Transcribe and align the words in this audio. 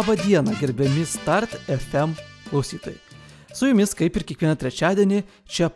Labą 0.00 0.16
dieną, 0.16 0.52
gerbiami 0.60 1.06
Start 1.06 1.50
FM 1.68 2.10
klausytojai. 2.50 2.98
Su 3.52 3.66
jumis, 3.66 3.90
kaip 3.94 4.14
ir 4.16 4.22
kiekvieną 4.24 4.54
trečiadienį, 4.56 5.18
čia 5.44 5.66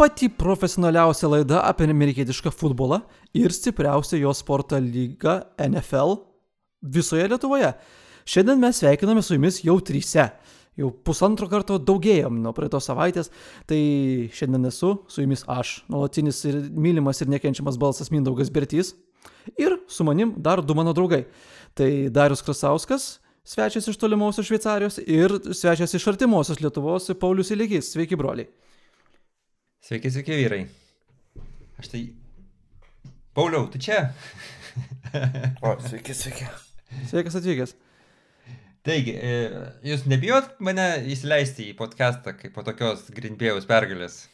pati 0.00 0.30
profesionaliausia 0.32 1.28
laida 1.28 1.58
apie 1.68 1.84
amerikietišką 1.92 2.48
futbolą 2.48 3.02
ir 3.36 3.52
stipriausia 3.52 4.16
jo 4.22 4.30
sporto 4.32 4.78
lyga 4.80 5.34
NFL 5.60 6.16
visoje 6.96 7.26
Lietuvoje. 7.28 7.74
Šiandien 8.24 8.62
mes 8.62 8.80
sveikiname 8.80 9.20
su 9.20 9.36
jumis 9.36 9.60
jau 9.66 9.76
tryse. 9.84 10.30
Jau 10.80 10.88
pusantro 11.04 11.50
karto 11.52 11.76
daugėjom 11.76 12.38
nuo 12.40 12.54
praeitos 12.56 12.88
savaitės, 12.88 13.28
tai 13.68 14.30
šiandien 14.32 14.64
esu 14.70 14.94
su 15.12 15.26
jumis 15.26 15.44
aš, 15.44 15.82
nuolatinis 15.92 16.40
ir 16.48 16.56
mylimas 16.72 17.20
ir 17.20 17.28
nekenčiamas 17.36 17.76
balsas 17.76 18.08
Mindaugas 18.14 18.48
Bertys. 18.48 18.94
Ir 19.60 19.76
su 19.92 20.08
manim 20.08 20.32
dar 20.40 20.64
du 20.64 20.72
mano 20.72 20.96
draugai. 20.96 21.26
Tai 21.76 21.90
Darius 22.08 22.40
Krasauskas, 22.40 23.18
svečias 23.44 23.88
iš 23.88 24.00
tolimosios 24.00 24.46
Šveicarijos 24.46 24.98
ir 25.06 25.36
svečias 25.52 25.94
iš 25.94 26.06
artimosios 26.12 26.60
Lietuvos 26.60 27.10
Paulius 27.20 27.50
Iligis. 27.50 27.92
Sveiki, 27.92 28.16
broliai. 28.16 28.48
Sveiki, 29.84 30.10
sveiki, 30.10 30.36
vyrai. 30.40 30.66
Aš 31.78 31.92
tai... 31.92 32.04
Pauliau, 33.34 33.66
tu 33.70 33.78
čia? 33.78 34.14
o, 35.62 35.74
sveiki, 35.88 36.14
sveiki. 36.14 36.46
Sveikas 37.10 37.36
atvykęs. 37.40 37.74
Taigi, 38.84 39.14
e, 39.16 39.62
jūs 39.88 40.04
nebijot 40.08 40.58
mane 40.64 40.86
įsileisti 41.10 41.70
į 41.70 41.76
podcastą 41.78 42.34
kaip 42.36 42.52
po 42.54 42.64
tokios 42.66 43.06
Grindbėjaus 43.16 43.66
pergalės? 43.68 44.26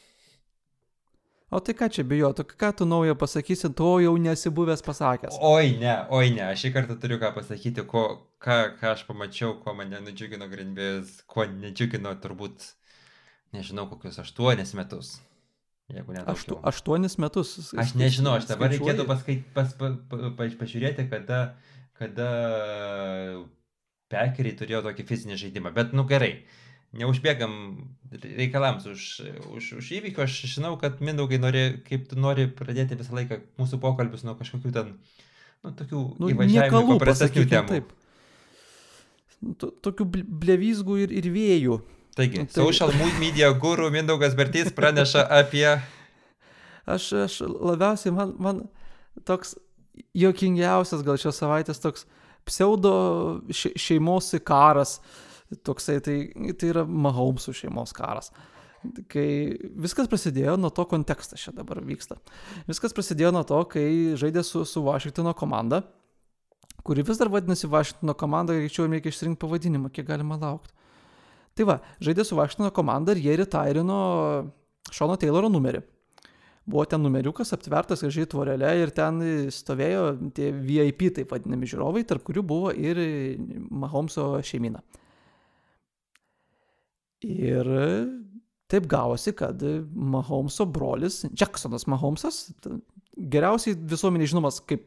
O 1.50 1.58
tai 1.58 1.74
ką 1.74 1.88
čia 1.90 2.04
bijotų, 2.06 2.44
ką 2.54 2.68
tu 2.78 2.86
naujo 2.86 3.16
pasakysi, 3.18 3.72
to 3.74 3.94
jau 4.04 4.12
nesi 4.22 4.52
buvęs 4.54 4.84
pasakęs. 4.86 5.38
Oi 5.42 5.72
ne, 5.80 5.96
oi 6.14 6.30
ne, 6.36 6.44
aš 6.52 6.62
šį 6.62 6.70
kartą 6.76 6.94
turiu 7.02 7.18
ką 7.18 7.32
pasakyti, 7.34 7.82
ko, 7.90 8.04
ką, 8.38 8.58
ką 8.78 8.92
aš 8.92 9.02
pamačiau, 9.08 9.56
ko 9.64 9.74
mane 9.74 9.98
nudžiugino 10.04 10.46
Grindbėjas, 10.52 11.16
ko 11.26 11.48
nedžiugino 11.50 12.14
turbūt, 12.22 12.68
nežinau, 13.56 13.88
kokius 13.90 14.20
aštuonis 14.22 14.76
metus. 14.78 15.16
Jeigu 15.90 16.14
ne 16.14 16.22
Aštu, 16.30 16.54
aštuonis 16.70 17.18
metus. 17.18 17.56
Aš 17.74 17.96
nežinau, 17.98 18.36
aš 18.38 18.46
dabar 18.52 18.70
reikėtų 18.70 19.08
paskait, 19.08 19.42
pas, 19.56 19.72
pa, 19.74 19.90
pa, 20.06 20.30
pa, 20.38 20.46
pažiūrėti, 20.60 21.08
kada, 21.10 21.40
kada 21.98 22.30
pekeriai 24.10 24.54
turėjo 24.58 24.84
tokį 24.86 25.06
fizinį 25.08 25.38
žaidimą. 25.42 25.74
Bet, 25.74 25.98
nu 25.98 26.06
gerai, 26.06 26.36
neužbėgam 26.96 27.52
reikalams 28.10 28.86
už, 28.90 29.02
už, 29.54 29.68
už 29.78 29.90
įvykių. 30.00 30.24
Aš 30.24 30.40
žinau, 30.50 30.74
kad 30.80 30.98
Mindaugai 31.04 31.38
nori, 31.38 31.62
kaip 31.86 32.08
tu 32.10 32.18
nori 32.18 32.48
pradėti 32.50 32.98
visą 32.98 33.14
laiką 33.14 33.40
mūsų 33.60 33.78
pokalbius 33.82 34.26
nuo 34.26 34.34
kažkokių 34.38 34.72
ten, 34.74 34.92
nu, 35.62 35.72
tokių 35.78 36.02
nu, 36.18 36.32
įvažiavimų, 36.34 36.98
paprastesnių 36.98 37.46
temų. 37.52 37.68
Taip. 37.76 37.96
Tokių 39.86 40.08
blevizgų 40.26 40.98
ir, 41.06 41.16
ir 41.22 41.30
vėjų. 41.32 41.78
Taigi, 42.18 42.42
tai... 42.42 42.58
social 42.58 42.90
media 43.22 43.52
guru 43.54 43.88
Mindaugas 43.94 44.34
Bertys 44.36 44.74
praneša 44.74 45.24
apie... 45.40 45.68
Aš, 46.90 47.12
aš 47.28 47.40
labiausiai, 47.46 48.10
man, 48.16 48.34
man 48.42 48.64
toks 49.28 49.54
jokingiausias 50.16 51.04
gal 51.06 51.20
šios 51.20 51.38
savaitės 51.38 51.78
toks 51.78 52.08
pseudo 52.48 52.92
šeimos 53.54 54.32
karas. 54.42 54.98
Uh, 54.98 55.29
toksai, 55.66 55.98
tai, 56.04 56.16
tai 56.58 56.72
yra 56.72 56.86
Mahomesų 56.86 57.54
šeimos 57.62 57.94
karas. 57.96 58.30
Kai 59.12 59.26
viskas 59.76 60.08
prasidėjo 60.08 60.54
nuo 60.56 60.70
to 60.72 60.86
kontekstas 60.88 61.42
čia 61.42 61.52
dabar 61.52 61.82
vyksta. 61.84 62.16
Viskas 62.68 62.94
prasidėjo 62.96 63.32
nuo 63.36 63.42
to, 63.44 63.58
kai 63.68 63.84
žaidė 64.20 64.44
su, 64.46 64.64
su 64.64 64.80
Washingtono 64.86 65.34
komanda, 65.36 65.82
kuri 66.86 67.04
vis 67.04 67.20
dar 67.20 67.28
vadinasi 67.32 67.68
Washingtono 67.68 68.16
komanda 68.16 68.56
greičiau 68.56 68.88
reikia 68.88 69.12
išsirinkti 69.12 69.42
pavadinimą, 69.42 69.92
kiek 69.92 70.08
galima 70.08 70.40
laukti. 70.40 70.72
Tai 71.58 71.66
va, 71.68 71.76
žaidė 72.00 72.24
su 72.24 72.38
Washingtono 72.38 72.72
komanda 72.72 73.12
ir 73.12 73.20
jie 73.26 73.36
retairino 73.42 74.00
Šono 74.90 75.18
Tayloro 75.20 75.50
numerį. 75.52 75.82
Buvo 76.70 76.84
ten 76.88 77.02
numeriukas 77.02 77.52
aptvertas 77.56 78.04
gražiai 78.04 78.28
tvorelė 78.30 78.70
ir 78.80 78.92
ten 78.94 79.20
stovėjo 79.52 80.04
tie 80.36 80.50
VIP, 80.54 81.08
taip 81.16 81.32
vadinami 81.34 81.68
žiūrovai, 81.68 82.04
tarp 82.08 82.24
kurių 82.24 82.44
buvo 82.46 82.72
ir 82.72 83.00
Mahomeso 83.68 84.32
šeimina. 84.46 84.80
Ir 87.26 87.68
taip 88.70 88.86
gavosi, 88.88 89.34
kad 89.36 89.62
Mahomeso 89.92 90.66
brolis, 90.70 91.24
Jacksonas 91.36 91.86
Mahomesas, 91.90 92.46
geriausiai 93.16 93.76
visuomeniai 93.76 94.30
žinomas 94.30 94.60
kaip 94.64 94.86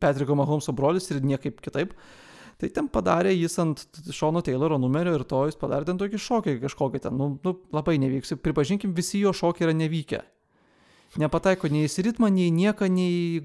Patriko 0.00 0.36
Mahomeso 0.38 0.72
brolis 0.76 1.10
ir 1.12 1.20
niekaip 1.24 1.60
kitaip, 1.64 1.92
tai 2.60 2.70
ten 2.72 2.88
padarė 2.88 3.34
jis 3.34 3.58
ant 3.62 3.82
Šono 4.14 4.40
Tayloro 4.46 4.78
numerio 4.80 5.16
ir 5.18 5.26
to 5.28 5.42
jis 5.48 5.58
padarė 5.60 5.90
ten 5.90 5.98
tokį 6.00 6.20
šokį 6.22 6.54
kažkokį 6.62 7.02
ten, 7.06 7.18
nu, 7.18 7.34
nu 7.44 7.56
labai 7.74 7.98
nevyks. 8.02 8.36
Pripažinkim, 8.42 8.94
visi 8.96 9.20
jo 9.20 9.34
šokiai 9.34 9.68
yra 9.68 9.76
nevykę. 9.76 10.22
Nepataiko 11.20 11.68
nei 11.70 11.86
į 11.86 12.06
ritmą, 12.08 12.30
nei 12.32 12.50
nieką, 12.50 12.88
nei 12.90 13.38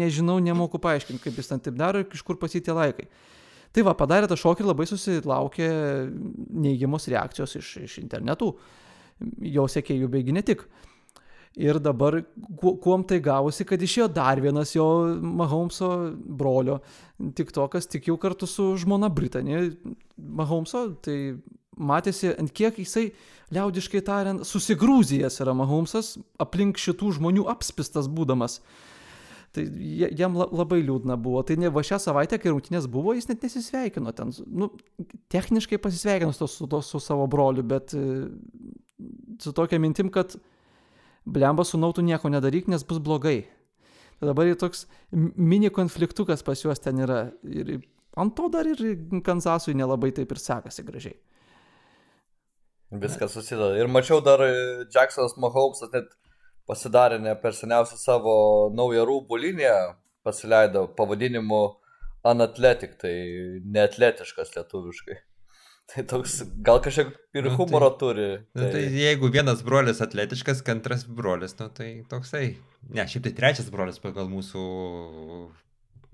nežinau, 0.00 0.40
nemoku 0.42 0.80
paaiškinti, 0.82 1.22
kaip 1.22 1.38
jis 1.38 1.52
ten 1.52 1.62
taip 1.62 1.76
daro 1.78 2.02
ir 2.02 2.08
iš 2.10 2.24
kur 2.26 2.40
pasitė 2.40 2.74
laikai. 2.74 3.06
Tai 3.72 3.84
va, 3.86 3.96
padarė 3.96 4.28
tą 4.28 4.36
šokį 4.36 4.64
ir 4.64 4.68
labai 4.68 4.86
susilaukė 4.88 5.68
neigiamos 6.64 7.08
reakcijos 7.08 7.56
iš, 7.60 7.74
iš 7.86 7.98
internetų, 8.02 8.50
jo 9.54 9.68
sekėjų 9.70 10.10
beigi 10.12 10.34
ne 10.36 10.44
tik. 10.44 10.66
Ir 11.60 11.76
dabar 11.84 12.16
kuom 12.60 13.02
tai 13.04 13.18
gavosi, 13.20 13.66
kad 13.68 13.80
išėjo 13.84 14.06
dar 14.12 14.40
vienas 14.40 14.70
jo 14.72 14.86
Mahomeso 15.20 15.90
brolio 16.16 16.78
tiktokas, 17.36 17.88
tik 17.92 18.08
jau 18.08 18.16
kartu 18.20 18.48
su 18.48 18.70
žmona 18.80 19.10
Britanija 19.12 19.66
Mahomeso, 20.16 20.86
tai 21.04 21.18
matėsi, 21.76 22.32
ant 22.40 22.52
kiek 22.56 22.80
jisai, 22.80 23.10
liaudiškai 23.52 24.00
tariant, 24.06 24.46
susigrūzijęs 24.48 25.40
yra 25.44 25.54
Mahomesas, 25.56 26.14
aplink 26.40 26.80
šitų 26.80 27.18
žmonių 27.18 27.46
apspistas 27.52 28.08
būdamas. 28.08 28.60
Tai 29.52 29.62
jam 30.16 30.36
labai 30.40 30.80
liūdna 30.80 31.18
buvo. 31.20 31.42
Tai 31.44 31.58
ne 31.60 31.68
va 31.72 31.82
šią 31.84 31.98
savaitę, 32.00 32.38
kai 32.40 32.52
rungtynės 32.54 32.86
buvo, 32.92 33.12
jis 33.12 33.28
net 33.28 33.42
nesisveikino 33.44 34.14
ten. 34.16 34.32
Nu, 34.48 34.70
techniškai 35.32 35.76
pasisveikino 35.82 36.32
su, 36.32 36.48
su, 36.48 36.68
su 36.88 37.00
savo 37.04 37.26
broliu, 37.28 37.64
bet 37.68 37.92
e, 37.92 38.04
su 39.42 39.52
tokia 39.52 39.80
mintim, 39.82 40.08
kad 40.14 40.38
blemba 41.28 41.66
su 41.68 41.80
nautu 41.80 42.04
nieko 42.06 42.32
nedaryk, 42.32 42.70
nes 42.72 42.86
bus 42.88 43.02
blogai. 43.04 43.42
Tai 44.16 44.30
dabar 44.30 44.48
jau 44.48 44.56
toks 44.64 44.86
mini 45.12 45.68
konfliktukas 45.74 46.44
pas 46.46 46.64
juos 46.64 46.80
ten 46.80 47.04
yra. 47.04 47.26
Ir 47.44 47.82
ant 48.16 48.32
to 48.38 48.48
dar 48.52 48.68
ir 48.70 48.80
Kansasui 49.26 49.76
nelabai 49.76 50.14
taip 50.16 50.32
ir 50.32 50.40
sekasi 50.40 50.86
gražiai. 50.86 51.18
Viskas 53.02 53.36
susideda. 53.36 53.76
Ir 53.80 53.88
mačiau 53.88 54.20
dar 54.24 54.40
e, 54.44 54.52
Jacksonas 54.92 55.36
Mahomesas 55.40 55.92
net 55.92 56.12
pasidarė 56.72 57.20
ne 57.20 57.36
per 57.42 57.56
seniausiai 57.56 58.00
savo 58.00 58.34
naują 58.76 59.04
rūbų 59.08 59.38
liniją, 59.44 59.76
pasileido 60.24 60.88
pavadinimu 60.96 61.62
Anatletik, 62.22 62.94
tai 63.02 63.12
neatletiškas 63.74 64.56
lietuviškai. 64.56 65.18
Tai 65.92 66.04
toks, 66.08 66.36
gal 66.64 66.78
kažkiek 66.80 67.08
ir 67.34 67.48
nu, 67.48 67.56
humoro 67.58 67.88
tai, 67.90 67.98
turi. 67.98 68.26
Tai... 68.54 68.60
Nu, 68.62 68.68
tai 68.70 68.82
jeigu 68.94 69.28
vienas 69.34 69.64
brolis 69.66 69.98
atletiškas, 70.00 70.62
antras 70.70 71.02
brolis, 71.04 71.56
nu, 71.58 71.66
tai 71.74 71.88
toksai. 72.08 72.44
Ne, 72.86 73.02
šiaip 73.10 73.26
tai 73.26 73.32
trečias 73.36 73.68
brolis 73.74 73.98
pagal 74.00 74.30
mūsų 74.30 74.62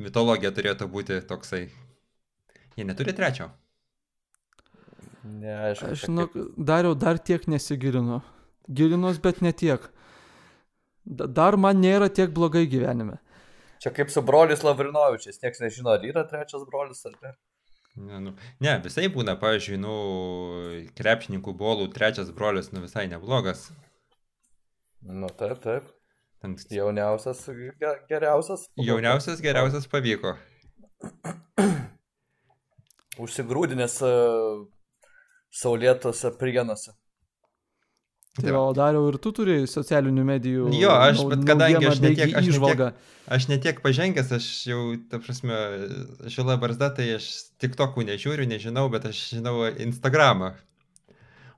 mitologiją 0.02 0.50
turėtų 0.56 0.88
būti 0.90 1.20
toksai. 1.28 1.66
Jie 2.80 2.88
neturi 2.88 3.14
trečio. 3.14 3.50
Ne, 5.28 5.52
aišku. 5.69 5.92
Aš 5.92 6.08
žinau, 6.08 6.26
dariau 6.56 6.96
dar 6.98 7.20
tiek 7.20 7.44
nesigilinu. 7.52 8.22
Gilinos, 8.72 9.20
bet 9.22 9.44
ne 9.44 9.52
tiek. 9.52 9.84
Dar 11.08 11.56
man 11.56 11.81
nėra 11.81 12.10
tiek 12.12 12.32
blogai 12.37 12.66
gyvenime. 12.69 13.16
Čia 13.81 13.93
kaip 13.94 14.10
su 14.10 14.20
brolis 14.26 14.64
Lavrinovičius, 14.66 15.38
niekas 15.43 15.62
nežino, 15.62 15.94
ar 15.94 16.05
yra 16.05 16.25
trečias 16.28 16.64
brolis 16.69 17.05
ar 17.08 17.14
ne. 17.22 17.32
Ne, 17.99 18.19
nu, 18.22 18.32
ne, 18.62 18.75
visai 18.84 19.08
būna, 19.10 19.34
pavyzdžiui, 19.40 19.78
nu, 19.82 19.94
krepšininkų 20.99 21.55
bolų 21.58 21.88
trečias 21.94 22.31
brolis, 22.34 22.70
nu, 22.75 22.82
visai 22.84 23.06
neblogas. 23.10 23.69
Nu, 25.02 25.31
taip, 25.38 25.58
taip. 25.64 25.88
Ant... 26.44 26.62
Jauniausias, 26.70 27.43
geriausias. 28.11 28.69
Jauniausias, 28.78 29.43
geriausias 29.43 29.88
pavyko. 29.90 30.37
Užsigrūdinęs 33.19 33.96
uh, 34.06 34.62
saulėtose 35.50 36.31
prienuose. 36.38 36.94
Tai 38.38 38.55
o 38.55 38.64
dariau 38.76 39.08
ir 39.11 39.19
tu 39.23 39.32
turi 39.35 39.62
socialinių 39.70 40.25
medijų. 40.26 40.69
Jo, 40.79 40.93
aš, 40.94 41.23
bet 41.31 41.43
kadangi 41.49 41.88
aš 41.90 42.00
netiek, 42.05 42.35
aš, 42.38 42.50
netiek, 42.55 42.82
aš 43.37 43.46
netiek 43.50 43.81
pažengęs, 43.82 44.31
aš 44.37 44.49
jau, 44.70 44.82
ta 45.11 45.19
prasme, 45.23 45.58
žila 46.31 46.58
barzda, 46.62 46.93
tai 46.94 47.08
aš 47.17 47.26
tik 47.58 47.75
tokų 47.79 48.06
nežiūriu, 48.12 48.46
nežinau, 48.50 48.87
bet 48.93 49.08
aš 49.11 49.25
žinau 49.35 49.56
Instagramą. 49.73 50.52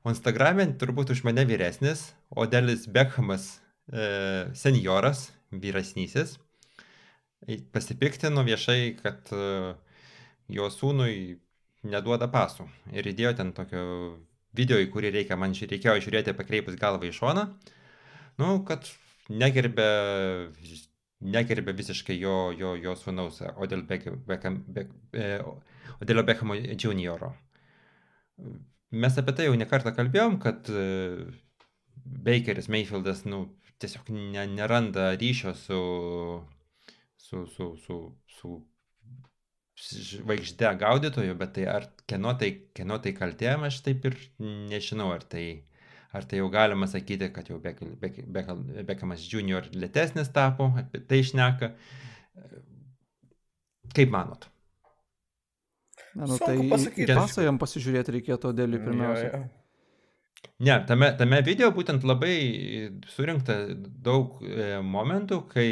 O 0.00 0.14
Instagram'e 0.14 0.70
turbūt 0.80 1.12
už 1.12 1.24
mane 1.28 1.44
vyresnis, 1.44 2.06
o 2.32 2.46
Delis 2.48 2.86
Beckhamas 2.88 3.58
e, 3.92 4.48
senioras, 4.56 5.26
vyresnysis, 5.52 6.38
pasipiktino 7.74 8.44
viešai, 8.46 8.94
kad 9.02 9.28
e, 9.36 9.74
jo 10.56 10.72
sūnui 10.72 11.36
neduoda 11.84 12.30
pasų. 12.32 12.68
Ir 12.96 13.12
įdėjo 13.12 13.36
ten 13.36 13.52
tokio 13.56 13.84
video, 14.56 14.78
į 14.80 14.88
kurį 14.92 15.12
reikia, 15.14 15.38
man 15.38 15.54
reikėjo 15.54 15.98
žiūrėti 16.06 16.36
pakreipus 16.38 16.78
galvą 16.80 17.08
į 17.08 17.14
šoną, 17.16 17.46
nu, 18.42 18.48
kad 18.68 18.88
negerbė, 19.30 19.90
negerbė 21.20 21.74
visiškai 21.78 22.16
jo, 22.18 22.50
jo, 22.56 22.74
jo 22.80 22.96
sunaus 22.98 23.42
Odell 23.56 23.84
Beckham, 23.86 24.18
Beckham, 24.26 24.62
Beck, 24.66 24.90
e, 25.12 25.38
Odelio 26.00 26.24
junioro. 26.80 27.34
Mes 28.90 29.18
apie 29.20 29.36
tai 29.36 29.46
jau 29.46 29.54
nekartą 29.58 29.92
kalbėjom, 29.94 30.40
kad 30.42 30.70
e, 30.72 31.28
Bakeris 32.26 32.70
Mayfieldas, 32.72 33.24
nu, 33.28 33.44
tiesiog 33.80 34.10
ne, 34.10 34.46
neranda 34.50 35.12
ryšio 35.20 35.54
su, 35.54 35.80
su, 37.16 37.46
su, 37.46 37.76
su, 37.84 38.00
su 38.26 38.56
žvaigždė 39.80 40.74
gaudytojų, 40.80 41.34
bet 41.40 41.54
tai 41.56 41.66
ar 41.70 41.88
kieno 42.10 42.34
tai, 42.38 42.52
kieno 42.76 42.98
tai 43.02 43.14
kaltė, 43.16 43.52
aš 43.68 43.80
taip 43.86 44.06
ir 44.10 44.16
nežinau, 44.40 45.10
ar 45.14 45.24
tai, 45.24 45.44
ar 46.16 46.26
tai 46.28 46.40
jau 46.40 46.50
galima 46.52 46.88
sakyti, 46.90 47.30
kad 47.34 47.50
jau 47.50 47.60
Bekamas 47.60 49.26
Junior 49.26 49.68
lėtesnis 49.74 50.32
tapo, 50.34 50.70
apie 50.80 51.02
tai 51.06 51.22
išneka. 51.24 51.72
Kaip 53.96 54.12
manot? 54.14 54.46
Na, 56.14 56.26
nu, 56.26 56.36
tai 56.42 56.56
pasą 57.14 57.46
jam 57.46 57.58
pasižiūrėti 57.62 58.16
reikėtų 58.16 58.50
dėlį 58.58 58.78
pirmiausia. 58.82 59.26
Ja, 59.30 59.40
ja. 59.44 59.60
Ne, 60.60 60.74
tame, 60.88 61.10
tame 61.16 61.38
video 61.44 61.70
būtent 61.72 62.04
labai 62.04 62.34
surinkta 63.08 63.56
daug 64.04 64.40
e, 64.44 64.74
momentų, 64.84 65.38
kai 65.52 65.68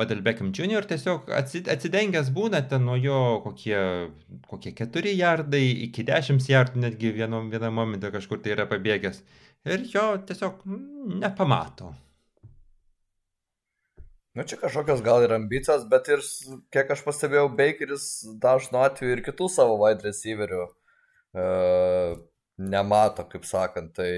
Odell 0.00 0.22
Beckham 0.24 0.50
Jr. 0.56 0.86
tiesiog 0.88 1.30
atsidengęs 1.36 2.30
būna 2.34 2.62
ten 2.70 2.86
nuo 2.88 2.96
jo 2.98 3.20
kokie, 3.44 3.78
kokie 4.50 4.74
4 4.78 5.14
jardai 5.16 5.64
iki 5.86 6.04
10 6.08 6.50
jardų, 6.50 6.84
netgi 6.86 7.14
vienam, 7.16 7.50
vienam 7.52 7.76
momentą 7.76 8.12
kažkur 8.14 8.42
tai 8.42 8.54
yra 8.56 8.68
pabėgęs. 8.70 9.22
Ir 9.68 9.84
jo 9.92 10.06
tiesiog 10.26 10.62
nepamato. 11.20 11.92
Nu, 14.38 14.44
čia 14.46 14.60
kažkokios 14.60 15.00
gal 15.02 15.24
ir 15.26 15.32
ambicijos, 15.34 15.82
bet 15.90 16.06
ir, 16.08 16.20
kiek 16.70 16.92
aš 16.94 17.00
pastebėjau, 17.02 17.48
Bakeris 17.58 18.04
dažnu 18.40 18.78
atveju 18.78 19.16
ir 19.16 19.22
kitų 19.26 19.48
savo 19.50 19.74
wide 19.80 20.06
receiverių 20.06 20.60
e, 20.64 21.46
nemato, 22.62 23.26
kaip 23.32 23.48
sakant. 23.48 23.90
Tai 23.98 24.12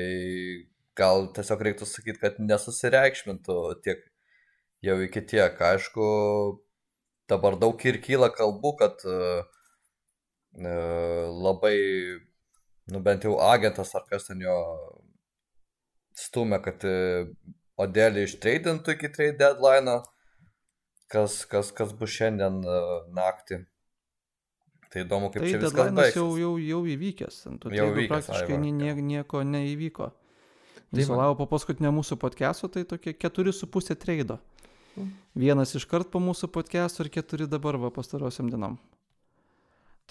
gal 1.01 1.31
tiesiog 1.33 1.65
reiktų 1.65 1.89
sakyti, 1.89 2.21
kad 2.21 2.37
nesusireikšmintų 2.45 3.57
tiek 3.87 4.05
jau 4.83 4.99
iki 5.05 5.23
tiek. 5.27 5.61
Aišku, 5.63 6.05
dabar 7.31 7.57
daug 7.61 7.81
ir 7.87 8.01
kyla 8.05 8.31
kalbų, 8.35 8.75
kad 8.81 9.03
uh, 9.07 9.43
labai, 11.43 11.77
nu 12.93 13.03
bent 13.05 13.27
jau 13.29 13.39
agentas 13.41 13.95
ar 13.97 14.07
kas 14.11 14.29
ten 14.29 14.43
jo 14.45 14.57
stumia, 16.19 16.61
kad 16.65 16.85
uh, 16.89 17.29
Odelį 17.83 18.27
ištreidintų 18.29 18.93
iki 18.95 19.09
trade 19.11 19.39
deadline, 19.41 19.95
kas, 21.11 21.39
kas, 21.49 21.71
kas 21.75 21.95
bus 21.97 22.13
šiandien 22.13 22.61
uh, 22.61 22.99
naktį. 23.17 23.63
Tai 24.93 25.07
įdomu, 25.07 25.31
kaip 25.33 25.41
tai 25.41 25.55
čia 25.55 25.61
viskas 25.63 25.95
baigsis. 25.97 26.19
Jau, 26.21 26.27
jau, 26.37 26.51
jau 26.61 26.83
įvykęs, 26.93 27.39
tu 27.63 27.73
jau 27.73 27.87
įvykęs, 27.95 28.11
praktiškai 28.13 28.59
ai, 28.59 28.73
nie, 28.77 28.93
nieko 29.01 29.41
neįvyko. 29.49 30.11
Viso 30.93 31.17
labo 31.17 31.39
po 31.41 31.47
paskutinio 31.49 31.89
mūsų 31.97 32.19
podcast'o, 32.21 32.69
tai 32.69 32.85
tokie 32.85 33.15
4,5 33.17 33.97
treido. 33.97 34.37
Vienas 35.33 35.73
iškart 35.79 36.11
po 36.13 36.21
mūsų 36.21 36.51
podcast'o 36.53 37.07
ir 37.07 37.13
keturi 37.13 37.47
dabar 37.49 37.79
va 37.81 37.91
pastarosiam 37.95 38.51
dienom. 38.53 38.77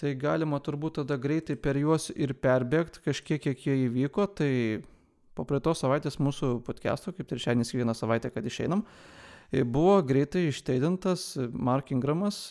Tai 0.00 0.14
galima 0.18 0.58
turbūt 0.58 0.98
tada 0.98 1.18
greitai 1.20 1.54
per 1.54 1.78
juos 1.78 2.08
ir 2.10 2.34
perbėgti 2.34 3.04
kažkiek, 3.04 3.42
kiek 3.44 3.66
jie 3.68 3.76
įvyko. 3.86 4.26
Tai 4.34 4.50
po 5.38 5.46
praeitos 5.46 5.84
savaitės 5.84 6.18
mūsų 6.18 6.56
podcast'o, 6.66 7.14
kaip 7.14 7.30
ir 7.30 7.42
šiandien 7.44 7.84
vieną 7.84 7.94
savaitę, 7.94 8.32
kad 8.34 8.46
išeinam, 8.48 8.82
buvo 9.52 10.00
greitai 10.02 10.48
išteidintas 10.50 11.36
Mark 11.52 11.94
Ingramas, 11.94 12.48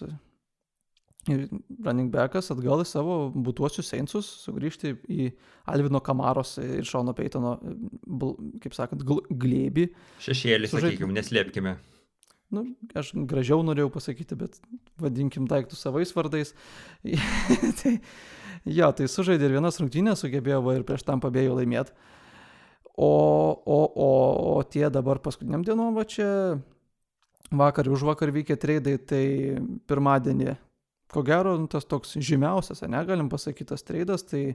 running 1.27 2.09
backas 2.13 2.49
atgal 2.53 2.81
į 2.81 2.87
savo 2.89 3.17
būtuosius 3.35 3.91
Seinsus, 3.91 4.31
sugrįžti 4.47 4.95
į 5.11 5.27
Alvino 5.69 5.99
Kamaros 6.01 6.55
ir 6.63 6.87
Šono 6.87 7.13
Peitono, 7.17 7.57
kaip 8.63 8.73
sakant, 8.77 9.03
glėbį. 9.05 9.91
Šešėlį, 10.23 10.71
Sužaid... 10.71 10.93
sakykime, 10.95 11.19
neslėpkime 11.19 11.75
nu, 12.53 12.65
aš 12.97 13.13
gražiau 13.29 13.63
norėjau 13.65 13.91
pasakyti, 13.93 14.37
bet 14.39 14.57
vadinkim 15.01 15.47
daiktus 15.49 15.83
savais 15.83 16.11
vardais. 16.15 16.53
tai, 17.81 17.95
jo, 18.65 18.89
tai 18.97 19.07
sužaidė 19.11 19.47
ir 19.47 19.57
vienas 19.57 19.79
rungtynės, 19.81 20.23
sugebėjo 20.23 20.61
va, 20.65 20.75
ir 20.77 20.87
prieš 20.87 21.05
tam 21.07 21.23
pabėjo 21.23 21.57
laimėti. 21.59 21.95
O, 22.91 23.07
o, 23.07 23.79
o, 23.87 24.09
o 24.51 24.63
tie 24.67 24.89
dabar 24.93 25.21
paskutiniam 25.23 25.63
dienom, 25.65 25.95
va 25.95 26.03
čia 26.05 26.27
vakar 27.51 27.87
už 27.89 28.03
vakar 28.07 28.31
vykę 28.35 28.57
treidai, 28.59 28.97
tai 28.99 29.23
pirmadienį, 29.89 30.57
ko 31.11 31.23
gero, 31.27 31.55
nu, 31.59 31.71
tas 31.71 31.87
toks 31.87 32.15
žymiausias, 32.19 32.83
negalim 32.91 33.31
pasakyti, 33.31 33.71
tas 33.71 33.83
treidas, 33.87 34.23
tai 34.27 34.53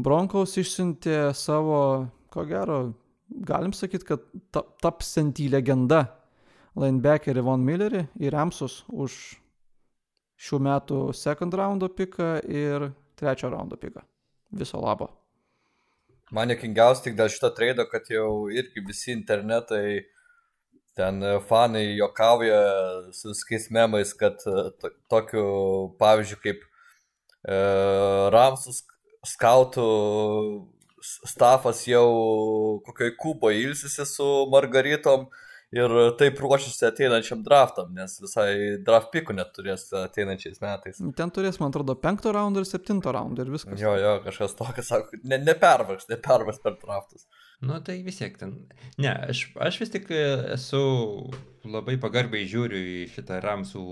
Bronkaus 0.00 0.56
išsiuntė 0.60 1.32
savo, 1.36 2.08
ko 2.32 2.44
gero, 2.48 2.80
galim 3.28 3.72
sakyti, 3.76 4.08
kad 4.08 4.24
ta, 4.52 4.64
tapsianti 4.84 5.48
legenda 5.52 6.06
linebackerį 6.78 7.44
Von 7.44 7.64
Millerį 7.66 8.06
į 8.20 8.32
Remsus 8.32 8.82
už 8.88 9.16
šių 10.42 10.60
metų 10.66 11.00
second 11.16 11.54
roundo 11.54 11.88
piką 11.92 12.38
ir 12.48 12.90
trečio 13.18 13.50
roundo 13.52 13.76
piką. 13.78 14.02
Viso 14.52 14.80
labo. 14.80 15.10
Man 16.32 16.50
jokingiausia 16.52 17.06
tik 17.06 17.16
dėl 17.18 17.28
šito 17.32 17.52
traido, 17.52 17.84
kad 17.90 18.08
jau 18.08 18.48
irgi 18.48 18.82
visi 18.86 19.12
internetai, 19.12 20.02
ten 20.96 21.20
fanai 21.48 21.84
jokauja 21.98 22.60
su 23.16 23.32
viskais 23.32 23.68
memais, 23.72 24.14
kad 24.16 24.40
to, 24.40 24.92
tokiu, 25.12 25.44
pavyzdžiui, 26.00 26.40
kaip 26.40 26.64
e, 26.64 27.58
Ramsus 28.32 28.82
skautų 29.28 29.86
stafas 31.02 31.84
jau 31.86 32.08
kokioj 32.86 33.14
kuboje 33.20 33.62
ilsisi 33.68 34.06
su 34.08 34.28
margaritom 34.52 35.28
ir 35.72 35.94
taip 36.20 36.40
ruošiasi 36.42 36.84
ateinančiam 36.90 37.42
draftam, 37.44 37.92
nes 37.96 38.18
visai 38.20 38.52
draft 38.84 39.08
pikų 39.14 39.36
neturės 39.38 39.86
ateinančiais 40.02 40.60
metais. 40.62 41.00
Ten 41.16 41.32
turės, 41.34 41.58
man 41.62 41.72
atrodo, 41.72 41.96
penkto 42.00 42.34
raundą 42.36 42.62
ir 42.62 42.68
septinto 42.68 43.14
raundą 43.14 43.46
ir 43.46 43.54
viskas. 43.54 43.80
Jo, 43.80 43.94
jo, 44.00 44.12
kažkas 44.26 44.56
tokio, 44.58 44.84
sako, 44.86 45.22
ne, 45.24 45.40
nepervargs, 45.46 46.10
nepervargs 46.12 46.60
per 46.64 46.76
draftus. 46.82 47.24
Nu 47.64 47.78
tai 47.84 48.00
vis 48.04 48.20
tiek 48.20 48.36
ten. 48.38 48.54
Ne, 49.00 49.14
aš, 49.32 49.46
aš 49.62 49.80
vis 49.84 49.94
tik 49.94 50.12
esu 50.12 50.82
labai 51.64 51.96
pagarbiai 52.02 52.48
žiūriu 52.50 52.84
į 52.98 53.02
šitą 53.14 53.40
Ramsų 53.44 53.86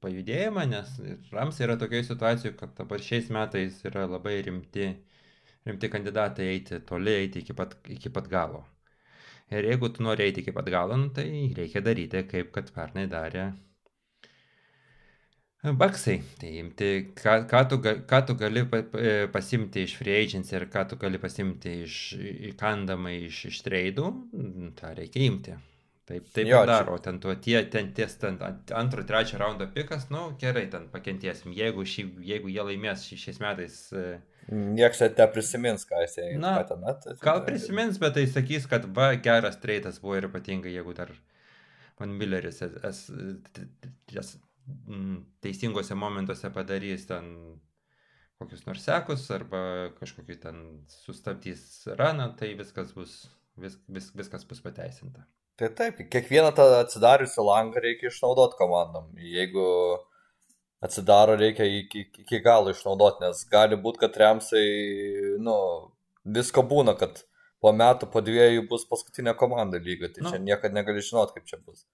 pajudėjimą, 0.00 0.64
nes 0.70 0.96
Ramsai 1.34 1.66
yra 1.66 1.76
tokioje 1.80 2.08
situacijoje, 2.08 2.56
kad 2.56 2.72
dabar 2.78 3.02
šiais 3.04 3.28
metais 3.34 3.82
yra 3.84 4.06
labai 4.08 4.38
rimti, 4.46 4.88
rimti 5.68 5.90
kandidatai 5.92 6.48
eiti 6.54 6.80
toli, 6.88 7.18
eiti 7.26 7.44
iki 7.44 7.56
pat, 7.58 7.76
iki 7.92 8.12
pat 8.14 8.30
galo. 8.32 8.64
Ir 9.50 9.66
jeigu 9.72 9.90
tu 9.90 10.04
nori 10.06 10.28
eiti 10.28 10.44
iki 10.44 10.54
pat 10.54 10.70
galo, 10.70 10.96
nu, 10.96 11.10
tai 11.14 11.26
reikia 11.56 11.82
daryti, 11.82 12.22
kaip 12.30 12.52
kad 12.54 12.70
pernai 12.74 13.08
darė 13.10 13.50
Baksai. 15.60 16.22
Tai 16.40 16.50
imti, 16.56 16.86
ką, 17.16 17.34
ką, 17.48 17.58
tu, 17.68 17.76
ką 18.08 18.20
tu 18.26 18.36
gali 18.40 18.62
pasimti 19.32 19.82
iš 19.84 19.96
free 19.98 20.14
agents 20.22 20.52
ir 20.54 20.64
ką 20.72 20.86
tu 20.88 20.96
gali 20.96 21.20
pasimti 21.20 21.82
iš 21.84 21.96
įkandamai 22.52 23.18
iš, 23.26 23.42
iš 23.50 23.58
treidų, 23.66 24.06
tą 24.78 24.94
reikia 24.96 25.26
imti. 25.26 25.56
Taip, 26.08 26.30
taip 26.34 26.48
jo, 26.48 26.62
daro, 26.66 26.96
čia... 26.96 27.04
ten 27.04 27.20
tuo 27.20 27.34
tie, 27.44 27.58
ten 27.70 27.92
ties, 27.94 28.16
ten 28.18 28.40
antro, 28.74 29.04
trečio 29.06 29.38
raundo 29.38 29.68
pikas, 29.74 30.08
nu 30.10 30.30
gerai, 30.40 30.64
ten 30.72 30.88
pakentiesim. 30.90 31.52
Jeigu, 31.54 31.84
šį, 31.84 32.06
jeigu 32.32 32.50
jie 32.50 32.64
laimės 32.66 33.04
šiais 33.12 33.38
metais 33.44 33.76
uh, 33.92 34.16
Niekas 34.50 35.04
net 35.04 35.18
neprisimins, 35.20 35.84
ką 35.86 36.02
jisai 36.02 36.32
Na, 36.42 36.56
ten 36.66 36.82
atėjo. 36.90 37.20
Gal 37.22 37.44
prisimins, 37.46 38.00
bet 38.02 38.16
tai 38.16 38.24
sakys, 38.26 38.66
kad 38.70 38.88
va, 38.96 39.12
geras 39.22 39.60
treitas 39.62 40.00
buvo 40.02 40.16
ir 40.18 40.26
ypatingai, 40.26 40.72
jeigu 40.74 40.94
dar 40.96 41.12
Van 42.00 42.10
Milleris 42.16 42.62
es, 42.64 42.72
es, 42.88 43.00
es, 44.22 44.32
teisingose 45.44 45.94
momentuose 45.98 46.50
padarys 46.54 47.06
ten 47.06 47.28
kokius 48.40 48.64
nors 48.66 48.86
sekus 48.86 49.26
arba 49.36 49.60
kažkokį 49.98 50.36
ten 50.42 50.62
sustabdys 50.90 51.62
raną, 52.00 52.30
tai 52.40 52.54
viskas 52.58 52.94
bus, 52.96 53.18
vis, 53.60 53.76
vis, 53.86 54.08
viskas 54.16 54.46
bus 54.48 54.64
pateisinta. 54.64 55.26
Tai 55.60 55.68
taip, 55.76 56.00
kiekvieną 56.08 56.54
tą 56.56 56.64
atsidariusią 56.78 57.44
langą 57.44 57.82
reikia 57.84 58.08
išnaudoti 58.08 58.56
komandom. 58.56 59.10
Jeigu 59.20 59.66
atsidaro, 60.80 61.36
reikia 61.36 61.66
iki, 61.68 62.06
iki 62.24 62.40
galo 62.44 62.72
išnaudoti, 62.72 63.24
nes 63.26 63.42
gali 63.52 63.76
būti, 63.80 64.00
kad 64.04 64.16
remsai, 64.22 64.66
nu, 65.44 65.56
visko 66.24 66.64
būna, 66.66 66.96
kad 66.98 67.22
po 67.60 67.72
metų, 67.76 68.08
po 68.12 68.22
dviejų 68.24 68.64
bus 68.70 68.86
paskutinė 68.88 69.36
komanda 69.38 69.80
lyga, 69.82 70.08
tai 70.12 70.24
nu. 70.24 70.32
čia 70.32 70.40
niekada 70.42 70.76
negali 70.78 71.04
žinoti, 71.04 71.36
kaip 71.36 71.50
čia 71.50 71.60
bus. 71.60 71.84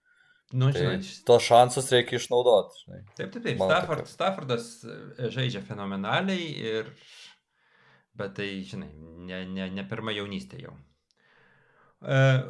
Nu, 0.55 0.71
tai 0.71 0.85
žinai, 0.85 1.15
tos 1.27 1.43
šansus 1.43 1.91
reikia 1.91 2.21
išnaudoti. 2.21 2.85
Žinai. 2.85 3.01
Taip, 3.19 3.33
taip, 3.35 3.41
taip. 3.43 3.57
Stafford, 3.59 4.11
Staffordas 4.11 4.69
e, 4.87 5.31
žaidžia 5.35 5.65
fenomenaliai, 5.67 6.45
ir... 6.71 6.93
bet 8.17 8.37
tai, 8.39 8.53
žinai, 8.69 8.93
ne, 9.27 9.41
ne, 9.51 9.67
ne 9.75 9.87
pirma 9.91 10.15
jaunystė 10.15 10.61
jau. 10.63 10.77
Uh, 12.07 12.47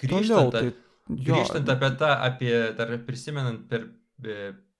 grįžtant, 0.00 0.48
Toliau, 0.48 0.54
tai, 0.54 0.64
jo. 1.12 1.36
grįžtant 1.36 1.68
apie 1.74 1.92
tą, 2.00 2.14
apie, 2.30 2.54
dar 2.78 2.94
prisimenant 3.04 3.68
per 3.68 3.84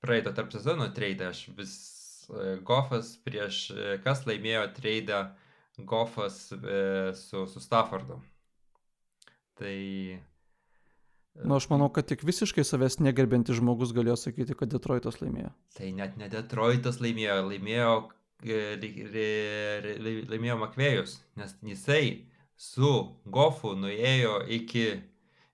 praeitą 0.04 0.32
tarp 0.36 0.54
sezono 0.54 0.88
treidą, 0.94 1.32
aš 1.34 1.44
vis 1.58 1.76
Goffas 2.68 3.14
prieš, 3.24 3.70
kas 4.04 4.26
laimėjo 4.28 4.66
treidą 4.76 5.22
Goffas 5.88 6.48
su, 6.50 7.44
su 7.48 7.62
Staffordu. 7.62 8.18
Tai 9.58 9.76
Na, 11.38 11.48
nu, 11.48 11.56
aš 11.56 11.68
manau, 11.70 11.86
kad 11.94 12.08
tik 12.10 12.24
visiškai 12.26 12.64
savęs 12.66 12.98
negerbintis 12.98 13.60
žmogus 13.60 13.92
galėjo 13.94 14.16
sakyti, 14.18 14.56
kad 14.58 14.72
Detroitas 14.72 15.20
laimėjo. 15.20 15.52
Tai 15.76 15.90
net 15.94 16.16
ne 16.18 16.26
Detroitas 16.32 16.98
laimėjo, 16.98 17.36
laimėjo, 17.46 17.92
laimėjo 20.32 20.56
Makvėjus, 20.64 21.14
nes 21.38 21.54
jisai 21.70 22.02
su 22.58 22.90
Gofu 23.30 23.76
nuėjo 23.78 24.40
iki, 24.58 24.88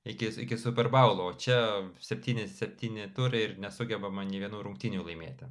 iki, 0.04 0.30
iki 0.44 0.58
Super 0.60 0.88
Bowlo, 0.92 1.30
o 1.30 1.34
čia 1.34 1.58
7-7 2.00 3.10
turai 3.16 3.44
ir 3.48 3.58
nesugebama 3.60 4.24
nei 4.24 4.42
vienų 4.42 4.62
rungtinių 4.68 5.04
laimėti. 5.04 5.48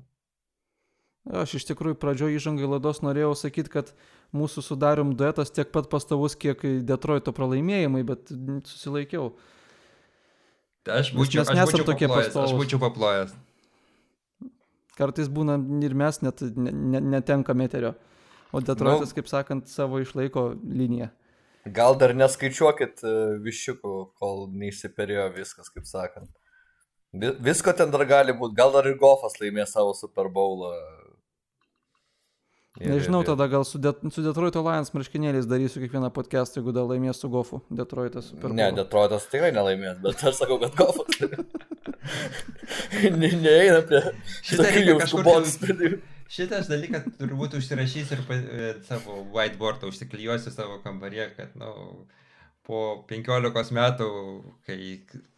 Aš 1.24 1.56
iš 1.62 1.70
tikrųjų 1.70 1.96
pradžioje 2.02 2.36
įžangai 2.36 2.68
laidos 2.68 3.00
norėjau 3.00 3.32
sakyti, 3.40 3.72
kad 3.72 3.94
mūsų 4.36 4.64
sudarim 4.66 5.14
duetas 5.16 5.54
tiek 5.56 5.70
pat 5.72 5.88
pastovus, 5.92 6.36
kiek 6.36 6.60
Detroito 6.84 7.32
pralaimėjimai, 7.36 8.04
bet 8.08 8.34
susilaikiau. 8.68 9.32
Aš 10.84 11.14
būčiau, 11.16 11.46
aš 11.48 11.56
būčiau 11.56 11.88
tokie 11.88 12.10
pastovus. 12.12 12.52
Aš 12.52 12.58
būčiau 12.60 12.82
paplojęs. 12.84 13.38
Kartais 15.00 15.30
būna 15.32 15.56
ir 15.88 15.96
mes 15.98 16.20
net 16.22 16.44
ne, 16.44 16.74
ne, 16.76 17.00
netenkam 17.16 17.64
eterio. 17.64 17.96
O 18.54 18.60
Detroitas, 18.62 19.14
nu, 19.14 19.18
kaip 19.18 19.32
sakant, 19.32 19.72
savo 19.72 20.04
išlaiko 20.04 20.52
liniją. 20.62 21.08
Gal 21.66 21.96
dar 21.96 22.12
neskaičiuokit 22.18 23.04
e, 23.08 23.14
višiukų, 23.46 23.94
kol 24.20 24.48
neįsiperėjo 24.52 25.30
viskas, 25.38 25.70
kaip 25.72 25.88
sakant. 25.88 26.32
Visko 27.14 27.72
ten 27.78 27.94
dar 27.94 28.04
gali 28.10 28.34
būti. 28.36 28.58
Gal 28.58 28.74
dar 28.74 28.90
ir 28.90 28.98
Goffas 29.00 29.38
laimės 29.40 29.72
savo 29.78 29.94
Super 29.96 30.28
Bowlą 30.34 30.74
Ir, 32.82 32.90
Nežinau, 32.90 33.20
ir, 33.22 33.28
ir. 33.28 33.30
tada 33.30 33.46
gal 33.48 33.64
su, 33.70 33.78
De 33.78 33.92
su 34.10 34.24
Detroit 34.26 34.56
Lions 34.58 34.90
marškinėliais 34.96 35.46
darysiu 35.46 35.84
kiekvieną 35.84 36.08
podcastą, 36.16 36.58
jeigu 36.58 36.72
dar 36.74 36.88
laimės 36.90 37.20
su 37.22 37.30
Gofu. 37.30 37.60
Detroitas. 37.70 38.32
Ne, 38.50 38.72
Detroitas 38.74 39.28
tikrai 39.30 39.52
nelaimės, 39.54 40.00
bet 40.02 40.24
aš 40.26 40.40
sakau, 40.40 40.58
kad 40.64 40.74
Gofas. 40.80 41.20
ne, 43.22 43.30
neeina 43.44 43.84
prie 43.86 44.02
šitą 44.42 44.72
jau 44.88 44.98
skubos 45.06 45.54
sprendimų. 45.54 46.02
Šitas 46.34 46.66
dalykas 46.72 47.06
turbūt 47.20 47.60
užsirašys 47.60 48.12
ir 48.16 48.22
pa, 48.26 48.36
e, 48.36 48.74
savo 48.88 49.20
whiteboardą 49.36 49.92
užsiklijuosiu 49.92 50.54
savo 50.54 50.80
kambarė, 50.82 51.28
kad, 51.38 51.52
na, 51.60 51.70
nu, 51.70 52.08
po 52.66 52.80
15 53.10 53.76
metų, 53.76 54.08
kai 54.66 54.78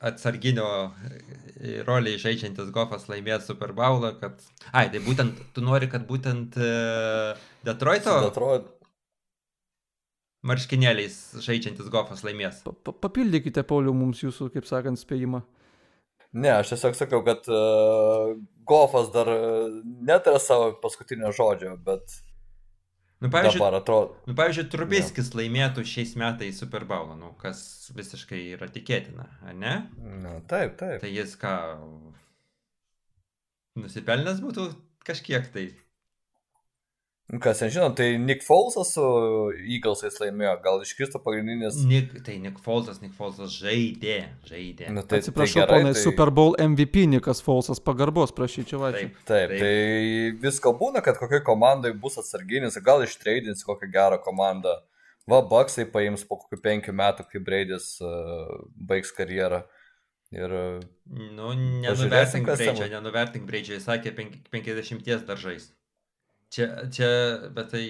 atsarginio 0.07 0.67
e, 0.85 1.81
roliai 1.87 2.21
žaidžiantis 2.21 2.69
Goffas 2.75 3.09
laimės 3.11 3.49
Super 3.49 3.73
Bowlą, 3.75 4.13
kad... 4.21 4.39
Ai, 4.71 4.87
tai 4.93 5.01
būtent, 5.03 5.41
tu 5.55 5.65
nori, 5.65 5.89
kad 5.91 6.05
būtent 6.07 6.55
uh, 6.61 7.33
Detroito... 7.65 8.15
Detroit. 8.29 8.71
Marškinėliais 10.45 11.17
žaidžiantis 11.41 11.89
Goffas 11.89 12.21
laimės. 12.23 12.61
Pa 12.85 12.93
papildykite, 12.93 13.65
Pauliu, 13.65 13.95
mums 13.97 14.21
jūsų, 14.21 14.51
kaip 14.53 14.69
sakant, 14.69 15.01
spėjimą. 15.01 15.41
Ne, 16.35 16.51
aš 16.59 16.73
tiesiog 16.73 16.97
sakau, 16.99 17.21
kad 17.23 17.47
uh, 17.47 18.35
Goffas 18.67 19.07
dar 19.13 19.29
netara 20.03 20.41
savo 20.43 20.73
paskutinio 20.83 21.31
žodžio, 21.35 21.77
bet 21.85 22.17
Nu, 23.19 23.29
pavyzdžiui, 23.31 23.59
dabar 23.59 23.77
atrodo. 23.79 24.17
Nu, 24.27 24.35
pavyzdžiui, 24.35 24.67
Trubiskis 24.69 25.31
ja. 25.31 25.39
laimėtų 25.39 25.85
šiais 25.87 26.11
metais 26.19 26.59
Super 26.59 26.83
Bowl, 26.87 27.13
nu, 27.17 27.31
kas 27.39 27.59
visiškai 27.95 28.41
yra 28.57 28.67
tikėtina, 28.71 29.29
ne? 29.55 29.75
Na, 30.21 30.35
taip, 30.49 30.75
taip. 30.81 30.99
Tai 31.01 31.11
jis 31.11 31.37
ką. 31.39 31.55
Nusipelnęs 33.79 34.43
būtų 34.43 34.67
kažkiek 35.07 35.47
tai. 35.55 35.69
Nu, 37.25 37.39
kas 37.41 37.57
ten 37.57 37.71
žino, 37.73 37.89
tai 37.97 38.19
Nick 38.21 38.43
Folesas 38.45 38.91
su 38.93 39.03
Eaglesais 39.57 40.19
laimėjo, 40.21 40.51
gal 40.61 40.83
iškristų 40.85 41.23
pagrindinis. 41.25 41.79
Nick, 41.89 42.19
tai 42.25 42.35
Nick 42.37 42.59
Folesas, 42.61 42.99
Nick 43.01 43.15
Folesas 43.17 43.55
žaidė, 43.57 44.17
žaidė. 44.45 44.91
Nu, 44.93 45.01
tai, 45.01 45.23
Atsiprašau, 45.23 45.57
tai 45.57 45.63
gerai, 45.63 45.79
ponai, 45.81 45.93
tai... 45.97 46.03
Super 46.03 46.29
Bowl 46.29 46.53
MVP 46.61 47.07
Nikas 47.09 47.41
Folesas 47.41 47.81
pagarbos, 47.81 48.29
prašyčiau, 48.37 48.83
ačiū. 48.91 49.07
Taip, 49.07 49.15
taip, 49.25 49.53
taip, 49.55 49.63
tai 49.63 50.43
visko 50.43 50.75
būna, 50.77 51.01
kad 51.05 51.17
kokiai 51.17 51.41
komandai 51.47 51.95
bus 51.97 52.19
atsarginis, 52.21 52.77
gal 52.85 53.01
ištreidins 53.07 53.65
kokią 53.65 53.89
gerą 53.95 54.19
komandą. 54.21 54.75
Va, 55.25 55.39
Baksai 55.49 55.87
paims 55.89 56.21
po 56.29 56.37
kokių 56.43 56.59
penkių 56.61 56.93
metų, 56.93 57.25
kai 57.31 57.41
Braidis 57.41 57.95
uh, 58.05 58.51
baigs 58.77 59.09
karjerą. 59.17 59.63
Ir, 60.35 60.53
nu, 61.09 61.49
nenuvertink 61.57 62.45
Braidžio, 62.51 62.85
nenuvertink 62.93 63.49
Braidžio, 63.49 63.79
jis 63.79 63.89
sakė 63.89 64.13
50 64.13 65.25
daržais. 65.25 65.71
Čia, 66.53 66.67
čia, 66.93 67.09
bet 67.55 67.71
tai 67.73 67.85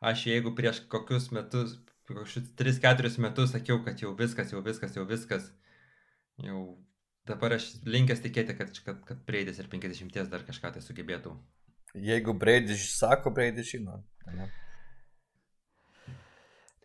aš 0.00 0.26
jeigu 0.30 0.54
prieš 0.56 0.84
kokius 0.92 1.30
metus, 1.34 1.76
kokius 2.08 2.52
3-4 2.58 3.18
metus 3.24 3.52
sakiau, 3.54 3.80
kad 3.84 4.00
jau 4.00 4.14
viskas, 4.18 4.52
jau 4.54 4.62
viskas, 4.64 4.94
jau 4.96 5.06
viskas, 5.08 5.50
jau 6.44 6.62
dabar 7.28 7.58
aš 7.58 7.72
linkęs 7.84 8.22
tikėti, 8.24 8.56
kad, 8.58 8.72
kad, 8.86 9.02
kad 9.08 9.26
Breidis 9.28 9.58
ir 9.60 9.68
50 9.72 10.30
dar 10.32 10.46
kažką 10.46 10.72
tai 10.76 10.84
sugebėtų. 10.84 11.34
Jeigu 11.98 12.34
Breidis 12.36 12.86
sako, 12.94 13.32
Breidis 13.34 13.72
žino. 13.72 14.00
Ne? 14.28 14.48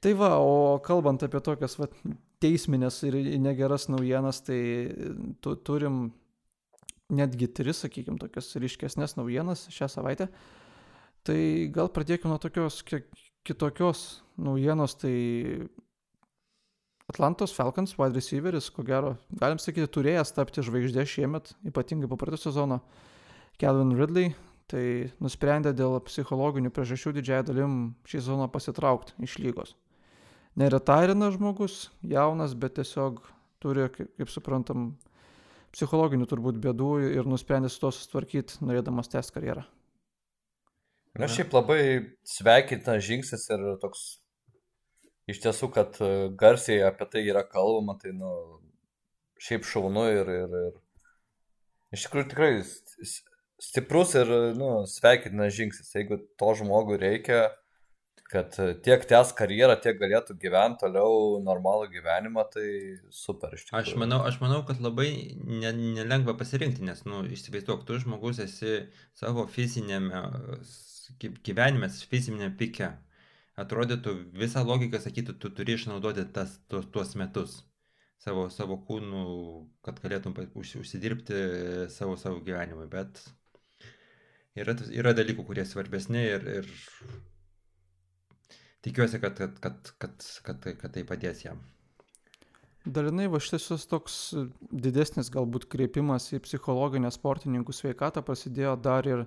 Tai 0.04 0.12
va, 0.20 0.34
o 0.44 0.80
kalbant 0.84 1.24
apie 1.24 1.40
tokias 1.44 1.78
va, 1.80 1.88
teisminės 2.44 2.98
ir 3.08 3.16
negeras 3.40 3.88
naujienas, 3.92 4.42
tai 4.44 4.60
tu, 5.44 5.56
turim 5.64 6.10
netgi 7.14 7.50
tris, 7.54 7.84
sakykime, 7.84 8.20
tokias 8.22 8.52
ryškesnės 8.60 9.18
naujienas 9.20 9.68
šią 9.74 9.90
savaitę. 9.92 10.30
Tai 11.24 11.40
gal 11.76 11.90
pradėkime 11.94 12.34
nuo 12.34 12.42
tokios 12.42 12.82
kitokios 13.48 14.24
naujienos, 14.38 14.98
tai 15.00 15.16
Atlantos 17.12 17.54
Falcons 17.56 17.96
wide 18.00 18.16
receiveris, 18.16 18.70
ko 18.74 18.84
gero, 18.88 19.18
galim 19.40 19.60
sakyti, 19.60 19.90
turėjęs 19.92 20.34
tapti 20.36 20.64
žvaigždė 20.64 21.04
šiemet, 21.08 21.52
ypatingai 21.68 22.10
po 22.12 22.18
praeito 22.20 22.40
sezono, 22.46 22.80
Kelvin 23.60 23.92
Ridley, 24.00 24.32
tai 24.72 25.12
nusprendė 25.22 25.74
dėl 25.76 26.00
psichologinių 26.08 26.72
priežasčių 26.74 27.14
didžiąją 27.20 27.48
dalim 27.50 27.74
šį 28.08 28.22
sezoną 28.24 28.48
pasitraukti 28.52 29.16
iš 29.28 29.38
lygos. 29.44 29.76
Neretairina 30.60 31.32
žmogus, 31.34 31.90
jaunas, 32.06 32.56
bet 32.58 32.78
tiesiog 32.80 33.20
turi, 33.62 33.88
kaip 33.94 34.32
suprantam, 34.32 34.94
psichologinių 35.74 36.28
turbūt 36.30 36.60
bėdų 36.62 36.90
ir 37.18 37.30
nusprendė 37.30 37.72
su 37.72 37.82
to 37.82 37.92
susitvarkyti, 37.94 38.62
norėdamas 38.66 39.10
tęsti 39.12 39.36
karjerą. 39.36 39.66
Na, 41.20 41.30
šiaip 41.30 41.54
labai 41.54 41.82
sveikintinas 42.26 43.04
žingsnis 43.06 43.46
ir 43.54 43.66
toks 43.82 44.06
iš 45.30 45.42
tiesų, 45.44 45.70
kad 45.76 46.00
e, 46.02 46.10
garsiai 46.40 46.82
apie 46.88 47.06
tai 47.10 47.22
yra 47.28 47.44
kalbama, 47.46 47.96
tai, 48.02 48.16
nu, 48.18 48.32
šiaip 49.42 49.68
šaunu 49.68 50.08
ir, 50.10 50.32
ir, 50.40 50.56
ir 50.70 51.98
iš 51.98 52.08
tikrųjų 52.08 52.30
tikrai 52.32 52.50
stiprus 53.62 54.16
ir, 54.18 54.32
nu, 54.58 54.72
sveikintinas 54.90 55.54
žingsnis. 55.58 55.94
Jeigu 55.96 56.18
to 56.42 56.54
žmogui 56.60 56.98
reikia, 57.02 57.46
kad 58.34 58.56
tiek 58.86 59.04
tęs 59.10 59.34
karjerą, 59.38 59.76
tiek 59.84 60.00
galėtų 60.02 60.36
gyventi 60.42 60.82
toliau 60.84 61.40
normalų 61.46 61.92
gyvenimą, 61.94 62.48
tai 62.54 62.68
super 63.14 63.54
iš 63.54 63.68
tikrųjų. 63.68 63.84
Aš 63.84 64.00
manau, 64.02 64.20
aš 64.28 64.40
manau 64.42 64.64
kad 64.68 64.82
labai 64.82 65.10
ne, 65.38 65.72
nelengva 66.00 66.34
pasirinkti, 66.40 66.86
nes, 66.88 67.04
nu, 67.06 67.22
įsivaizduok, 67.38 67.86
tu 67.88 68.00
žmogus 68.02 68.42
esi 68.44 68.80
savo 69.20 69.46
fizinėme 69.52 70.24
gyvenime, 71.46 71.90
fizinėme 72.10 72.50
pike. 72.58 72.94
Atrodytų, 73.60 74.16
visa 74.34 74.64
logika 74.66 74.98
sakytų, 74.98 75.38
tu 75.38 75.52
turi 75.54 75.76
išnaudoti 75.78 76.26
tas, 76.34 76.58
tuos, 76.72 76.88
tuos 76.90 77.14
metus 77.20 77.60
savo, 78.24 78.48
savo 78.50 78.80
kūnų, 78.88 79.26
kad 79.86 80.00
galėtum 80.02 80.34
užsidirbti 80.58 81.44
savo, 81.94 82.16
savo 82.18 82.42
gyvenimui, 82.46 82.88
bet 82.90 83.22
yra, 84.58 84.76
yra 84.90 85.14
dalykų, 85.18 85.46
kurie 85.46 85.68
svarbesni 85.70 86.24
ir, 86.32 86.48
ir 86.62 86.72
tikiuosi, 88.84 89.20
kad, 89.24 89.38
kad, 89.38 89.62
kad, 89.64 89.94
kad, 90.00 90.26
kad, 90.44 90.68
kad 90.82 90.94
tai 90.96 91.06
padės 91.08 91.46
jam. 91.46 91.62
Dalinai 92.84 93.30
va 93.32 93.40
šitas 93.40 93.86
toks 93.88 94.18
didesnis 94.72 95.32
galbūt 95.32 95.70
kreipimas 95.72 96.28
į 96.36 96.42
psichologinę 96.44 97.12
sportininkų 97.16 97.72
sveikatą 97.72 98.26
prasidėjo 98.28 98.76
dar 98.76 99.08
ir 99.08 99.24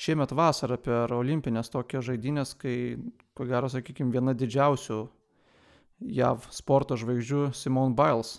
šiemet 0.00 0.32
vasarą 0.32 0.78
per 0.80 1.12
olimpinės 1.12 1.68
tokias 1.74 2.06
žaidynės, 2.08 2.54
kai, 2.56 2.96
ko 3.36 3.44
gero, 3.50 3.68
sakykime, 3.68 4.14
viena 4.14 4.32
didžiausių 4.32 5.02
JAV 6.16 6.46
sporto 6.54 6.96
žvaigždžių 6.96 7.48
Simone 7.58 7.96
Biles 7.98 8.38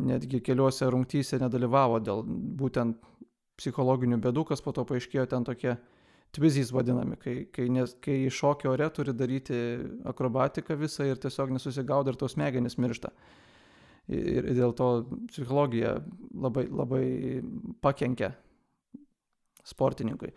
netgi 0.00 0.40
keliuose 0.44 0.88
rungtyse 0.90 1.38
nedalyvavo 1.40 2.00
dėl 2.00 2.22
būtent 2.24 2.98
psichologinių 3.60 4.20
bėdų, 4.24 4.46
kas 4.48 4.62
po 4.64 4.72
to 4.72 4.86
paaiškėjo 4.88 5.26
ten 5.30 5.44
tokie 5.44 5.74
tvizys 6.36 6.70
vadinami, 6.74 7.18
kai, 7.20 7.36
kai, 7.54 7.66
nes, 7.72 7.94
kai 8.04 8.22
šokio 8.30 8.72
ore 8.74 8.86
turi 8.94 9.14
daryti 9.16 9.56
akrobatiką 10.10 10.76
visą 10.78 11.08
ir 11.08 11.18
tiesiog 11.22 11.54
nesusigaudo 11.56 12.12
ir 12.12 12.18
tos 12.20 12.36
smegenys 12.36 12.78
miršta. 12.78 13.10
Ir, 14.10 14.46
ir 14.50 14.54
dėl 14.58 14.72
to 14.78 14.90
psichologija 15.30 15.96
labai, 16.34 16.66
labai 16.70 17.04
pakenkia 17.82 18.32
sportininkui. 19.66 20.32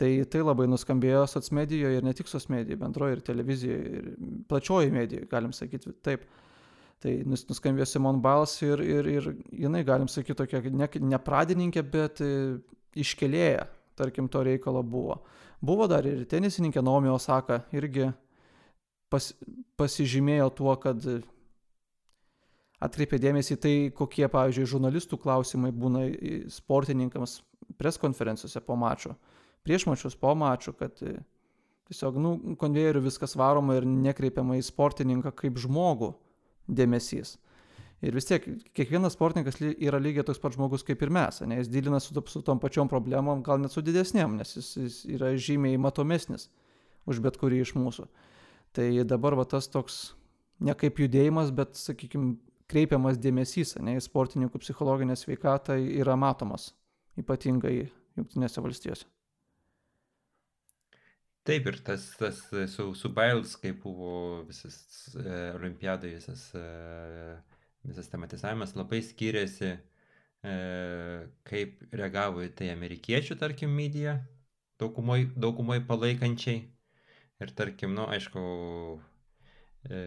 Tai 0.00 0.10
tai 0.32 0.44
labai 0.44 0.68
nuskambėjo 0.70 1.26
socmedijoje 1.28 1.98
ir 1.98 2.06
ne 2.06 2.14
tik 2.16 2.30
socmedijoje, 2.30 2.78
bendroje 2.80 3.18
ir 3.18 3.24
televizijoje, 3.24 3.98
ir 3.98 4.12
plačioji 4.48 4.94
medijoje, 4.94 5.28
galim 5.32 5.52
sakyti 5.56 5.92
taip. 6.04 6.24
Tai 7.00 7.12
nuskambėjo 7.32 7.86
Simon 7.88 8.20
Biles 8.24 8.54
ir, 8.64 8.80
ir, 8.84 9.06
ir 9.08 9.28
jinai, 9.56 9.82
galim 9.88 10.08
sakyti, 10.08 10.36
tokia 10.36 10.60
ne, 10.68 10.88
ne 11.08 11.20
pradininkė, 11.24 11.84
bet 11.92 12.20
iškelėja, 13.00 13.64
tarkim, 14.00 14.28
to 14.32 14.42
reikalo 14.46 14.82
buvo. 14.82 15.20
Buvo 15.60 15.86
dar 15.90 16.06
ir 16.08 16.24
tenisininkė 16.28 16.82
Naomi 16.82 17.12
Osaka, 17.12 17.60
irgi 17.76 18.08
pas, 19.12 19.26
pasižymėjo 19.80 20.48
tuo, 20.56 20.72
kad 20.80 21.04
atkreipė 22.80 23.20
dėmesį 23.20 23.58
tai, 23.60 23.74
kokie, 23.96 24.24
pavyzdžiui, 24.32 24.70
žurnalistų 24.72 25.18
klausimai 25.20 25.72
būna 25.76 26.06
sportininkams 26.52 27.40
preskonferencijose 27.80 28.62
po 28.64 28.78
mačo, 28.80 29.14
prieš 29.66 29.86
mačius, 29.90 30.16
po 30.16 30.32
mačo, 30.38 30.72
kad 30.76 30.96
tiesiog, 31.90 32.16
nu, 32.22 32.32
konvejeriu 32.60 33.02
viskas 33.04 33.36
varoma 33.36 33.76
ir 33.78 33.86
nekreipiama 33.88 34.56
į 34.58 34.64
sportininką 34.70 35.34
kaip 35.36 35.60
žmogų 35.60 36.14
dėmesys. 36.70 37.36
Ir 38.00 38.16
vis 38.16 38.24
tiek, 38.24 38.46
kiekvienas 38.72 39.12
sportininkas 39.12 39.58
yra 39.60 39.98
lygiai 40.00 40.24
toks 40.24 40.40
pat 40.40 40.54
žmogus 40.56 40.86
kaip 40.88 41.02
ir 41.04 41.12
mes, 41.12 41.42
ne, 41.44 41.58
jis 41.58 41.68
dylina 41.68 42.00
su, 42.00 42.16
su 42.32 42.40
tom 42.46 42.60
pačiom 42.62 42.88
problemom, 42.88 43.42
gal 43.44 43.60
net 43.60 43.74
su 43.74 43.82
didesnėm, 43.84 44.38
nes 44.40 44.54
jis, 44.56 44.70
jis 44.80 44.96
yra 45.18 45.34
žymiai 45.36 45.76
matomesnis 45.80 46.48
už 47.10 47.20
bet 47.24 47.36
kurį 47.40 47.60
iš 47.60 47.74
mūsų. 47.76 48.08
Tai 48.76 48.88
dabar 49.04 49.36
va 49.36 49.44
tas 49.44 49.68
toks, 49.68 50.00
ne 50.64 50.72
kaip 50.80 51.02
judėjimas, 51.02 51.52
bet, 51.52 51.76
sakykime, 51.76 52.38
kreipiamas 52.70 53.20
dėmesys, 53.20 53.76
ne, 53.84 53.98
į 53.98 54.04
sportininkų 54.04 54.62
psichologinę 54.62 55.16
sveikatą 55.18 55.76
yra 56.00 56.16
matomas, 56.16 56.70
ypatingai 57.20 57.90
Junktinėse 58.18 58.62
valstijose. 58.62 59.06
Taip, 61.46 61.66
ir 61.70 61.78
tas, 61.84 62.04
tas 62.20 62.40
su, 62.72 62.90
su 62.94 63.10
Biles, 63.16 63.54
kai 63.58 63.72
buvo 63.72 64.42
visas 64.48 64.76
e, 65.16 65.36
olimpiadai, 65.56 66.12
visas, 66.18 66.42
e, 66.54 66.64
visas 67.86 68.10
tematizavimas 68.12 68.74
labai 68.76 69.00
skiriasi, 69.04 69.70
e, 70.44 70.54
kaip 71.48 71.80
reagavo 71.96 72.44
į 72.44 72.50
tai 72.58 72.70
amerikiečių, 72.74 73.36
tarkim, 73.40 73.72
medija, 73.76 74.18
daugumoj, 74.80 75.30
daugumoj 75.36 75.80
palaikančiai. 75.88 76.64
Ir 77.40 77.52
tarkim, 77.56 77.94
nu, 77.96 78.04
aišku, 78.12 78.40
e, 79.88 80.00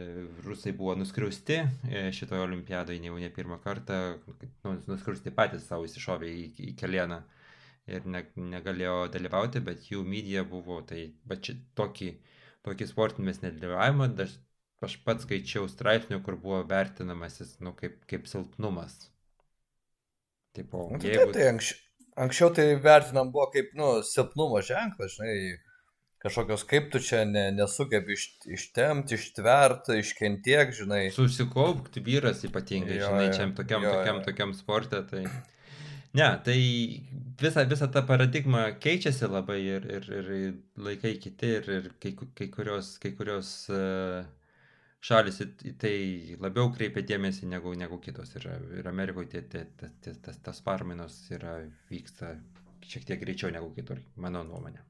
rusai 0.46 0.74
buvo 0.77 0.94
nuskriausti 1.00 1.58
e, 1.63 2.03
šitoje 2.13 2.44
olimpiadoje 2.46 3.01
jau 3.01 3.18
ne 3.18 3.32
pirmą 3.34 3.58
kartą, 3.63 4.20
nu, 4.65 4.75
nuskriausti 4.92 5.34
patys 5.34 5.65
savo 5.70 5.88
įsišovė 5.89 6.30
į, 6.30 6.46
į 6.70 6.75
kelieną. 6.77 7.24
Ir 7.89 8.06
ne, 8.08 8.22
negalėjo 8.39 9.10
dalyvauti, 9.12 9.60
bet 9.60 9.89
jų 9.89 10.06
medija 10.08 10.46
buvo, 10.48 10.77
tai 10.88 11.10
bet 11.27 11.42
čia 11.44 11.58
tokį, 11.75 12.13
tokį 12.63 12.86
sportinės 12.88 13.42
nedalyvavimą, 13.44 14.08
aš, 14.24 14.38
aš 14.88 14.98
pats 15.06 15.28
skaičiau 15.28 15.68
straipsnių, 15.72 16.22
kur 16.25 16.38
buvo 16.40 16.62
vertinamasis, 16.70 17.57
nu, 17.64 17.74
kaip, 17.77 18.00
kaip 18.10 18.29
silpnumas. 18.29 18.98
Tipo, 20.53 20.88
nu, 20.92 21.01
tai, 21.01 21.14
jeigu... 21.14 21.31
taip, 21.31 21.38
tai 21.38 21.51
anksčiau, 21.53 21.79
anksčiau 22.25 22.50
tai 22.53 22.68
vertinam 22.81 23.31
buvo 23.34 23.48
kaip, 23.53 23.72
nu, 23.77 23.94
silpnumo 24.05 24.62
ženklas, 24.66 25.16
žinai, 25.18 25.38
kažkokios 26.24 26.66
kaip 26.70 26.92
tu 26.94 27.01
čia 27.03 27.24
ne, 27.27 27.48
nesugebi 27.55 28.16
iš, 28.16 28.27
ištemti, 28.60 29.18
ištverti, 29.18 29.98
iškentiek, 30.03 30.75
žinai. 30.77 31.07
Susikaupti 31.16 32.03
vyras 32.05 32.46
ypatingai, 32.48 33.00
jo, 33.01 33.10
žinai, 33.10 33.34
čia 33.34 33.50
tokiam, 33.57 33.84
jo, 33.84 33.98
tokiam, 33.98 34.22
tokiam 34.29 34.55
sportė, 34.57 35.03
tai... 35.10 35.25
Ne, 36.14 36.27
tai 36.46 36.60
visa, 37.42 37.64
visa 37.66 37.88
ta 37.90 38.03
paradigma 38.05 38.68
keičiasi 38.77 39.25
labai 39.31 39.57
ir, 39.66 39.88
ir, 39.98 40.10
ir 40.14 40.51
laikai 40.77 41.16
kiti 41.18 41.55
ir, 41.57 41.70
ir 41.79 41.88
kai, 41.98 42.12
kai 42.38 42.51
kurios, 42.53 42.92
kai 43.01 43.16
kurios 43.18 43.50
uh, 43.74 44.20
šalis 45.03 45.42
į 45.44 45.74
tai 45.79 45.96
labiau 46.42 46.72
kreipia 46.75 47.03
dėmesį 47.03 47.50
negu, 47.51 47.74
negu 47.77 48.00
kitos. 48.03 48.31
Ir, 48.39 48.48
ir 48.79 48.87
Amerikoje 48.89 49.33
tie, 49.33 49.44
tie, 49.51 49.66
tie, 49.79 49.92
tie, 50.03 50.16
tas, 50.24 50.39
tas 50.46 50.63
parmainos 50.63 51.20
yra, 51.35 51.59
vyksta 51.92 52.37
šiek 52.87 53.07
tiek 53.07 53.22
greičiau 53.22 53.51
negu 53.53 53.72
kitur, 53.75 54.01
mano 54.20 54.44
nuomonė. 54.48 54.83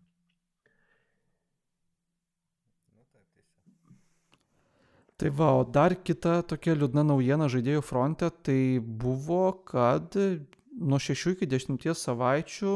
Tai 5.17 5.29
va, 5.29 5.51
o 5.55 5.63
dar 5.63 5.93
kita 5.95 6.41
tokia 6.49 6.73
liūdna 6.75 7.03
naujiena 7.05 7.45
žaidėjų 7.47 7.83
fronte, 7.85 8.27
tai 8.43 8.81
buvo, 8.81 9.53
kad 9.69 10.17
nuo 10.73 10.99
6 10.99 11.35
iki 11.35 11.47
10 11.47 11.93
savaičių 11.95 12.73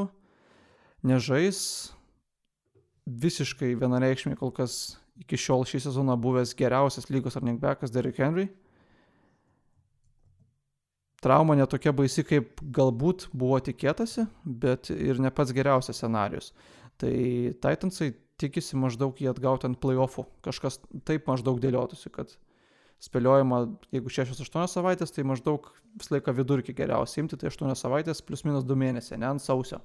nežais 1.10 1.60
visiškai 3.08 3.73
vienareikšmiai 3.82 4.38
kol 4.39 4.54
kas 4.54 4.97
iki 5.23 5.39
šiol 5.39 5.65
šį 5.67 5.84
sezoną 5.88 6.15
buvęs 6.21 6.56
geriausias 6.58 7.10
lygos 7.13 7.38
arningbekas 7.39 7.93
Derrick 7.93 8.19
Henry. 8.21 8.47
Trauma 11.23 11.56
netokia 11.58 11.91
baisi, 11.97 12.21
kaip 12.27 12.62
galbūt 12.62 13.27
buvo 13.34 13.58
tikėtasi, 13.63 14.27
bet 14.45 14.91
ir 14.93 15.17
ne 15.23 15.32
pats 15.34 15.53
geriausias 15.56 15.97
scenarius. 15.97 16.51
Tai 17.01 17.13
Titansai 17.63 18.12
tikisi 18.41 18.77
maždaug 18.77 19.17
jį 19.17 19.32
atgauti 19.32 19.65
ant 19.69 19.80
playoffų. 19.82 20.27
Kažkas 20.45 20.80
taip 21.10 21.25
maždaug 21.30 21.58
dėliotųsi, 21.62 22.12
kad 22.13 22.36
spėliojama, 23.01 23.63
jeigu 23.93 24.13
6-8 24.13 24.69
savaitės, 24.71 25.13
tai 25.13 25.25
maždaug 25.27 25.69
visą 25.97 26.17
laiką 26.17 26.34
vidurkį 26.38 26.77
geriausia 26.77 27.23
imti, 27.23 27.38
tai 27.38 27.49
8 27.49 27.73
savaitės 27.77 28.23
plus 28.25 28.45
minus 28.45 28.65
2 28.65 28.77
mėnesiai, 28.77 29.19
ne 29.21 29.30
ant 29.34 29.43
sausio. 29.43 29.82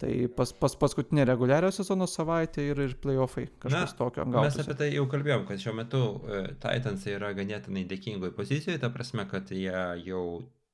Tai 0.00 0.10
pas, 0.32 0.52
pas 0.56 0.74
paskutinė 0.80 1.26
reguliario 1.28 1.68
sezono 1.76 2.06
savaitė 2.08 2.70
ir, 2.70 2.78
ir 2.86 2.94
playoffai 3.02 3.50
kažkas 3.60 3.92
Na, 3.92 3.98
tokio. 3.98 4.24
Gautųsi. 4.24 4.62
Mes 4.62 4.64
apie 4.64 4.76
tai 4.78 4.88
jau 4.94 5.04
kalbėjom, 5.12 5.44
kad 5.48 5.60
šiuo 5.60 5.74
metu 5.76 6.00
uh, 6.00 6.48
Titans 6.62 7.04
yra 7.10 7.34
ganėtinai 7.36 7.84
dėkingoje 7.90 8.32
pozicijoje, 8.36 8.80
ta 8.80 8.88
prasme, 8.94 9.26
kad 9.28 9.52
jie 9.52 9.84
jau 10.06 10.24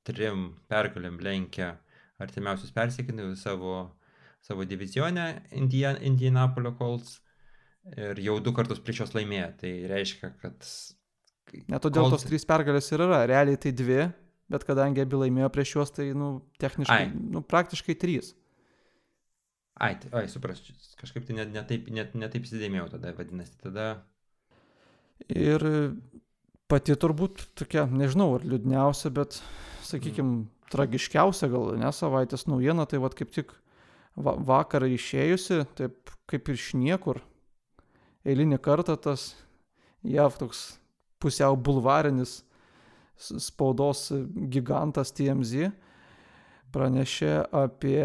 trim 0.07 0.53
pergalėm 0.71 1.19
lenkia 1.23 1.73
artimiausius 2.23 2.71
persikinimus 2.73 3.43
savo, 3.43 3.75
savo 4.41 4.65
divizionę 4.65 5.27
Indian, 5.59 5.99
Indianapolio 6.01 6.71
Colts 6.79 7.19
ir 7.97 8.19
jau 8.23 8.39
du 8.43 8.55
kartus 8.55 8.79
prieš 8.83 9.03
juos 9.03 9.13
laimėjo. 9.17 9.51
Tai 9.59 9.73
reiškia, 9.91 10.31
kad 10.41 10.71
Net 11.71 11.83
todėl 11.83 12.09
tos 12.11 12.25
trys 12.27 12.43
pergalės 12.47 12.89
ir 12.91 13.03
yra. 13.05 13.21
Realiai 13.29 13.59
tai 13.61 13.71
dvi, 13.75 14.01
bet 14.51 14.65
kadangi 14.67 15.03
abi 15.03 15.21
laimėjo 15.21 15.51
prieš 15.53 15.75
juos, 15.77 15.93
tai, 15.95 16.09
nu, 16.17 16.31
techniškai, 16.61 17.05
ai. 17.07 17.13
nu, 17.35 17.43
praktiškai 17.43 17.95
trys. 17.99 18.33
Ai, 19.77 19.93
ai 20.17 20.25
suprasiu, 20.31 20.73
kažkaip 20.97 21.27
tai 21.27 21.35
netaip 21.37 21.89
ne, 21.91 22.01
ne, 22.01 22.21
ne 22.23 22.29
taip 22.33 22.47
įsidėmėjau 22.47 22.87
tada, 22.95 23.13
vadinasi, 23.17 23.53
tada. 23.61 23.87
Ir 25.29 25.61
pati 26.69 26.95
turbūt 26.97 27.43
tokia, 27.57 27.85
nežinau, 27.89 28.31
ar 28.37 28.45
liūdniausia, 28.47 29.11
bet, 29.13 29.37
sakykime, 29.85 30.27
mm. 30.27 30.43
tragiškiausia 30.73 31.51
gal, 31.53 31.71
ne 31.77 31.91
savaitės 31.93 32.47
naujiena, 32.49 32.87
tai 32.89 33.01
vad 33.03 33.15
kaip 33.17 33.31
tik 33.35 33.53
va, 34.17 34.33
vakarą 34.49 34.89
išėjusi, 34.95 35.61
taip 35.77 36.13
kaip 36.27 36.49
ir 36.49 36.57
iš 36.57 36.71
niekur, 36.77 37.21
eilinį 38.27 38.59
kartą 38.63 38.97
tas 38.99 39.29
JAV 40.07 40.41
toks 40.41 40.65
pusiau 41.21 41.57
bulvarinis 41.57 42.41
spaudos 43.17 44.09
gigantas 44.51 45.13
TMZ 45.15 45.71
pranešė 46.73 47.31
apie 47.55 48.03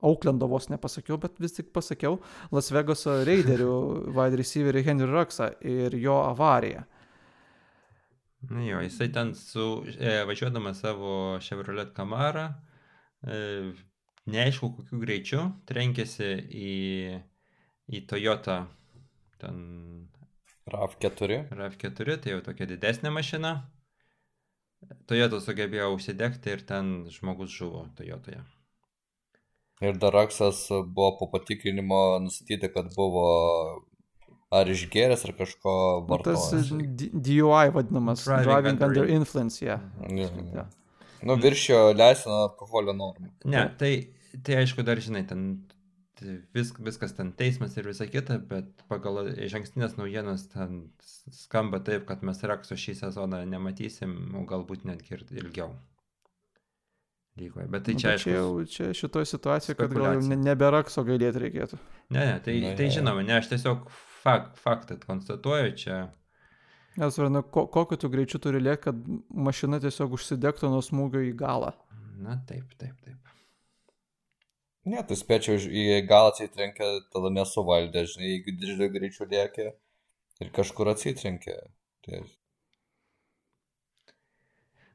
Auklendo 0.00 0.46
vos 0.46 0.68
nepasakiau, 0.70 1.18
bet 1.18 1.40
vis 1.42 1.56
tik 1.56 1.72
pasakiau 1.74 2.20
Las 2.54 2.70
Vegaso 2.70 3.16
Raiderių 3.26 3.74
wide 4.16 4.38
receiverį 4.38 4.84
Henry 4.86 5.10
Ruxą 5.10 5.50
ir 5.66 5.96
jo 5.98 6.20
avariją. 6.22 6.84
Na 8.50 8.62
jo, 8.62 8.78
jisai 8.84 9.08
ten 9.10 9.32
su, 9.34 9.64
e, 9.98 10.20
važiuodamas 10.28 10.78
savo 10.84 11.12
Chevrolet 11.42 11.90
Camara, 11.96 12.46
e, 13.26 13.72
neaišku 14.30 14.70
kokiu 14.76 15.00
greičiu, 15.02 15.40
trenkėsi 15.66 16.28
į, 16.46 16.76
į 17.90 18.02
Toyota 18.06 18.60
ten 19.42 19.58
RAV4. 20.70 21.40
RAV4, 21.58 22.20
tai 22.22 22.36
jau 22.36 22.44
tokia 22.46 22.68
didesnė 22.70 23.10
mašina. 23.14 23.56
Toyota 25.10 25.42
sugebėjo 25.42 25.90
užsidegti 25.96 26.54
ir 26.54 26.62
ten 26.68 26.94
žmogus 27.10 27.50
žuvo 27.50 27.88
Toyotoje. 27.98 28.44
Ir 29.84 29.98
dar 30.02 30.16
Raksas 30.16 30.64
buvo 30.70 31.12
po 31.20 31.28
patikrinimo 31.30 32.18
nustatyti, 32.24 32.70
kad 32.74 32.90
buvo 32.96 33.28
ar 34.50 34.70
išgėręs, 34.72 35.24
ar 35.28 35.34
kažko 35.38 35.74
vartojęs. 36.08 36.48
Tas 36.54 36.70
DUI 36.72 37.70
vadinamas, 37.74 38.24
driving, 38.24 38.48
driving 38.48 38.82
under, 38.82 39.08
influence, 39.18 39.62
yeah. 39.62 39.84
Yeah. 40.08 40.34
yeah. 40.54 40.70
Nu, 41.22 41.36
viršio 41.42 41.92
leisino 41.98 42.44
alkoholio 42.46 42.94
normų. 42.96 43.32
Ne, 43.50 43.66
tai, 43.78 43.92
tai 44.46 44.60
aišku, 44.62 44.84
dar 44.86 45.00
žinai, 45.02 45.24
ten 45.28 45.50
vis, 46.54 46.72
viskas 46.78 47.14
ten 47.16 47.32
teismas 47.38 47.76
ir 47.76 47.88
visa 47.90 48.06
kita, 48.10 48.38
bet 48.50 48.84
pagal 48.90 49.28
iš 49.34 49.56
ankstinės 49.58 49.98
naujienas 49.98 50.46
ten 50.52 50.88
skamba 51.34 51.82
taip, 51.84 52.06
kad 52.08 52.24
mes 52.26 52.42
Rakso 52.42 52.78
šį 52.78 52.96
sezoną 53.02 53.44
nematysim, 53.50 54.14
o 54.38 54.44
galbūt 54.48 54.86
netgi 54.88 55.18
ir 55.18 55.26
ilgiau. 55.42 55.74
Lygoje. 57.38 57.68
Bet 57.72 57.86
tai 57.86 57.94
nu, 57.96 58.02
čia, 58.02 58.12
aišku, 58.14 58.28
čia, 58.28 58.34
jau, 58.36 58.50
čia 58.74 58.90
šitoje 58.98 59.30
situacijoje, 59.30 59.78
kad 59.78 59.94
gal 59.94 60.18
jau 60.18 60.38
nebe 60.42 60.70
Rakso 60.74 61.04
gailėti 61.06 61.42
reikėtų. 61.44 61.80
Ne, 62.10 62.20
ne, 62.20 62.36
tai, 62.44 62.58
ne, 62.64 62.74
tai 62.78 62.88
žinoma, 62.94 63.24
ne, 63.26 63.38
aš 63.38 63.50
tiesiog 63.52 63.88
fak, 64.22 64.50
faktą 64.60 64.98
konstatuoju 65.04 65.74
čia. 65.78 65.98
Nes, 66.98 67.18
varna, 67.20 67.44
ko, 67.46 67.66
kokiu 67.70 67.98
tu 68.00 68.10
greičiu 68.10 68.40
turi 68.42 68.60
lėkti, 68.62 68.88
kad 68.88 69.02
mašina 69.48 69.78
tiesiog 69.82 70.16
užsidegtų 70.18 70.72
nuo 70.72 70.82
smūgio 70.82 71.22
į 71.28 71.34
galą. 71.38 71.72
Na 72.18 72.40
taip, 72.48 72.72
taip, 72.80 72.96
taip. 73.06 73.34
Ne, 74.88 75.02
tai 75.04 75.18
spėčiau, 75.20 75.58
į 75.58 76.00
galą 76.08 76.32
atsitrenkia, 76.32 76.88
tada 77.12 77.30
nesuvaldė, 77.34 78.06
žinai, 78.08 78.32
jeigu 78.32 78.54
didžiulio 78.56 78.88
greičiu 78.94 79.28
lėkia 79.28 79.70
ir 80.42 80.52
kažkur 80.54 80.90
atsitrenkia. 80.94 81.58
Tai... 82.06 82.22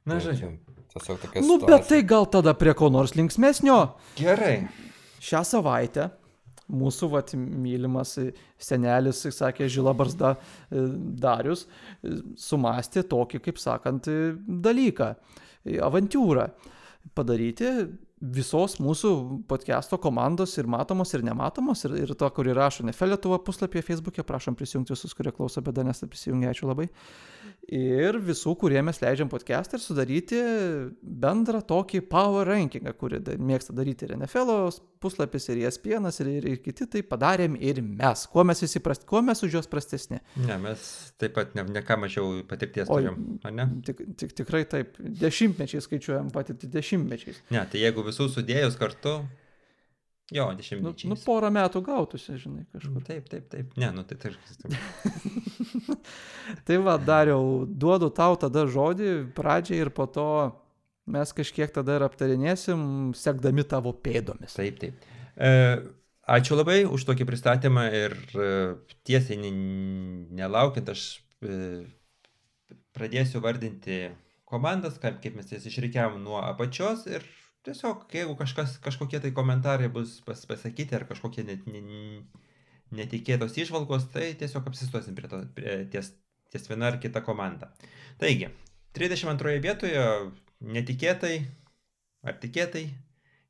Na, 0.04 0.18
tai 0.18 0.24
žodžiu. 0.26 0.50
Tiesiog 0.94 1.22
tokia. 1.22 1.42
Nu, 1.42 1.58
situacija. 1.58 1.70
bet 1.70 1.88
tai 1.90 2.02
gal 2.08 2.28
tada 2.30 2.54
prie 2.58 2.74
ko 2.78 2.90
nors 2.94 3.16
linksmėsnio. 3.18 3.78
Gerai. 4.20 4.58
Šią 5.24 5.42
savaitę 5.48 6.10
mūsų 6.74 7.10
vat, 7.12 7.34
mylimas 7.36 8.16
senelis, 8.62 9.24
sakė, 9.36 9.68
Žila 9.72 9.94
Barzda 9.98 10.36
e, 10.36 10.86
Darius, 11.24 11.66
e, 11.66 12.18
sumastė 12.40 13.04
tokį, 13.10 13.42
kaip 13.48 13.60
sakant, 13.62 14.08
dalyką, 14.64 15.14
avantūrą 15.84 16.48
padaryti 17.16 17.70
visos 18.24 18.78
mūsų 18.80 19.10
podcast'o 19.50 19.98
komandos 20.02 20.54
ir 20.56 20.68
matomos, 20.72 21.12
ir 21.16 21.24
nematomos, 21.28 21.84
ir, 21.88 21.96
ir 22.06 22.14
to, 22.16 22.30
kuri 22.36 22.56
rašo 22.56 22.86
Nefe 22.88 23.08
Lietuva 23.10 23.40
puslapyje 23.44 23.84
Facebook'e, 23.90 24.24
prašom 24.28 24.56
prisijungti 24.56 24.96
visus, 24.96 25.16
kurie 25.18 25.34
klauso, 25.36 25.62
bet 25.66 25.76
dar 25.76 25.88
nesate 25.88 26.08
prisijungę, 26.12 26.54
ačiū 26.54 26.70
labai. 26.70 26.88
Ir 27.74 28.20
visų, 28.24 28.56
kurie 28.60 28.80
mes 28.86 29.02
leidžiam 29.04 29.32
podcast'ą 29.32 29.80
ir 29.80 29.84
sudaryti 29.84 30.42
bendrą 31.02 31.64
tokį 31.68 32.04
power 32.12 32.48
rankingą, 32.48 32.96
kurį 33.00 33.22
mėgsta 33.40 33.76
daryti 33.76 34.08
ir 34.08 34.16
NFL 34.18 34.56
puslapis, 35.04 35.50
ir 35.52 35.62
ESPN, 35.68 36.08
ir, 36.24 36.32
ir, 36.32 36.48
ir 36.54 36.62
kiti, 36.64 36.88
tai 36.90 37.04
padarėm 37.08 37.58
ir 37.60 37.82
mes. 37.84 38.26
Kuo 38.32 38.46
mes 38.48 38.64
visi 38.64 38.82
prasti, 38.84 39.08
kuo 39.10 39.22
mes 39.26 39.44
už 39.46 39.60
juos 39.60 39.70
prastesni. 39.70 40.22
Ne, 40.40 40.58
mes 40.64 40.88
taip 41.22 41.36
pat 41.38 41.54
ne, 41.58 41.66
ne 41.76 41.84
ką 41.86 42.00
mažiau 42.06 42.42
patirties 42.50 42.90
turim, 42.92 43.20
ar 43.44 43.56
ne? 43.56 43.68
Tik, 43.86 44.04
tik, 44.20 44.36
tikrai 44.40 44.64
taip, 44.70 44.98
dešimtmečiais 45.24 45.88
skaičiuojam 45.90 46.32
patirti, 46.34 46.72
dešimtmečiais. 46.72 47.44
Ne, 47.54 47.66
tai 47.70 47.84
jeigu 47.84 48.06
visus 48.08 48.34
sudėjus 48.38 48.80
kartu, 48.80 49.20
jo, 50.32 50.48
dešimtmečiais. 50.58 51.12
Nu, 51.12 51.18
nu 51.18 51.28
porą 51.28 51.52
metų 51.54 51.84
gautųsi, 51.86 52.40
žinai, 52.42 52.66
kažkur. 52.74 53.06
Taip, 53.12 53.30
taip, 53.32 53.48
taip. 53.52 53.78
Ne, 53.80 53.92
nu 53.96 54.08
tai 54.08 54.18
tarkim. 54.24 54.76
tai 56.68 56.82
va, 56.88 56.98
dariau, 56.98 57.64
duodu 57.68 58.10
tau 58.16 58.40
tada 58.40 58.66
žodį 58.72 59.16
pradžiai 59.36 59.86
ir 59.86 59.94
po 59.94 60.08
to 60.10 60.30
mes 61.06 61.34
kažkiek 61.36 61.74
tada 61.74 61.98
ir 61.98 62.06
aptarinėsim, 62.06 63.12
sekdami 63.18 63.66
tavo 63.68 63.94
pėdomis. 64.06 64.56
Taip, 64.56 64.80
taip. 64.82 65.06
E, 65.36 65.52
ačiū 66.30 66.58
labai 66.58 66.84
už 66.86 67.06
tokį 67.10 67.28
pristatymą 67.28 67.86
ir 67.92 68.18
e, 68.36 68.50
tiesiai 69.08 69.52
nelaukiant 69.52 70.94
aš 70.94 71.06
e, 71.44 71.84
pradėsiu 72.96 73.42
vardinti 73.44 74.06
komandas, 74.48 75.00
kaip, 75.02 75.20
kaip 75.24 75.36
mes 75.40 75.52
jas 75.52 75.66
išreikiavom 75.68 76.22
nuo 76.24 76.40
apačios 76.44 77.08
ir 77.10 77.26
tiesiog, 77.66 78.06
jeigu 78.12 78.36
kažkas, 78.40 78.78
kažkokie 78.84 79.22
tai 79.24 79.32
komentarai 79.36 79.90
bus 79.92 80.20
pas, 80.28 80.40
pasakyti 80.48 80.96
ar 80.98 81.08
kažkokie 81.10 81.46
net, 81.48 81.64
netikėtos 82.94 83.58
išvalgos, 83.58 84.10
tai 84.14 84.34
tiesiog 84.40 84.68
apsistosim 84.70 85.16
prie 85.18 85.32
to, 85.32 85.42
prie, 85.56 85.80
ties, 85.92 86.12
ties 86.54 86.70
viena 86.70 86.92
ar 86.92 87.00
kita 87.02 87.24
komanda. 87.26 87.72
Taigi, 88.22 88.52
32 88.94 89.58
vietoje 89.64 90.04
netikėtai 90.64 91.44
ar 92.24 92.38
tikėtai 92.40 92.88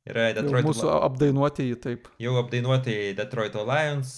yra 0.08 0.30
Detroit. 0.36 0.64
Jau 0.64 0.70
mūsų 0.70 0.92
apdainuotieji 0.92 1.80
taip. 1.82 2.08
Jau 2.22 2.36
apdainuotieji 2.40 3.16
Detroit 3.18 3.56
Lions 3.58 4.14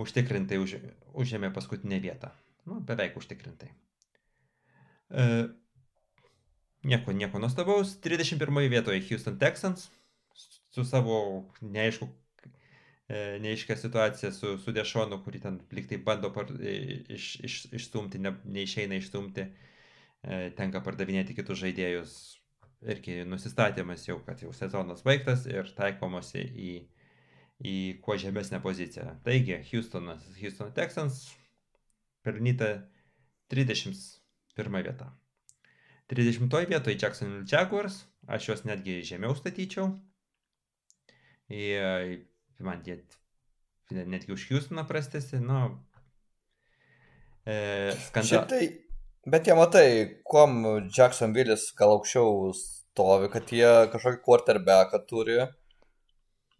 užtikrintai 0.00 0.58
už, 0.62 0.78
užėmė 1.12 1.52
paskutinę 1.54 2.00
vietą. 2.02 2.32
Nu, 2.66 2.80
beveik 2.86 3.18
užtikrintai. 3.18 3.68
E, 5.12 5.26
nieko, 6.88 7.12
nieko 7.12 7.42
nuostabaus. 7.42 7.98
31 8.02 8.70
vietoje 8.72 9.02
Houston 9.10 9.38
Texans 9.38 9.90
su 10.72 10.86
savo 10.88 11.18
neaišku, 11.60 12.08
e, 13.10 13.18
neaiškia 13.44 13.76
situacija 13.76 14.32
su, 14.32 14.56
su 14.62 14.72
Dešonu, 14.72 15.20
kurį 15.26 15.42
ten 15.42 15.60
liktai 15.74 16.00
bando 16.00 16.32
par, 16.32 16.48
iš, 16.56 17.34
iš, 17.44 17.58
išstumti, 17.76 18.22
ne, 18.22 18.38
neišeina 18.56 18.96
išstumti. 19.02 19.44
E, 19.44 19.52
E, 19.52 19.71
tenka 20.22 20.82
pardavinėti 20.84 21.34
kitus 21.38 21.60
žaidėjus. 21.62 22.14
Irgi 22.82 23.20
nusistatymas 23.30 24.08
jau, 24.08 24.16
kad 24.26 24.40
jau 24.42 24.50
sezonas 24.54 25.04
baigtas 25.06 25.44
ir 25.46 25.68
taikomasi 25.76 26.42
į, 26.42 26.70
į 27.62 27.74
kuo 28.02 28.16
žemesnę 28.18 28.58
poziciją. 28.62 29.20
Taigi, 29.22 29.60
Houstonas, 29.68 30.24
Houston 30.40 30.72
Texans 30.74 31.28
pelnyta 32.26 32.72
31 33.54 34.82
vieta. 34.82 35.12
30 36.10 36.66
vietoje 36.68 36.98
Jacksonville 36.98 37.46
Jaguars, 37.46 38.02
aš 38.26 38.48
juos 38.50 38.66
netgi 38.66 38.98
žemiau 39.06 39.38
statyčiau. 39.38 39.94
Ir 41.52 42.26
man 42.58 42.82
jie 42.82 42.98
netgi 43.90 44.34
už 44.34 44.50
Houstoną 44.50 44.88
prastesi, 44.90 45.38
nu. 45.38 45.68
E, 47.46 47.94
skandal... 48.10 48.28
Šiaip 48.28 48.50
tai 48.50 48.91
Bet 49.22 49.46
jie 49.46 49.54
matai, 49.54 49.88
kuom 50.26 50.64
Jacksonville'is 50.90 51.68
gal 51.78 51.92
aukščiau 51.94 52.48
stovi, 52.58 53.28
kad 53.30 53.52
jie 53.54 53.68
kažkokį 53.92 54.18
quarterbacką 54.24 54.98
turi. 55.06 55.36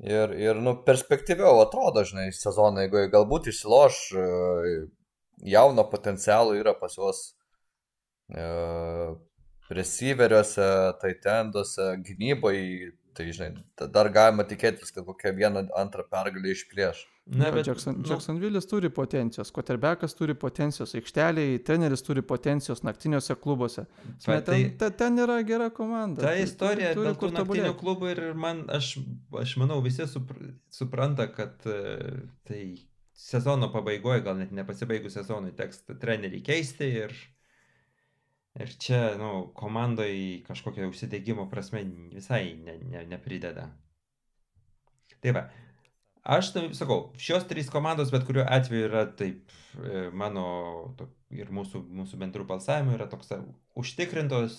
Ir, 0.03 0.35
ir 0.39 0.61
nu, 0.63 0.77
perspektyviau 0.87 1.59
atrodo, 1.63 2.05
žinai, 2.07 2.29
sezoną, 2.35 2.85
jeigu 2.85 3.03
galbūt 3.11 3.49
išsiloš, 3.51 3.99
e, 4.15 4.27
jauno 5.55 5.85
potencialo 5.91 6.55
yra 6.59 6.75
pas 6.79 6.95
juos 6.99 7.21
e, 8.31 8.47
receiveriuose, 9.75 10.71
taitenduose, 11.03 11.89
gynyboje, 12.07 12.93
tai 13.19 13.29
žinai, 13.35 13.51
dar 13.83 14.11
galima 14.15 14.47
tikėtis, 14.47 14.95
kad 14.95 15.07
kokią 15.11 15.35
vieną 15.39 15.67
antrą 15.83 16.07
pergalę 16.15 16.55
išplėš. 16.55 17.03
Na, 17.25 17.51
bet 17.55 17.67
Jackson, 17.67 17.95
nu, 18.01 18.09
Jacksonville'is 18.09 18.67
turi 18.67 18.91
potencijos, 18.91 19.51
Koterbekas 19.55 20.17
turi 20.19 20.35
potencijos 20.35 20.95
aikšteliai, 20.99 21.61
treneris 21.63 22.03
turi 22.03 22.23
potencijos 22.27 22.83
naktiniuose 22.83 23.37
klubuose. 23.39 23.85
Sme, 24.19 24.41
ten, 24.43 24.65
tai, 24.79 24.91
ten, 24.99 25.21
yra 25.23 25.37
gera 25.47 25.69
komanda. 25.71 26.25
Ta 26.25 26.33
istorija 26.43 26.91
dėl 26.99 27.15
tų 27.21 27.31
naktinių 27.37 27.77
klubų 27.79 28.11
ir 28.11 28.23
man, 28.35 28.65
aš, 28.75 28.97
aš 29.39 29.55
manau, 29.63 29.79
visi 29.87 30.09
supr, 30.11 30.51
supranta, 30.75 31.29
kad 31.31 31.63
uh, 31.71 32.25
tai 32.49 32.65
sezono 33.15 33.71
pabaigoje, 33.71 34.27
gal 34.27 34.43
net 34.43 34.51
nepasibaigus 34.59 35.15
sezonui, 35.15 35.55
teks 35.55 35.85
trenerį 36.03 36.43
keisti 36.43 36.91
ir, 37.05 37.15
ir 38.59 38.79
čia, 38.83 39.03
nu, 39.23 39.53
komandai 39.55 40.43
kažkokio 40.49 40.91
užsidėgymo 40.91 41.47
prasme 41.55 41.87
visai 42.11 42.49
ne, 42.59 42.81
ne, 42.83 43.07
neprideda. 43.15 43.71
Tai 45.23 45.39
va, 45.39 45.47
Aš 46.23 46.53
tai 46.55 46.69
sakau, 46.79 47.11
šios 47.19 47.49
trys 47.51 47.67
komandos 47.71 48.13
bet 48.15 48.23
kuriuo 48.29 48.45
atveju 48.47 48.87
yra 48.87 49.03
taip, 49.19 49.51
e, 49.75 50.05
mano 50.15 50.45
ir 51.35 51.51
mūsų, 51.51 51.81
mūsų 51.99 52.21
bendrų 52.21 52.47
balsavimų 52.47 52.95
yra 52.95 53.09
toks 53.11 53.33
užtikrintos 53.83 54.55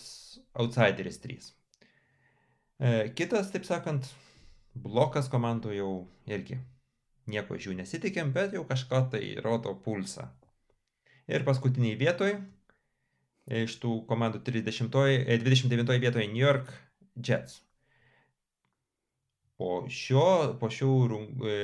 outsideris 0.59 1.21
3. 1.23 1.47
E, 2.83 2.91
kitas, 3.15 3.53
taip 3.55 3.63
sakant, 3.69 4.11
blokas 4.75 5.31
komandų 5.31 5.77
jau 5.77 5.91
irgi 6.27 6.59
nieko 7.31 7.55
iš 7.55 7.69
jų 7.69 7.77
nesitikėm, 7.79 8.35
bet 8.35 8.57
jau 8.57 8.65
kažką 8.67 9.05
tai 9.15 9.23
rodo 9.39 9.71
pulsą. 9.85 10.27
Ir 11.31 11.47
paskutiniai 11.47 11.95
vietoj, 11.95 12.41
iš 13.63 13.79
tų 13.79 14.01
komandų 14.09 14.43
30, 14.43 14.91
29 15.47 15.95
e, 15.95 16.01
vietoje 16.03 16.27
New 16.27 16.43
York 16.43 16.75
Jets 17.15 17.61
po, 19.59 19.83
šio, 19.89 20.25
po 20.59 20.69
šių 20.73 20.91
e, 21.49 21.55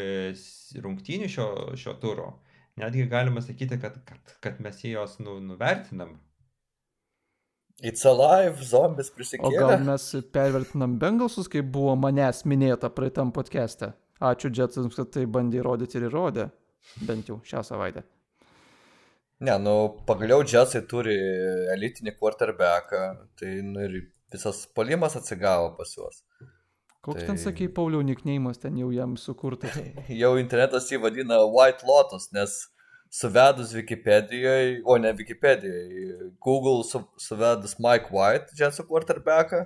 rungtynių 0.83 1.29
šio, 1.31 1.49
šio 1.79 1.95
turo 2.01 2.33
netgi 2.79 3.05
galima 3.05 3.41
sakyti, 3.41 3.79
kad, 3.81 3.99
kad, 4.05 4.35
kad 4.39 4.61
mes 4.63 4.83
juos 4.83 5.17
nu, 5.19 5.39
nuvertinam. 5.43 6.17
It's 7.79 8.03
alive, 8.07 8.59
zombis 8.63 9.11
prisikėlė. 9.15 9.55
O 9.55 9.67
gal 9.71 9.83
mes 9.87 10.05
pervertinam 10.35 10.97
Bengalsus, 10.99 11.47
kaip 11.51 11.69
buvo 11.71 11.95
manęs 11.99 12.43
minėta 12.47 12.89
praeitam 12.91 13.31
podcast'e. 13.35 13.93
Ačiū 14.19 14.51
Jetsams, 14.51 14.97
kad 14.99 15.13
tai 15.15 15.23
bandė 15.31 15.61
įrodyti 15.61 15.99
ir 15.99 16.09
įrodė. 16.09 16.49
bent 17.07 17.27
jau 17.29 17.37
šią 17.45 17.63
savaitę. 17.63 18.03
Ne, 19.39 19.55
nu, 19.63 19.73
pagaliau 20.07 20.43
džiazai 20.43 20.81
turi 20.91 21.15
elitinį 21.75 22.15
quarterbacką, 22.19 23.03
tai 23.39 23.51
nu, 23.63 23.85
ir 23.85 24.09
visas 24.33 24.65
polimas 24.75 25.15
atsigavo 25.15 25.71
pas 25.77 25.93
juos. 25.95 26.23
Koks 27.05 27.21
tai... 27.21 27.27
ten, 27.31 27.37
sakai, 27.39 27.69
Pauliau, 27.71 28.03
nikneimas 28.03 28.59
ten 28.59 28.75
jau 28.79 28.89
jam 28.91 29.15
sukurtas? 29.17 29.77
jau 30.21 30.33
internetas 30.41 30.89
jį 30.91 30.99
vadina 31.05 31.39
White 31.47 31.87
Lotus, 31.87 32.27
nes 32.35 32.57
suvedus 33.09 33.71
Wikipedijoje, 33.73 34.81
o 34.85 34.97
ne 35.01 35.13
Wikipedijoje, 35.15 36.31
Google 36.43 36.83
su, 36.83 37.01
suvedus 37.17 37.77
Mike 37.79 38.11
White, 38.13 38.51
džiazų 38.51 38.85
quarterbacką, 38.91 39.63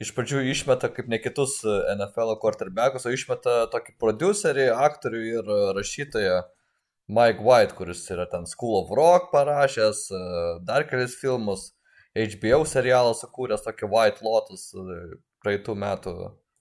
iš 0.00 0.10
pradžių 0.16 0.42
išmeta 0.50 0.90
kaip 0.92 1.08
ne 1.12 1.20
kitus 1.22 1.60
NFL 1.94 2.36
quarterbackus, 2.42 3.06
o 3.06 3.14
išmeta 3.14 3.62
tokį 3.72 3.96
producerį, 4.02 4.68
aktorių 4.74 5.22
ir 5.30 5.54
rašytoją 5.78 6.42
Mike 7.10 7.46
White, 7.46 7.78
kuris 7.78 8.04
yra 8.10 8.26
ten 8.30 8.46
School 8.50 8.82
of 8.82 8.92
Rock 8.96 9.30
parašęs, 9.32 10.06
dar 10.66 10.86
kelis 10.90 11.16
filmus, 11.18 11.70
HBO 12.14 12.64
serialą 12.66 13.14
sukūręs, 13.14 13.62
tokį 13.66 13.88
White 13.90 14.26
Lotus 14.26 14.70
praeitų 15.40 15.74
metų, 15.78 16.14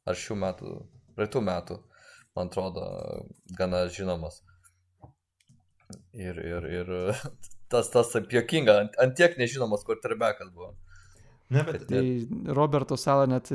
ar 0.10 0.18
šių 0.18 0.38
metų, 0.44 0.74
praeitų 1.18 1.42
metų, 1.46 1.80
man 2.38 2.52
atrodo, 2.52 2.86
gana 3.58 3.86
žinomas. 3.94 4.42
Ir, 6.14 6.38
ir, 6.38 6.70
ir 6.82 6.94
tas, 7.72 7.90
tas 7.94 8.14
taip 8.14 8.32
jokinga, 8.34 8.78
ant, 8.86 9.02
ant 9.02 9.18
tiek 9.18 9.38
nežinomas 9.40 9.86
quarterbackas 9.88 10.52
buvo. 10.54 10.74
Ne, 11.50 11.64
bet... 11.66 11.88
Tai 11.90 12.54
Roberto 12.54 12.98
Sala 12.98 13.26
net 13.30 13.50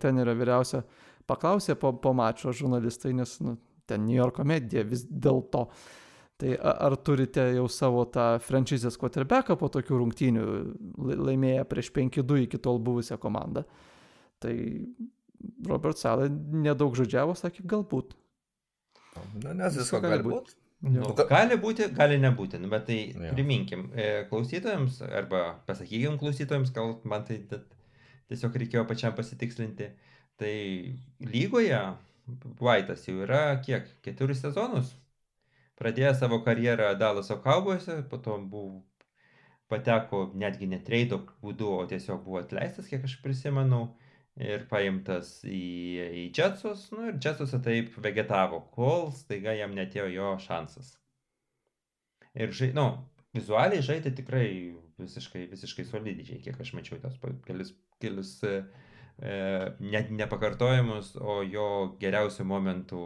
ten 0.00 0.20
yra 0.20 0.34
vyriausia, 0.36 0.82
paklausė 1.28 1.76
po, 1.80 1.94
po 1.96 2.12
mačo 2.16 2.52
žurnalistai, 2.52 3.14
nes 3.16 3.38
nu, 3.44 3.56
ten 3.88 4.04
New 4.04 4.16
York 4.16 4.42
medija 4.44 4.84
vis 4.88 5.06
dėlto. 5.08 5.68
Tai 6.40 6.56
ar 6.58 6.96
turite 7.06 7.44
jau 7.54 7.68
savo 7.70 8.02
tą 8.10 8.34
franšizės 8.42 8.98
quarterbacką 8.98 9.54
po 9.56 9.68
tokių 9.72 10.00
rungtynių, 10.00 10.46
laimėję 10.98 11.62
prieš 11.70 11.92
5-2 11.94 12.40
iki 12.48 12.58
tol 12.60 12.80
buvusią 12.82 13.20
komandą? 13.22 13.62
Tai 14.42 14.54
Robert 15.68 16.00
Sala 16.00 16.28
nedaug 16.30 16.96
žodžiavo, 16.98 17.36
sakė, 17.38 17.64
galbūt. 17.70 18.14
Na, 19.42 19.54
nes 19.54 19.76
visko 19.78 20.00
gali 20.02 20.24
būti. 20.26 20.58
Nu, 20.84 21.12
gali 21.16 21.56
būti, 21.56 21.86
gali 21.96 22.18
nebūti, 22.20 22.58
nu, 22.60 22.68
bet 22.68 22.88
tai 22.90 22.98
ja. 23.08 23.30
priminkim 23.32 23.86
e, 23.96 24.08
klausytojams 24.28 24.98
arba 25.06 25.44
pasakykim 25.68 26.18
klausytojams, 26.20 26.74
gal 26.76 26.98
man 27.08 27.24
tai 27.24 27.38
tiesiog 27.48 28.58
reikėjo 28.60 28.82
pačiam 28.90 29.14
pasitikslinti. 29.16 29.88
Tai 30.40 30.56
lygoje 31.24 31.80
Vaitas 32.60 33.04
jau 33.04 33.18
yra 33.20 33.60
kiek? 33.64 33.88
Keturis 34.04 34.40
sezonus? 34.40 34.94
Pradėjo 35.76 36.14
savo 36.16 36.38
karjerą 36.46 36.94
Dalaso 36.96 37.36
Cowboyse, 37.44 37.98
po 38.08 38.20
to 38.24 38.38
buvo 38.38 38.82
pateko 39.68 40.30
netgi 40.32 40.68
ne 40.70 40.78
trade 40.86 41.18
būdu, 41.42 41.68
o 41.80 41.84
tiesiog 41.90 42.22
buvo 42.24 42.40
atleistas, 42.40 42.88
kiek 42.88 43.04
aš 43.04 43.18
prisimenu 43.24 43.82
ir 44.40 44.66
paimtas 44.70 45.36
į, 45.46 45.64
į 46.20 46.24
Jetsus, 46.34 46.88
nu 46.94 47.08
ir 47.10 47.18
Jetsuose 47.22 47.60
taip 47.62 47.94
vegetavo, 48.02 48.64
kol 48.74 49.10
staiga 49.14 49.54
jam 49.54 49.74
netėjo 49.76 50.08
jo 50.10 50.30
šansas. 50.42 50.94
Ir, 52.34 52.50
žai, 52.50 52.72
nu, 52.74 52.88
vizualiai 53.36 53.84
žaidė 53.84 54.10
tikrai 54.18 54.46
visiškai, 54.98 55.46
visiškai 55.52 55.86
solidžiai, 55.86 56.40
kiek 56.42 56.58
aš 56.60 56.74
mačiau 56.74 56.98
tos 57.02 57.14
kelius, 57.46 57.70
kelius 58.02 58.32
e, 58.46 58.56
net 59.78 60.10
nepakartojimus, 60.10 61.14
o 61.22 61.40
jo 61.46 61.68
geriausių 62.02 62.46
momentų 62.50 63.04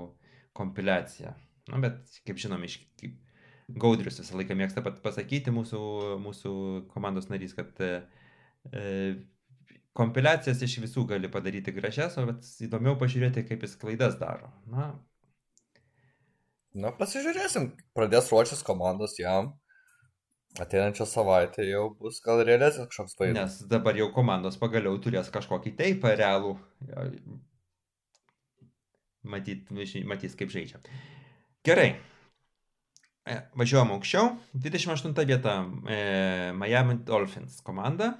kompiliacija. 0.57 1.35
Na, 1.69 1.81
bet, 1.85 2.21
kaip 2.25 2.41
žinom, 2.41 2.65
iš 2.65 2.81
kaip 3.01 3.19
Gaudrius 3.69 4.17
visą 4.17 4.39
laiką 4.41 4.57
mėgsta 4.57 4.81
pasakyti 4.81 5.53
mūsų, 5.53 5.81
mūsų 6.25 6.53
komandos 6.89 7.29
narys, 7.29 7.53
kad 7.57 7.77
e, 7.85 7.99
kompiliacijas 9.99 10.63
iš 10.65 10.79
visų 10.87 11.05
gali 11.11 11.31
padaryti 11.33 11.75
gražias, 11.75 12.17
o 12.21 12.25
įdomiau 12.65 12.97
pažiūrėti, 13.01 13.45
kaip 13.51 13.67
jis 13.67 13.77
klaidas 13.81 14.17
daro. 14.21 14.53
Na, 14.71 14.93
Na, 16.77 16.93
pasižiūrėsim. 16.95 17.73
Pradės 17.97 18.29
ruoštis 18.33 18.63
komandos 18.67 19.17
jam. 19.19 19.55
Ateinančią 20.63 21.07
savaitę 21.09 21.65
jau 21.67 21.89
bus 21.99 22.21
gal 22.25 22.43
realesnis 22.47 22.89
kažkoks 22.91 23.17
vaizdas. 23.21 23.39
Nes 23.39 23.71
dabar 23.71 23.97
jau 23.99 24.09
komandos 24.15 24.59
pagaliau 24.61 24.99
turės 25.03 25.31
kažkokį 25.33 25.75
taip 25.79 26.07
realų. 26.09 26.55
Matyt, 29.29 29.73
matys, 29.73 30.37
kaip 30.39 30.53
žaidžia. 30.55 30.81
Gerai. 31.67 31.91
E, 33.29 33.37
važiuojam 33.61 33.93
aukščiau. 33.97 34.31
28 34.55 35.19
vieta 35.29 35.59
e, 35.91 35.99
Miami 36.57 37.01
Dolphins 37.05 37.61
komanda. 37.65 38.15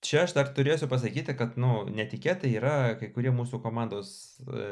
Čia 0.00 0.24
aš 0.24 0.32
dar 0.36 0.48
turėsiu 0.56 0.88
pasakyti, 0.88 1.34
kad, 1.36 1.58
nu, 1.60 1.82
netikėtai 1.92 2.54
yra 2.56 2.74
kai 3.00 3.10
kurie 3.12 3.32
mūsų 3.36 3.60
komandos, 3.60 4.12
e, 4.48 4.68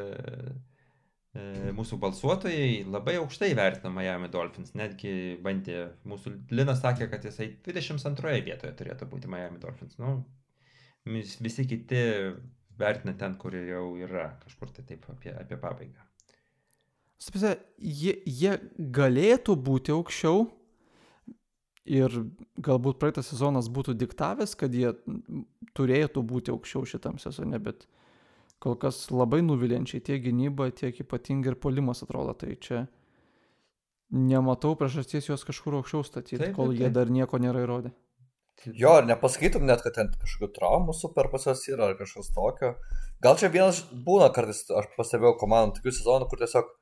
e, 1.37 1.43
mūsų 1.77 1.99
balsuotojai 2.01 2.87
labai 2.89 3.19
aukštai 3.19 3.51
vertina 3.57 3.91
Miami 3.93 4.31
Dolphins. 4.33 4.73
Netgi 4.79 5.37
bandė, 5.45 5.83
mūsų 6.09 6.33
Linas 6.57 6.81
sakė, 6.81 7.11
kad 7.13 7.29
jisai 7.29 7.51
22 7.67 8.39
vietoje 8.47 8.73
turėtų 8.81 9.09
būti 9.11 9.29
Miami 9.29 9.61
Dolphins. 9.61 9.99
Nu, 10.01 10.23
visi 11.05 11.67
kiti 11.69 12.03
vertina 12.79 13.13
ten, 13.13 13.37
kur 13.37 13.53
jau 13.53 13.85
yra, 14.01 14.31
kažkur 14.41 14.73
tai 14.73 14.87
taip 14.89 15.05
apie, 15.13 15.35
apie 15.37 15.61
pabaigą. 15.61 16.09
Sapise, 17.19 17.57
jie, 17.77 18.15
jie 18.25 18.55
galėtų 18.95 19.57
būti 19.59 19.91
aukščiau, 19.91 20.45
ir 21.87 22.13
galbūt 22.59 22.99
praeitas 23.01 23.31
sezonas 23.31 23.69
būtų 23.71 23.95
diktavęs, 23.99 24.55
kad 24.59 24.73
jie 24.75 24.93
turėtų 25.77 26.23
būti 26.25 26.53
aukščiau 26.53 26.85
šitam 26.89 27.19
sezone, 27.21 27.59
bet 27.63 27.87
kol 28.59 28.75
kas 28.79 29.07
labai 29.11 29.41
nuvilinčiai 29.45 30.03
tiek 30.03 30.21
gynyba, 30.23 30.69
tiek 30.75 30.99
ypatingai 31.03 31.53
ir 31.53 31.59
polimas 31.61 32.03
atrodo, 32.03 32.35
tai 32.35 32.57
čia 32.59 32.85
nematau 34.09 34.75
priežasties 34.77 35.29
juos 35.29 35.45
kažkur 35.47 35.79
aukščiau 35.79 36.05
statyti, 36.05 36.41
taip, 36.43 36.55
kol 36.57 36.73
taip, 36.73 36.83
jie 36.83 36.93
dar 36.93 37.11
nieko 37.13 37.39
nėra 37.41 37.63
įrodę. 37.65 37.93
Jo, 38.75 38.97
ar 38.99 39.05
nepasakytum 39.07 39.63
net, 39.69 39.79
kad 39.85 39.95
ten 39.95 40.09
kažkokių 40.19 40.49
traumų 40.57 40.95
super 40.97 41.29
pas 41.31 41.45
juos 41.47 41.61
yra, 41.71 41.91
ar 41.91 41.99
kažkas 41.99 42.33
tokio. 42.35 42.73
Gal 43.23 43.37
čia 43.39 43.47
vienas 43.53 43.85
būna 44.07 44.27
kartais, 44.35 44.65
aš 44.67 44.89
pastebėjau 44.97 45.37
komandų 45.39 45.79
tokių 45.79 45.93
sezonų, 45.95 46.27
kur 46.27 46.41
tiesiog 46.41 46.73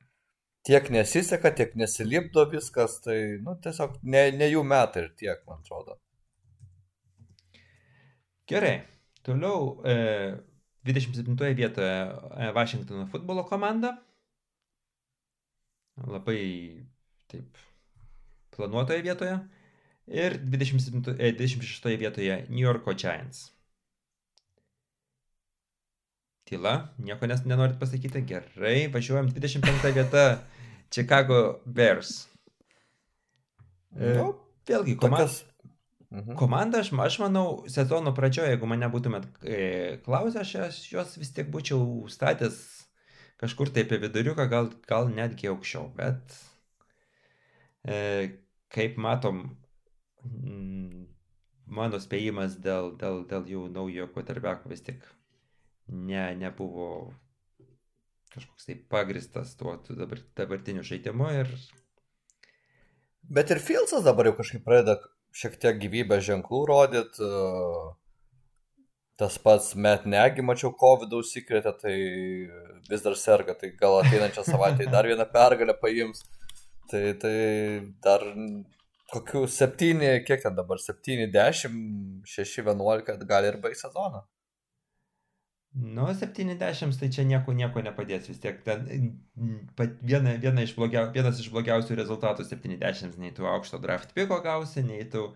tiek 0.66 0.90
nesiseka, 0.94 1.52
tiek 1.56 1.76
nesilipdo 1.80 2.46
viskas, 2.52 3.00
tai, 3.04 3.18
nu, 3.44 3.56
tiesiog 3.64 3.98
ne, 4.04 4.28
ne 4.36 4.50
jų 4.52 4.64
metai 4.68 5.06
ir 5.06 5.10
tiek, 5.20 5.42
man 5.48 5.62
atrodo. 5.64 5.98
Gerai, 8.48 8.76
toliau 9.28 9.82
e, 9.84 9.96
27 10.88 11.54
vietoje 11.56 11.92
e, 11.92 12.52
Vašingtono 12.56 13.08
futbolo 13.12 13.44
komanda. 13.48 13.98
Labai 16.08 16.40
taip 17.28 17.60
planuotoje 18.56 19.02
vietoje. 19.04 19.38
Ir 20.08 20.40
27, 20.40 21.18
e, 21.20 21.34
26 21.36 21.98
vietoje 22.00 22.46
New 22.50 22.64
Yorko 22.64 22.94
Giants. 22.94 23.57
Tyla, 26.48 26.74
nieko 27.04 27.28
nes 27.28 27.44
nenorit 27.46 27.76
pasakyti. 27.82 28.24
Gerai, 28.30 28.88
važiuojam 28.94 29.30
25 29.36 29.92
vietą 29.98 30.24
Chicago 30.94 31.60
Bears. 31.66 32.28
E, 33.98 34.14
nu, 34.16 34.32
Vėlgi, 34.68 34.96
komandas. 35.00 35.44
Mhm. 36.08 36.38
Komanda, 36.40 36.80
aš, 36.80 36.94
aš 37.04 37.18
manau, 37.20 37.48
sezono 37.68 38.14
pradžioje, 38.16 38.54
jeigu 38.54 38.68
mane 38.72 38.88
būtumėt 38.88 39.26
e, 39.44 39.58
klausę, 40.06 40.46
aš, 40.46 40.78
juos 40.94 41.18
vis 41.20 41.34
tiek 41.36 41.50
būčiau 41.52 42.08
statęs 42.08 42.62
kažkur 43.42 43.74
tai 43.74 43.84
apie 43.84 44.00
viduriuką, 44.02 44.48
gal, 44.50 44.72
gal 44.88 45.12
netgi 45.12 45.52
aukščiau, 45.52 45.90
bet 45.98 46.38
e, 47.84 47.98
kaip 48.74 48.96
matom, 49.04 49.44
mano 51.68 52.00
spėjimas 52.02 52.58
dėl, 52.64 52.94
dėl, 53.00 53.22
dėl 53.30 53.52
jų 53.52 53.68
naujo 53.76 54.08
quarterbacko 54.16 54.72
vis 54.72 54.88
tik 54.88 55.04
ne, 55.88 56.24
nebuvo 56.36 57.14
kažkoks 58.34 58.68
tai 58.70 58.76
pagristas 58.92 59.56
tuo 59.58 59.76
dabar, 59.90 60.22
dabartiniu 60.38 60.86
žaidimu 60.86 61.30
ir... 61.42 61.54
Bet 63.28 63.52
ir 63.52 63.60
Filsas 63.60 64.06
dabar 64.06 64.30
jau 64.30 64.38
kažkaip 64.38 64.64
pradeda 64.64 65.00
šiek 65.36 65.58
tiek 65.62 65.80
gyvybės 65.82 66.24
ženklų 66.28 66.62
rodyti. 66.70 67.32
Tas 69.18 69.36
pats 69.42 69.72
met 69.76 70.06
negi, 70.06 70.46
mačiau, 70.46 70.70
COVID 70.78 71.16
užsikrėtė, 71.18 71.74
tai 71.82 71.96
vis 72.88 73.04
dar 73.04 73.18
serga, 73.18 73.56
tai 73.58 73.72
gal 73.80 73.98
ateinančią 74.04 74.46
savaitę 74.46 74.86
dar 74.94 75.10
vieną 75.10 75.26
pergalę 75.34 75.74
paims. 75.82 76.22
Tai, 76.88 77.02
tai 77.20 77.38
dar 78.06 78.24
kokių 79.12 79.44
7, 79.50 80.06
kiek 80.28 80.46
ten 80.46 80.56
dabar, 80.56 80.80
7, 80.80 81.26
10, 81.34 81.82
6, 82.30 82.62
11 82.62 83.26
gali 83.28 83.52
ir 83.52 83.60
baigti 83.64 83.82
sezoną. 83.82 84.22
Nu, 85.78 86.08
70 86.14 86.98
tai 87.00 87.10
čia 87.14 87.24
nieko, 87.28 87.54
nieko 87.54 87.84
nepadės 87.86 88.30
vis 88.32 88.40
tiek. 88.42 88.64
Ten, 88.66 88.88
viena, 90.02 90.34
viena 90.42 90.64
iš 90.66 90.74
blogia, 90.78 91.04
vienas 91.14 91.42
iš 91.44 91.52
blogiausių 91.54 91.98
rezultatų 92.00 92.46
70, 92.50 93.20
nei 93.22 93.34
tu 93.36 93.46
aukšto 93.46 93.78
draft 93.84 94.16
piko 94.18 94.40
gausi, 94.42 94.82
nei 94.88 95.06
tu, 95.12 95.28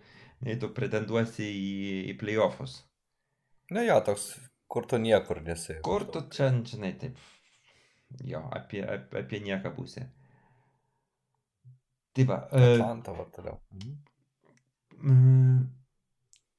nei 0.42 0.56
tu 0.62 0.72
pretenduosi 0.74 1.46
į, 1.46 1.76
į 2.14 2.16
playoffus. 2.22 2.80
Na 3.72 3.84
jo, 3.86 4.00
toks, 4.08 4.32
kur 4.72 4.88
tu 4.90 4.98
niekur 5.04 5.44
nesi. 5.46 5.78
Kur 5.86 6.08
tu 6.10 6.24
čia, 6.34 6.50
žinai, 6.72 6.96
taip. 7.04 7.22
Jo, 8.26 8.42
apie, 8.56 8.82
apie, 8.82 9.22
apie 9.22 9.44
nieką 9.46 9.76
būsi. 9.76 10.08
Tai 12.18 12.26
va. 12.28 12.40
Atlanta, 12.50 13.14
va 13.16 13.28
toliau. 13.36 13.62
Mhm. 15.04 15.70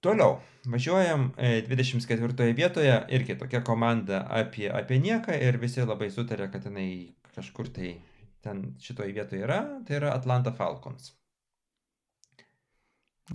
Toliau, 0.03 0.41
važiuojam 0.67 1.29
24 1.38 2.43
e, 2.43 2.55
vietoje, 2.59 2.95
irgi 3.15 3.37
tokia 3.38 3.61
komanda 3.62 4.25
apie, 4.35 4.67
apie 4.67 4.99
nieką 4.99 5.37
ir 5.38 5.61
visi 5.62 5.85
labai 5.87 6.09
sutarė, 6.11 6.49
kad 6.51 6.67
jinai 6.67 7.15
kažkur 7.37 7.71
tai 7.71 7.95
ten 8.43 8.73
šitoje 8.83 9.15
vietoje 9.15 9.45
yra, 9.47 9.61
tai 9.87 10.01
yra 10.01 10.11
Atlanta 10.17 10.51
Falcons. 10.59 11.12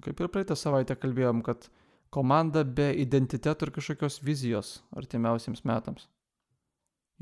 Kaip 0.04 0.20
ir 0.20 0.28
praeitą 0.28 0.58
savaitę 0.60 0.98
kalbėjom, 1.00 1.40
kad 1.48 1.70
komanda 2.14 2.66
be 2.68 2.90
identiteto 3.00 3.66
ir 3.66 3.72
kažkokios 3.78 4.20
vizijos 4.28 4.78
artimiausiams 5.00 5.64
metams. 5.68 6.10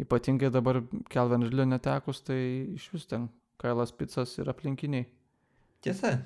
Ypatingai 0.02 0.50
dabar 0.52 0.82
Kelvin 1.14 1.46
Ridlio 1.46 1.70
netekus, 1.70 2.26
tai 2.26 2.40
iš 2.76 2.90
vis 2.98 3.06
ten 3.08 3.30
Kailas 3.62 3.94
Picas 3.96 4.34
ir 4.42 4.50
aplinkiniai. 4.52 5.06
Tiesa, 5.86 6.18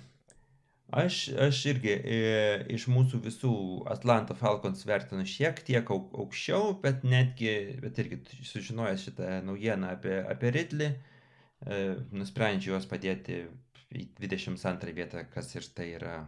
Aš, 0.89 1.27
aš 1.37 1.59
irgi 1.69 1.91
e, 1.93 2.19
iš 2.73 2.87
mūsų 2.89 3.19
visų 3.21 3.51
Atlanta 3.93 4.33
Falcons 4.33 4.81
vertinu 4.89 5.21
šiek 5.27 5.59
tiek 5.67 5.89
auk, 5.93 6.07
aukščiau, 6.17 6.71
bet 6.81 7.03
netgi, 7.05 7.51
bet 7.83 7.99
irgi 8.01 8.17
sužinojęs 8.49 9.03
šitą 9.05 9.27
naujieną 9.45 9.91
apie, 9.93 10.15
apie 10.25 10.49
Ridley, 10.55 10.95
e, 11.61 11.81
nusprendžiau 12.09 12.73
juos 12.73 12.89
padėti 12.89 13.43
į 13.93 14.07
22 14.17 14.95
vietą, 14.97 15.21
kas 15.29 15.53
ir 15.53 15.67
tai 15.77 15.91
yra 15.99 16.23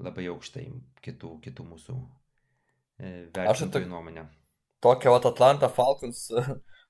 labai 0.00 0.30
aukštai 0.32 0.64
kitų, 1.04 1.34
kitų 1.44 1.66
mūsų 1.68 1.96
e, 2.00 3.12
vertintojų 3.36 3.84
to, 3.84 3.90
nuomonė. 3.92 4.24
Tokią 4.80 5.12
Atlanta 5.18 5.68
Falcons 5.68 6.30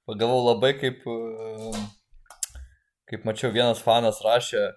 pagalvojau 0.07 0.47
labai 0.53 0.77
kaip, 0.79 1.03
e, 1.11 1.73
kaip 3.11 3.27
mačiau, 3.27 3.51
vienas 3.51 3.83
fanas 3.83 4.23
rašė, 4.23 4.69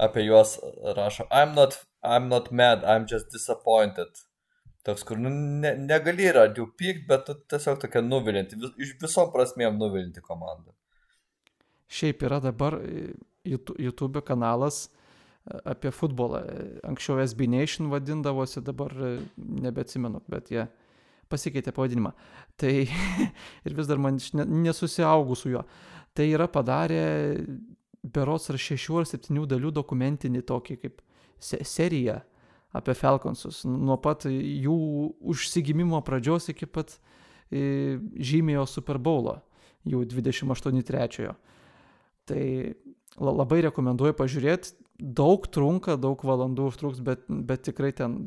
apie 0.00 0.24
juos 0.26 0.56
rašo 0.96 1.26
I'm 1.30 1.54
not, 1.54 1.78
I'm 2.02 2.28
not 2.28 2.50
mad, 2.52 2.84
I'm 2.84 3.06
just 3.06 3.30
disappointed. 3.32 4.08
Toks, 4.84 5.04
kur 5.04 5.18
nu, 5.20 5.30
ne, 5.60 5.74
negali 5.76 6.24
yra 6.30 6.46
jų 6.56 6.70
pykt, 6.80 7.04
bet 7.08 7.26
tu 7.28 7.34
tiesiog 7.52 7.82
tokia 7.82 8.00
nuvilinti, 8.00 8.56
vis, 8.60 8.72
iš 8.80 8.94
visom 9.02 9.28
prasmėm 9.34 9.76
nuvilinti 9.76 10.22
komandą. 10.24 10.72
Šiaip 11.90 12.24
yra 12.24 12.38
dabar 12.40 12.78
e, 12.80 13.10
YouTube 13.44 14.22
kanalas 14.24 14.86
e, 14.86 15.58
apie 15.74 15.92
futbolą. 15.92 16.40
Anksčiau 16.88 17.20
SB 17.26 17.50
Nation 17.52 17.90
vadindavosi, 17.92 18.62
dabar 18.64 18.94
e, 18.96 19.12
nebeatsimenu, 19.36 20.22
bet 20.32 20.48
jie 20.54 20.64
pasikeitė 21.30 21.74
pavadinimą. 21.76 22.14
Tai 22.56 22.72
ir 23.66 23.76
vis 23.76 23.90
dar 23.90 24.00
man 24.00 24.16
nesusiaugų 24.64 25.36
su 25.36 25.52
juo. 25.52 25.66
Tai 26.16 26.24
yra 26.24 26.48
padarę 26.48 27.04
berots 28.02 28.50
ar 28.50 28.58
šešių 28.60 29.00
ar 29.00 29.08
septynių 29.08 29.46
dalių 29.50 29.72
dokumentinį 29.76 30.42
tokį 30.48 30.76
kaip 30.82 31.00
se 31.40 31.60
seriją 31.64 32.20
apie 32.76 32.94
Falconsus. 32.94 33.64
Nuo 33.66 33.98
pat 34.00 34.26
jų 34.30 34.76
užsigimimo 35.32 36.00
pradžios 36.06 36.50
iki 36.52 36.68
pat 36.70 36.96
e, 37.50 37.98
žymėjo 37.98 38.66
Super 38.70 39.00
Bowlo, 39.02 39.40
jų 39.88 40.04
28-3. 40.12 41.32
Tai 42.30 42.44
labai 43.20 43.60
rekomenduoju 43.66 44.16
pažiūrėti. 44.18 44.76
Daug 45.00 45.46
trunka, 45.48 45.96
daug 45.96 46.20
valandų 46.28 46.66
užtruks, 46.68 47.00
bet, 47.00 47.24
bet 47.26 47.64
tikrai 47.64 47.88
ten 47.96 48.18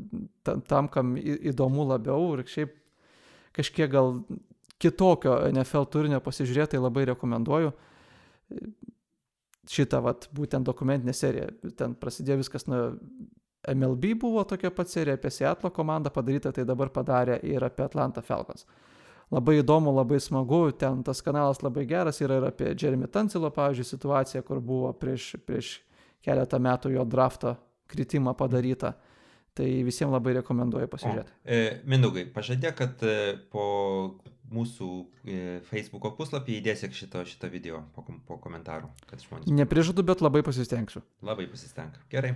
tam, 0.42 0.88
kam 0.90 1.14
įdomu 1.22 1.86
labiau 1.86 2.32
ir 2.34 2.48
šiaip 2.50 2.74
kažkiek 3.54 3.92
gal 3.94 4.18
kitokio 4.82 5.38
NFL 5.52 5.86
turinio 5.94 6.20
pasižiūrėti, 6.26 6.74
tai 6.74 6.82
labai 6.82 7.06
rekomenduoju 7.12 7.76
šitą 9.70 10.02
vat, 10.04 10.28
būtent 10.36 10.68
dokumentinę 10.68 11.14
seriją. 11.16 11.50
Ten 11.80 11.96
prasidėjo 12.00 12.42
viskas 12.42 12.68
nuo 12.68 12.94
MLB 13.68 14.16
buvo 14.20 14.44
tokia 14.44 14.72
pat 14.76 14.92
serija 14.92 15.16
apie 15.16 15.32
Seattle 15.32 15.72
komandą 15.72 16.12
padaryta, 16.12 16.52
tai 16.52 16.66
dabar 16.68 16.92
padarė 16.92 17.40
ir 17.48 17.64
apie 17.64 17.86
Atlanta 17.86 18.22
Falcons. 18.22 18.66
Labai 19.34 19.62
įdomu, 19.62 19.94
labai 19.96 20.20
smagu, 20.22 20.66
ten 20.78 21.00
tas 21.04 21.24
kanalas 21.26 21.64
labai 21.64 21.86
geras 21.90 22.20
yra 22.22 22.38
ir 22.42 22.50
apie 22.50 22.74
Jeremy 22.76 23.08
Tansilo, 23.08 23.50
pavyzdžiui, 23.56 23.88
situaciją, 23.88 24.44
kur 24.46 24.60
buvo 24.62 24.92
prieš, 25.00 25.32
prieš 25.48 25.78
keletą 26.24 26.60
metų 26.62 26.92
jo 26.98 27.06
drafto 27.08 27.56
kritimą 27.90 28.36
padaryta. 28.38 28.94
Tai 29.54 29.66
visiems 29.86 30.10
labai 30.10 30.34
rekomenduoju 30.40 30.90
pasižiūrėti. 30.90 31.34
E, 31.46 31.58
Mindaugai, 31.86 32.24
pažadė, 32.34 32.72
kad 32.74 33.04
e, 33.06 33.36
po 33.54 33.66
mūsų 34.54 34.90
e, 35.26 35.40
Facebook'o 35.68 36.14
puslapį 36.18 36.60
įdėsi 36.60 36.90
šito, 36.96 37.24
šito 37.28 37.50
video 37.52 37.84
po, 37.96 38.06
po 38.28 38.38
komentarų, 38.44 38.92
kad 39.10 39.24
žmonės. 39.24 39.50
Neprižadu, 39.50 40.06
bet 40.06 40.24
labai 40.24 40.44
pasistengsiu. 40.46 41.04
Labai 41.26 41.48
pasistenk. 41.52 41.98
Gerai. 42.14 42.36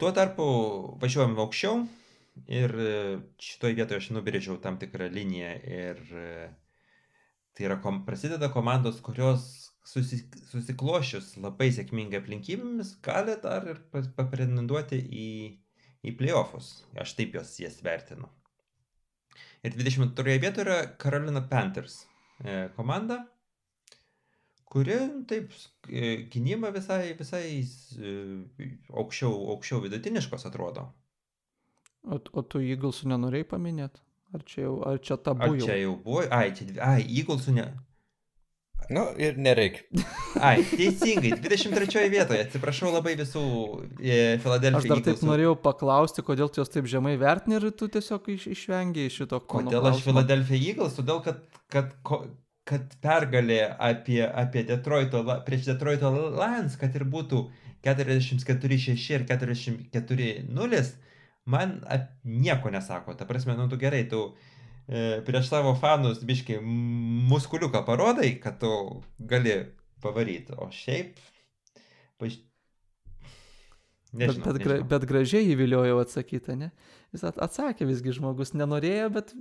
Tuo 0.00 0.12
tarpu 0.16 0.44
važiuojam 1.02 1.36
aukščiau 1.42 1.82
ir 2.48 2.76
e, 2.80 2.92
šitoje 3.42 3.76
vietoje 3.78 4.02
aš 4.02 4.10
nubrėžiau 4.16 4.58
tam 4.62 4.78
tikrą 4.80 5.10
liniją 5.12 5.52
ir 5.68 6.02
e, 6.16 6.28
tai 7.56 7.68
yra, 7.68 7.78
kom, 7.84 8.02
prasideda 8.06 8.48
komandos, 8.52 9.00
kurios 9.04 9.72
susi, 9.88 10.22
susiklošius 10.50 11.34
labai 11.42 11.70
sėkmingai 11.74 12.22
aplinkybėmis 12.22 12.96
gali 13.04 13.36
dar 13.42 13.66
ir 13.74 13.82
papretenduoti 13.92 15.00
į, 15.02 15.32
į 16.06 16.14
playoffs. 16.18 16.78
Aš 16.98 17.16
taip 17.18 17.36
jos 17.38 17.58
jas 17.62 17.80
vertinu. 17.84 18.30
Ir 19.62 19.76
22 19.78 20.38
vietoje 20.42 20.64
yra 20.64 20.96
Carolina 20.98 21.40
Panthers 21.50 22.00
e, 22.44 22.68
komanda, 22.76 23.20
kuri 24.66 24.96
taip 25.30 25.52
e, 25.88 26.24
gynyba 26.32 26.72
visai, 26.74 27.12
visai 27.18 27.44
e, 27.62 28.14
aukščiau, 28.90 29.36
aukščiau 29.54 29.84
vidutiniškos 29.84 30.48
atrodo. 30.50 30.88
O, 32.02 32.18
o 32.18 32.42
tu 32.42 32.58
Eaglesų 32.58 33.12
nenorėjai 33.12 33.48
paminėti? 33.54 34.02
Ar 34.34 34.42
čia 34.48 34.64
jau, 34.64 34.74
ar 34.88 34.98
čia 34.98 35.20
tabu? 35.22 35.46
Ar 35.46 35.62
čia 35.62 35.78
jau 35.78 35.94
buvo? 36.02 36.24
Ai, 36.34 36.50
čia, 36.58 36.66
ai, 36.82 37.04
Eaglesų 37.06 37.54
ne. 37.60 37.68
Nu, 38.90 39.04
ir 39.20 39.36
nereikia. 39.40 39.84
Ai, 40.48 40.62
teisingai, 40.66 41.34
23 41.42 42.10
vietoje, 42.12 42.42
atsiprašau 42.46 42.90
labai 42.92 43.14
visų 43.20 43.44
e, 44.00 44.18
Filadelfijos. 44.42 44.84
Aš 44.84 44.90
dar 44.90 45.02
taip 45.06 45.24
norėjau 45.28 45.54
paklausti, 45.62 46.24
kodėl 46.26 46.50
tu 46.52 46.62
jos 46.62 46.72
taip 46.72 46.88
žemai 46.90 47.14
vertini 47.20 47.58
ir 47.60 47.68
tu 47.76 47.88
tiesiog 47.92 48.30
iš, 48.34 48.48
išvengiai 48.56 49.12
šito 49.12 49.40
klausimo. 49.40 49.70
Kodėl 49.70 49.90
aš 49.92 50.04
Filadelfija 50.06 50.72
Eagles? 50.72 50.96
Todėl, 50.98 51.22
kad, 51.24 51.42
kad, 51.72 51.92
kad 52.68 52.96
pergalė 53.04 53.60
apie, 53.76 54.22
apie 54.26 54.64
Detroito, 54.68 55.24
prieš 55.46 55.68
Detroito 55.72 56.12
Lions, 56.16 56.78
kad 56.80 56.96
ir 56.98 57.06
būtų 57.12 57.46
44-6 57.86 59.10
ir 59.16 59.26
44-0, 59.26 60.82
man 61.50 61.78
nieko 62.24 62.70
nesako. 62.70 63.16
Ta 63.18 63.26
prasme, 63.26 63.56
nu 63.58 63.68
tu 63.70 63.78
gerai, 63.80 64.04
tu 64.10 64.30
prieš 64.86 65.50
savo 65.50 65.74
fanus 65.78 66.22
biškai 66.26 66.58
muskuliuką 67.30 67.84
parodai, 67.86 68.34
kad 68.42 68.58
tu 68.60 68.72
gali 69.18 69.60
pavaryti, 70.02 70.56
o 70.58 70.70
šiaip... 70.74 71.20
Paž... 72.20 72.40
Nežinau, 74.12 74.44
bet, 74.44 74.58
bet, 74.58 74.66
nežinau. 74.66 74.88
bet 74.90 75.06
gražiai 75.08 75.52
įviliojau 75.54 76.02
atsakyti, 76.02 76.56
ne? 76.58 76.68
Jis 77.12 77.24
atsakė 77.28 77.86
visgi 77.88 78.12
žmogus, 78.16 78.52
nenorėjo, 78.56 79.08
bet 79.12 79.32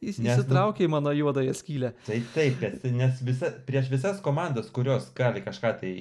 jis 0.00 0.18
nes, 0.20 0.34
įsitraukė 0.34 0.86
į 0.86 0.90
mano 0.92 1.12
juodąją 1.16 1.54
skylę. 1.56 1.92
Tai 2.06 2.18
taip, 2.34 2.60
nes, 2.64 2.84
nes 2.96 3.22
visa, 3.24 3.50
prieš 3.68 3.88
visas 3.92 4.20
komandas, 4.24 4.68
kurios 4.72 5.08
gali 5.16 5.40
kažką 5.44 5.72
tai 5.80 5.94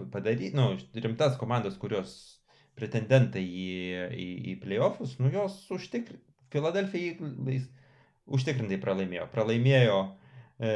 padaryti, 0.00 0.54
nu, 0.58 0.72
rimtas 0.94 1.36
komandas, 1.40 1.76
kurios 1.78 2.14
pretendentai 2.78 3.42
į, 3.42 3.68
į, 4.14 4.28
į 4.52 4.56
playoffus, 4.62 5.18
nu 5.22 5.30
jos 5.34 5.58
užtikrina. 5.74 6.22
Filadelfija 6.50 7.30
užtikrintai 8.32 8.78
pralaimėjo. 8.82 9.26
Pralaimėjo 9.32 9.98
e, 10.06 10.72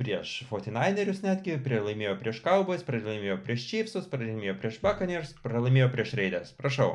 prieš 0.00 0.34
49erius 0.48 1.22
netgi, 1.24 1.58
pralaimėjo 1.64 2.16
prieš 2.22 2.42
Cowboys, 2.44 2.84
pralaimėjo 2.86 3.40
prieš 3.46 3.66
Chiefsus, 3.70 4.10
pralaimėjo 4.10 4.56
prieš 4.62 4.80
Buccaneers, 4.84 5.34
pralaimėjo 5.44 5.90
prieš 5.94 6.14
Raiders. 6.20 6.52
Prašau. 6.58 6.92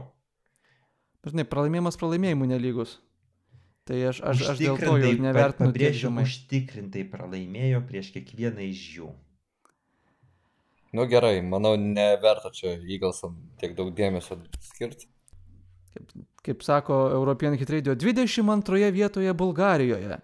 Žinai, 1.26 1.47
pralaimėjimas 1.49 1.99
pralaimėjimų 2.01 2.49
nelygus. 2.53 2.99
Tai 3.86 3.97
aš, 4.09 4.21
aš, 4.26 4.41
aš 4.53 4.61
dėl 4.61 4.80
to 4.82 4.95
jau 4.97 5.11
nevertinu. 5.21 5.69
Pabrėžiu, 5.69 6.09
užtikrintai 6.23 7.05
pralaimėjo 7.09 7.84
prieš 7.86 8.15
kiekvieną 8.15 8.65
iš 8.65 8.86
jų. 8.97 9.11
Nu 10.95 11.03
gerai, 11.11 11.41
manau, 11.43 11.73
neverta 11.76 12.53
čia 12.55 12.78
Eaglesam 12.78 13.36
tiek 13.59 13.76
daug 13.78 13.91
dėmesio 13.97 14.38
skirti 14.63 15.09
kaip, 15.96 16.14
kaip 16.46 16.64
sako 16.66 17.00
European 17.16 17.58
Hit 17.58 17.72
Radio, 17.74 17.96
22 17.96 18.91
vietoje 18.93 19.34
Bulgarijoje. 19.34 20.20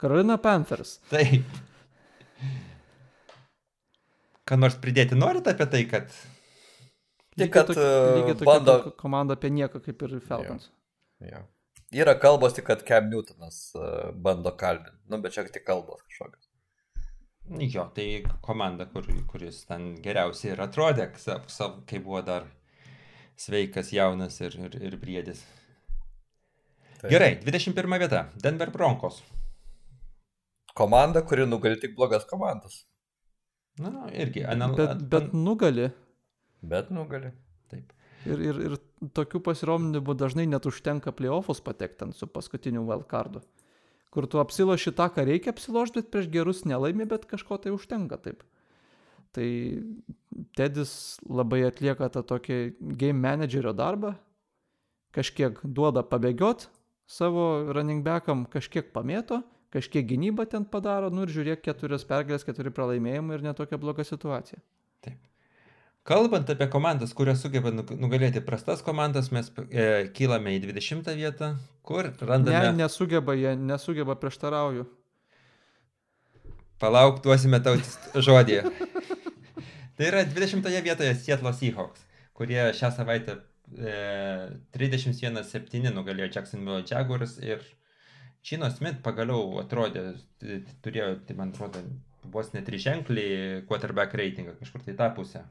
Carolina 0.00 0.38
Panthers. 0.40 0.96
Taip. 1.10 1.60
Ką 4.48 4.58
nors 4.58 4.78
pridėti 4.82 5.18
norit 5.18 5.46
apie 5.50 5.66
tai, 5.70 5.84
kad... 5.90 6.12
Tik, 7.38 7.52
kad 7.54 7.68
tokia, 7.70 7.88
lygiai 8.16 8.36
tokia 8.36 8.48
bando... 8.48 8.76
komanda 8.98 9.36
apie 9.38 9.52
nieką 9.54 9.80
kaip 9.84 10.02
ir 10.06 10.16
Falcons. 10.24 10.70
Ja. 11.20 11.36
Ja. 11.36 11.42
Yra 12.02 12.14
kalbos 12.22 12.54
tik, 12.56 12.66
kad 12.70 12.82
Cam 12.86 13.10
Newtonas 13.10 13.58
uh, 13.78 14.10
bando 14.14 14.52
kalbinti. 14.58 14.96
Nu, 15.10 15.18
bet 15.22 15.34
čia 15.34 15.44
tik 15.50 15.66
kalbos 15.66 16.02
kažkokios. 16.06 16.46
Jo, 17.50 17.88
tai 17.94 18.22
komanda, 18.44 18.86
kur, 18.86 19.06
kuris 19.30 19.64
ten 19.66 19.94
geriausiai 20.04 20.52
ir 20.54 20.60
atrodė, 20.62 21.08
kai 21.90 21.98
buvo 21.98 22.20
dar 22.22 22.46
sveikas, 23.40 23.92
jaunas 23.94 24.36
ir, 24.44 24.56
ir, 24.60 24.76
ir 24.90 24.96
briedis. 25.00 25.42
Taip. 27.00 27.08
Gerai, 27.12 27.32
21 27.40 28.00
vieta. 28.02 28.26
Denver 28.44 28.70
Broncos. 28.74 29.22
Komanda, 30.76 31.22
kuri 31.26 31.46
nugali 31.48 31.80
tik 31.80 31.96
blogas 31.96 32.26
komandas. 32.28 32.82
Na, 33.80 34.10
irgi. 34.12 34.44
Anal... 34.44 34.76
Bet, 34.76 35.00
bet 35.08 35.32
nugali. 35.32 35.88
Bet 36.60 36.90
nugali. 36.92 37.32
Taip. 37.72 37.94
Ir, 38.28 38.42
ir, 38.44 38.60
ir 38.68 38.76
tokių 39.16 39.40
pasirominimų 39.46 40.14
dažnai 40.20 40.44
net 40.50 40.68
užtenka 40.68 41.14
playoffus 41.16 41.62
patekti 41.64 42.10
su 42.16 42.28
paskutiniu 42.28 42.84
wildcardu. 42.84 43.40
Kur 44.12 44.26
tu 44.26 44.40
apsiloši 44.42 44.92
tą, 44.98 45.06
ką 45.14 45.24
reikia 45.24 45.54
apsilošti, 45.54 46.02
bet 46.02 46.10
prieš 46.12 46.28
gerus 46.34 46.64
nelaimi, 46.68 47.06
bet 47.08 47.24
kažko 47.30 47.56
tai 47.62 47.72
užtenka 47.72 48.18
taip. 48.20 48.42
Tai 49.36 49.48
Tedis 50.56 50.92
labai 51.28 51.62
atlieka 51.68 52.08
tą 52.10 52.22
tokį 52.26 52.58
game 52.98 53.18
managerio 53.20 53.72
darbą, 53.76 54.14
kažkiek 55.14 55.58
duoda 55.64 56.02
pabėgiot 56.06 56.68
savo 57.10 57.72
running 57.74 58.04
backam, 58.06 58.44
kažkiek 58.50 58.92
pamėto, 58.94 59.40
kažkiek 59.74 60.06
gynybą 60.06 60.46
ten 60.50 60.66
padaro, 60.66 61.10
nu 61.10 61.26
ir 61.26 61.34
žiūrėk, 61.34 61.64
keturios 61.66 62.06
pergalės, 62.06 62.46
keturi 62.46 62.70
pralaimėjimai 62.74 63.38
ir 63.38 63.44
netokia 63.50 63.78
bloga 63.82 64.06
situacija. 64.06 64.60
Taip. 65.02 65.18
Kalbant 66.06 66.50
apie 66.50 66.70
komandas, 66.70 67.12
kurios 67.14 67.42
sugeba 67.42 67.74
nugalėti 67.74 68.42
prastas 68.46 68.82
komandas, 68.86 69.32
mes 69.34 69.50
e, 69.68 70.08
kylame 70.16 70.54
į 70.56 70.64
20 70.68 71.10
vietą, 71.18 71.52
kur 71.86 72.12
randame... 72.22 72.70
Ne, 72.70 72.84
nesugeba, 72.84 73.34
jie 73.38 73.56
nesugeba, 73.58 74.16
prieštarauju. 74.18 74.86
Palauk, 76.80 77.18
duosime 77.26 77.60
tau 77.60 77.74
žodį. 78.16 78.62
tai 80.00 80.08
yra 80.08 80.22
20 80.24 80.64
vietoje 80.80 81.14
Seattle 81.20 81.52
Seahawks, 81.52 82.06
kurie 82.32 82.62
šią 82.72 82.88
savaitę 82.96 83.34
e, 83.76 83.96
31-7 84.72 85.90
nugalėjo 85.92 86.30
Jacksonville 86.30 86.86
Jaguars 86.88 87.36
ir 87.44 87.60
Čino 88.40 88.70
Smith 88.72 89.02
pagaliau 89.04 89.58
atrodė, 89.60 90.14
turėjo, 90.80 91.10
tai 91.28 91.36
man 91.36 91.52
atrodo, 91.52 91.82
vos 92.32 92.48
net 92.54 92.64
triženklį 92.70 93.26
quarterback 93.68 94.16
reitingą 94.16 94.56
kažkur 94.62 94.86
tai 94.86 94.96
tą 94.96 95.10
pusę. 95.18 95.44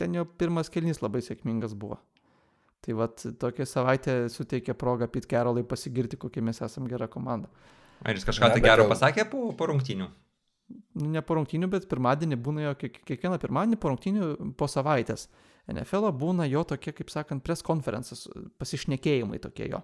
Ten 0.00 0.16
jo 0.16 0.24
pirmas 0.24 0.72
kelnys 0.72 1.04
labai 1.04 1.20
sėkmingas 1.22 1.76
buvo. 1.76 2.00
Tai 2.84 2.96
vad 3.04 3.20
tokia 3.40 3.68
savaitė 3.68 4.16
suteikė 4.32 4.72
progą 4.80 5.12
Pit 5.12 5.28
Carolai 5.28 5.62
pasigirti, 5.68 6.16
kokie 6.20 6.40
mes 6.40 6.64
esame 6.64 6.88
gera 6.88 7.12
komanda. 7.12 7.52
Ar 8.00 8.16
jis 8.16 8.24
kažką 8.24 8.54
tai 8.56 8.64
gero 8.64 8.88
pasakė 8.88 9.28
po, 9.28 9.50
po 9.52 9.68
rungtinių? 9.68 10.08
Nu, 10.68 11.08
ne 11.12 11.20
po 11.22 11.36
rungtinių, 11.36 11.68
bet 11.72 11.88
pirmadienį 11.90 12.38
būna 12.40 12.68
jo 12.68 12.76
kiekvieną 12.80 13.36
pirmadienį 13.42 13.78
po 13.82 13.90
rungtinių 13.92 14.28
po 14.58 14.68
savaitės. 14.70 15.28
NFL 15.68 16.10
būna 16.20 16.46
jo 16.48 16.62
tokie, 16.68 16.92
kaip 16.96 17.12
sakant, 17.12 17.44
press 17.44 17.64
konferences, 17.64 18.26
pasišnekėjimai 18.60 19.40
tokie 19.44 19.70
jo 19.72 19.80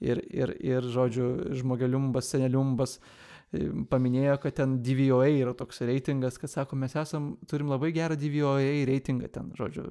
ir, 0.00 0.20
ir, 0.30 0.52
ir 0.60 0.86
žodžiu, 0.92 1.28
žmogeliumbas, 1.56 2.28
seneliumbas 2.32 2.96
e, 2.96 3.66
paminėjo, 3.90 4.36
kad 4.42 4.56
ten 4.60 4.78
DVOA 4.84 5.28
yra 5.32 5.54
toks 5.56 5.82
reitingas, 5.88 6.38
kad 6.40 6.52
sako, 6.52 6.78
mes 6.80 6.96
esam, 6.98 7.34
turim 7.48 7.70
labai 7.72 7.92
gerą 7.96 8.18
DVOA 8.20 8.84
reitingą 8.88 9.30
ten, 9.32 9.52
žodžiu, 9.58 9.86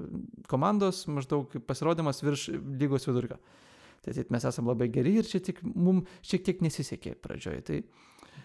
komandos 0.52 1.06
maždaug 1.12 1.56
pasirodymas 1.68 2.22
virš 2.26 2.50
lygos 2.56 3.08
vidurkio. 3.10 3.40
Tai 4.06 4.14
taip 4.14 4.30
mes 4.34 4.44
esam 4.46 4.68
labai 4.70 4.86
geri 4.94 5.16
ir 5.18 5.26
čia 5.26 5.42
tik 5.42 5.64
mums 5.66 6.06
šiek 6.26 6.44
tiek 6.46 6.60
nesisekė 6.62 7.16
pradžioje. 7.24 7.64
Tai 7.66 7.80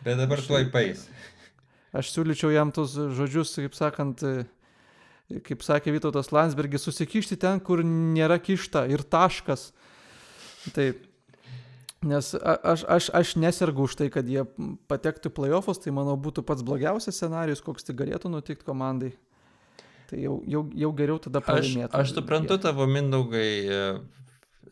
Bet 0.06 0.16
dabar 0.16 0.40
tuoj 0.40 0.70
pais. 0.72 1.02
Aš 1.96 2.12
siūlyčiau 2.14 2.52
jam 2.54 2.70
tos 2.74 2.94
žodžius, 2.94 3.56
kaip 3.58 3.74
sakant, 3.74 4.22
kaip 5.46 5.64
sakė 5.66 5.94
Vytautas 5.96 6.30
Landsbergis, 6.34 6.86
susikišti 6.86 7.38
ten, 7.40 7.62
kur 7.62 7.82
nėra 7.86 8.38
kišta 8.42 8.86
ir 8.90 9.02
taškas. 9.02 9.70
Taip, 10.76 11.06
Nes 12.00 12.32
aš, 12.32 12.84
aš, 12.88 13.06
aš 13.12 13.34
nesergu 13.36 13.84
už 13.84 13.98
tai, 14.00 14.06
kad 14.08 14.24
jie 14.24 14.46
patektų 14.88 15.28
į 15.28 15.34
playoffus, 15.36 15.82
tai 15.84 15.92
manau 15.92 16.14
būtų 16.16 16.40
pats 16.48 16.64
blogiausias 16.64 17.18
scenarius, 17.18 17.60
koks 17.60 17.84
tai 17.84 17.94
galėtų 17.98 18.30
nutikti 18.32 18.64
komandai. 18.64 19.10
Tai 20.08 20.16
jau, 20.16 20.38
jau, 20.48 20.62
jau 20.80 20.90
geriau 20.96 21.20
tada 21.20 21.42
pralaimėti. 21.44 21.92
Aš, 21.92 22.08
aš 22.08 22.14
suprantu 22.16 22.56
tavo 22.64 22.86
mindaugai 22.88 23.50
e, 23.68 23.82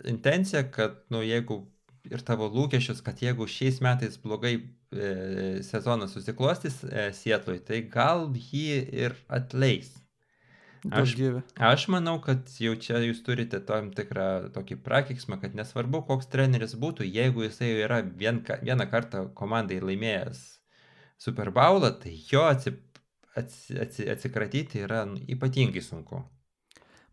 intenciją, 0.09 0.65
kad, 0.73 0.97
nu, 1.13 1.21
jeigu 1.21 1.61
ir 2.09 2.25
tavo 2.25 2.49
lūkesčius, 2.49 3.05
kad 3.05 3.21
jeigu 3.21 3.45
šiais 3.45 3.83
metais 3.85 4.17
blogai 4.25 4.57
sezonas 4.91 6.13
susiklostys 6.13 6.85
e, 6.85 7.11
Sietlui, 7.13 7.59
tai 7.61 7.83
gal 7.93 8.29
jį 8.33 8.79
ir 9.05 9.17
atleis. 9.29 9.91
Aš, 10.95 11.17
aš 11.59 11.89
manau, 11.91 12.15
kad 12.23 12.49
jau 12.63 12.73
čia 12.79 13.01
jūs 13.03 13.21
turite 13.27 13.59
tam 13.67 13.91
tikrą 13.93 14.49
tokį 14.55 14.79
prakiksmą, 14.87 15.41
kad 15.43 15.57
nesvarbu, 15.59 16.05
koks 16.07 16.31
treneris 16.31 16.77
būtų, 16.79 17.05
jeigu 17.05 17.45
jisai 17.45 17.73
yra 17.83 17.99
vien, 18.01 18.41
vieną 18.63 18.87
kartą 18.89 19.27
komandai 19.35 19.81
laimėjęs 19.83 20.41
Super 21.19 21.51
Bowlą, 21.51 21.91
tai 21.99 22.15
jo 22.31 22.47
atsip, 22.47 22.79
atsi, 23.37 23.75
atsi, 23.83 24.07
atsikratyti 24.09 24.87
yra 24.87 25.03
nu, 25.11 25.19
ypatingai 25.29 25.83
sunku. 25.83 26.23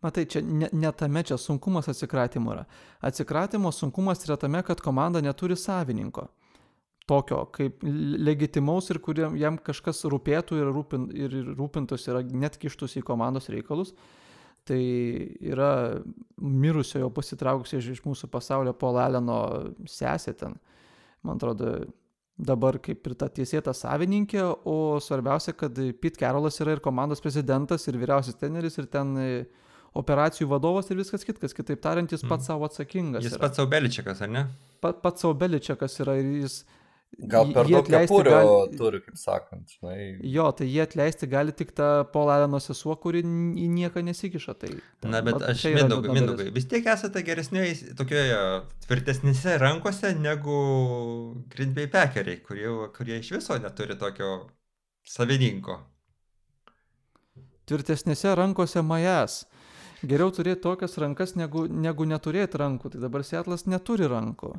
Matai, 0.04 0.28
čia 0.30 0.44
ne, 0.46 0.70
ne 0.72 0.92
tame 0.94 1.24
čia 1.26 1.36
sunkumas 1.40 1.90
atsikratimo 1.90 2.54
yra. 2.54 2.64
Atsikratimo 3.04 3.74
sunkumas 3.74 4.22
yra 4.28 4.38
tame, 4.38 4.62
kad 4.62 4.80
komanda 4.80 5.20
neturi 5.20 5.58
savininko 5.58 6.28
tokio 7.06 7.44
kaip 7.54 7.82
legitimaus 8.26 8.90
ir 8.90 9.00
kuriam 9.02 9.36
jam 9.38 9.58
kažkas 9.62 10.04
rūpėtų 10.10 10.60
ir, 10.60 10.70
rūpin, 10.74 11.08
ir 11.14 11.36
rūpintųsi, 11.56 12.10
yra 12.12 12.22
net 12.26 12.58
kištus 12.60 12.98
į 13.00 13.04
komandos 13.06 13.50
reikalus. 13.52 13.94
Tai 14.66 14.80
yra 15.46 15.70
mirusiojo 16.42 17.12
pasitraukusi 17.14 17.78
iš 17.78 18.02
mūsų 18.02 18.26
pasaulio 18.32 18.72
Paul 18.74 18.98
Alleno 18.98 19.38
sesė 19.86 20.34
ten. 20.34 20.56
Man 21.22 21.38
atrodo, 21.38 21.76
dabar 22.36 22.80
kaip 22.82 23.06
ir 23.06 23.14
ta 23.18 23.28
tiesėta 23.32 23.70
savininkė, 23.74 24.42
o 24.66 24.98
svarbiausia, 25.02 25.54
kad 25.56 25.78
Pete 26.02 26.18
Carolas 26.20 26.58
yra 26.62 26.74
ir 26.74 26.82
komandos 26.82 27.22
prezidentas, 27.22 27.86
ir 27.86 27.98
vyriausias 28.00 28.38
treneris, 28.40 28.76
ir 28.82 28.90
ten 28.90 29.14
operacijų 29.96 30.48
vadovas 30.50 30.90
ir 30.90 30.98
viskas 31.00 31.24
kitkas. 31.24 31.54
Kitaip 31.56 31.80
tariant, 31.84 32.10
jis 32.12 32.24
pats 32.26 32.44
mm. 32.44 32.48
savo 32.50 32.66
atsakingas. 32.68 33.24
Jis 33.24 33.36
yra. 33.36 33.46
pats 33.46 33.60
savo 33.60 33.70
beličiakas, 33.72 34.24
ar 34.26 34.32
ne? 34.32 34.42
Pat, 34.84 34.98
pats 35.04 35.24
savo 35.24 35.36
beličiakas 35.38 35.96
yra 36.04 36.18
ir 36.20 36.28
jis 36.42 36.58
Gal 37.16 37.48
per 37.48 37.64
daug 37.64 37.86
kepurių 37.88 38.32
gali... 38.32 38.76
turi, 38.76 38.98
kaip 39.00 39.16
sakant. 39.16 39.70
Žinai. 39.78 40.00
Jo, 40.28 40.50
tai 40.56 40.66
jie 40.68 40.82
atleisti 40.84 41.28
gali 41.32 41.54
tik 41.56 41.70
tą 41.76 41.88
Paul 42.12 42.28
Alleno 42.34 42.60
sesuo, 42.60 42.92
kuri 43.00 43.22
į 43.24 43.68
nieką 43.72 44.02
nesikiša. 44.04 44.54
Tai, 44.60 44.72
Na, 45.08 45.22
bet 45.24 45.40
aš 45.48 45.64
mindaugai, 45.78 46.12
mindaugai, 46.12 46.50
vis 46.52 46.68
tiek 46.68 46.84
esate 46.92 47.24
geresnioje, 47.24 47.94
tokioje 47.96 48.36
tvirtesnėse 48.84 49.56
rankose 49.62 50.12
negu 50.20 50.60
Green 51.54 51.72
Bay 51.78 51.88
Packeriai, 51.88 52.42
kurie, 52.44 52.68
kurie 52.98 53.22
iš 53.22 53.32
viso 53.38 53.56
neturi 53.64 53.96
tokio 53.96 54.36
savininko. 55.08 55.80
Tvirtesnėse 57.66 58.36
rankose 58.36 58.84
majas. 58.84 59.46
Geriau 60.04 60.28
turėti 60.30 60.60
tokias 60.68 61.00
rankas, 61.00 61.32
negu, 61.40 61.64
negu 61.66 62.04
neturėti 62.04 62.60
rankų. 62.60 62.92
Tai 62.92 63.06
dabar 63.08 63.24
Sietlas 63.24 63.64
neturi 63.66 64.06
rankų. 64.12 64.52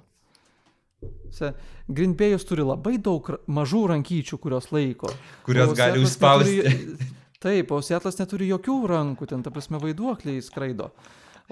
Green 1.87 2.15
Bay'us 2.17 2.45
turi 2.47 2.65
labai 2.65 2.97
daug 3.03 3.27
mažų 3.51 3.83
rankyčių, 3.93 4.39
kurios 4.41 4.71
laiko. 4.73 5.11
Kurios 5.45 5.75
gali 5.77 6.01
užspausti. 6.01 6.63
Neturi, 6.63 7.11
taip, 7.43 7.71
o 7.71 7.81
Sietlas 7.85 8.17
neturi 8.17 8.49
jokių 8.49 8.79
rankų, 8.89 9.27
ten, 9.29 9.43
ta 9.45 9.53
prasme, 9.53 9.79
vaiduokliai 9.83 10.41
skraido. 10.45 10.89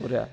Ore. 0.03 0.25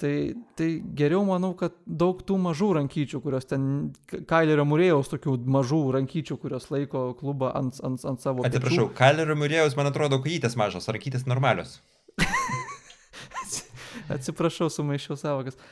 Tai, 0.00 0.34
tai 0.58 0.68
geriau 0.98 1.22
manau, 1.26 1.52
kad 1.58 1.76
daug 1.86 2.18
tų 2.26 2.36
mažų 2.42 2.72
rankyčių, 2.80 3.20
kurios 3.22 3.46
ten, 3.46 3.92
Kailerio 4.10 4.64
Murėjaus 4.66 5.10
tokių 5.12 5.36
mažų 5.54 5.78
rankyčių, 5.94 6.36
kurios 6.42 6.66
laiko 6.74 7.12
klubą 7.18 7.52
ant, 7.54 7.78
ant, 7.86 8.02
ant 8.10 8.22
savo... 8.22 8.42
Atsiprašau, 8.46 8.88
Kailerio 8.98 9.36
Murėjaus, 9.38 9.76
man 9.78 9.92
atrodo, 9.92 10.18
kojytės 10.24 10.58
mažos, 10.58 10.90
rankytės 10.90 11.28
normalios. 11.30 11.76
Atsiprašau, 14.16 14.66
sumaišiau 14.74 15.16
savokas. 15.20 15.62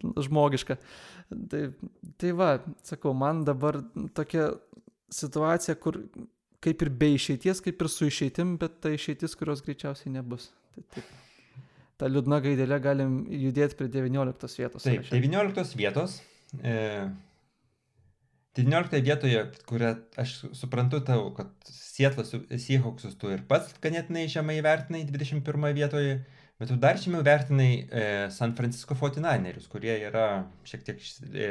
Žmogiška. 0.00 0.76
Tai, 1.50 1.62
tai 2.20 2.34
va, 2.36 2.50
sakau, 2.86 3.14
man 3.16 3.44
dabar 3.46 3.80
tokia 4.16 4.50
situacija, 5.10 5.76
kur 5.82 5.98
kaip 6.64 6.84
ir 6.84 6.92
be 7.00 7.14
išeities, 7.16 7.62
kaip 7.64 7.82
ir 7.82 7.90
su 7.90 8.08
išeitim, 8.10 8.56
bet 8.60 8.80
ta 8.84 8.92
išeitis, 8.94 9.36
kurios 9.38 9.64
greičiausiai 9.66 10.12
nebus. 10.14 10.50
Tai 10.74 10.84
taip. 10.96 11.16
Ta 12.00 12.08
liūdna 12.08 12.38
gaidelė 12.44 12.78
galim 12.80 13.16
judėti 13.28 13.76
prie 13.76 13.90
19 13.92 14.60
vietos. 14.60 14.86
Taip, 14.86 15.08
19 15.12 15.76
vietos. 15.76 16.20
E, 16.64 16.76
19 18.58 19.02
vietoje, 19.04 19.42
kurią 19.68 19.92
aš 20.18 20.32
suprantu 20.58 21.02
tau, 21.06 21.28
kad 21.36 21.52
Sietlas 21.70 22.32
Seahawksus 22.32 23.14
tu 23.20 23.30
ir 23.30 23.44
pats 23.48 23.76
ganėtinai 23.84 24.26
žemai 24.32 24.58
vertinai 24.64 25.04
21 25.06 25.76
vietoje, 25.76 26.16
bet 26.60 26.68
tu 26.68 26.76
dar 26.80 26.98
žemiau 27.00 27.24
vertinai 27.24 27.70
e, 27.88 28.04
San 28.36 28.52
Francisco 28.58 28.94
49erius, 28.94 29.66
kurie 29.72 29.96
yra 30.06 30.26
šiek 30.68 30.84
tiek 30.86 31.02
e, 31.32 31.50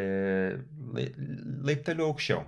laipteliu 1.65 2.07
aukščiau. 2.11 2.45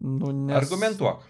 Nu, 0.00 0.30
nes 0.32 0.56
Argumentuok. 0.56 1.26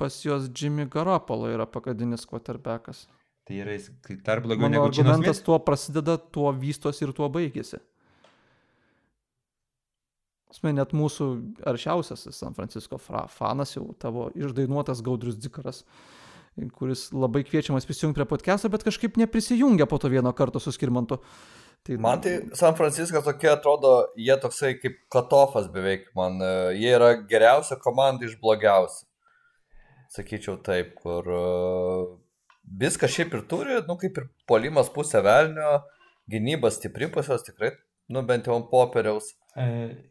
Pas 0.00 0.16
juos 0.24 0.46
Jimmy 0.56 0.86
Garoppolo 0.88 1.48
yra 1.52 1.66
pagadinis 1.68 2.22
quarterbackas. 2.28 3.04
Tai 3.48 3.56
yra 3.64 3.74
jis 3.76 3.90
dar 4.24 4.40
blogiau 4.44 4.68
Mano 4.68 4.76
negu 4.78 4.88
argumentas 4.88 5.40
tuo 5.44 5.58
prasideda, 5.64 6.14
tuo 6.20 6.52
vystosi 6.56 7.04
ir 7.06 7.12
tuo 7.16 7.28
baigėsi. 7.32 7.80
Asme, 10.50 10.72
net 10.74 10.90
mūsų 10.96 11.26
aršiausias 11.70 12.24
San 12.34 12.56
Francisco 12.56 12.98
fra- 12.98 13.26
fanas 13.30 13.76
jau 13.76 13.84
tavo 14.02 14.28
išdainuotas 14.34 15.02
Gaudrius 15.06 15.36
Dzikaras, 15.38 15.84
kuris 16.76 17.08
labai 17.14 17.42
kviečiamas 17.46 17.86
prisijungti 17.88 18.18
prie 18.18 18.28
podcast'o, 18.28 18.70
bet 18.72 18.84
kažkaip 18.86 19.18
neprisijungia 19.20 19.86
po 19.86 19.98
to 19.98 20.10
vieno 20.12 20.32
karto 20.36 20.60
su 20.60 20.72
Skirmantu. 20.72 21.20
Tai, 21.82 21.96
Man 21.96 22.20
tai 22.20 22.34
San 22.52 22.74
Franciskas 22.76 23.24
tokie 23.24 23.48
atrodo, 23.48 24.10
jie 24.16 24.34
toksai 24.36 24.74
kaip 24.82 24.98
katofas 25.12 25.70
beveik 25.72 26.10
man, 26.16 26.36
e, 26.44 26.50
jie 26.76 26.90
yra 26.92 27.14
geriausia 27.30 27.78
komanda 27.80 28.26
iš 28.28 28.34
blogiausių. 28.42 29.06
Sakyčiau 30.12 30.58
taip, 30.66 30.92
kur 31.00 31.24
e, 31.24 31.40
viską 32.82 33.08
šiaip 33.08 33.32
ir 33.38 33.46
turi, 33.48 33.78
nu 33.88 33.96
kaip 34.00 34.20
ir 34.20 34.28
polimas 34.50 34.92
pusė 34.92 35.22
velnio, 35.24 35.78
gynybas 36.30 36.76
stipri 36.76 37.08
juos 37.08 37.46
tikrai, 37.46 37.72
nu 38.12 38.26
bent 38.28 38.50
jau 38.50 38.58
ant 38.58 38.68
popieriaus. 38.68 39.32
E, 39.56 39.66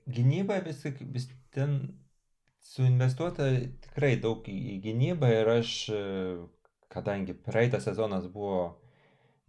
gynyba 0.09 0.63
vis, 0.65 0.81
vis 1.13 1.29
ten 1.53 1.77
suinvestuota 2.65 3.49
tikrai 3.85 4.15
daug 4.21 4.45
į, 4.49 4.55
į 4.73 4.77
gynybą 4.85 5.31
ir 5.33 5.51
aš, 5.57 5.73
e, 5.93 6.03
kadangi 6.93 7.35
praeitas 7.45 7.87
sezonas 7.87 8.27
buvo 8.33 8.61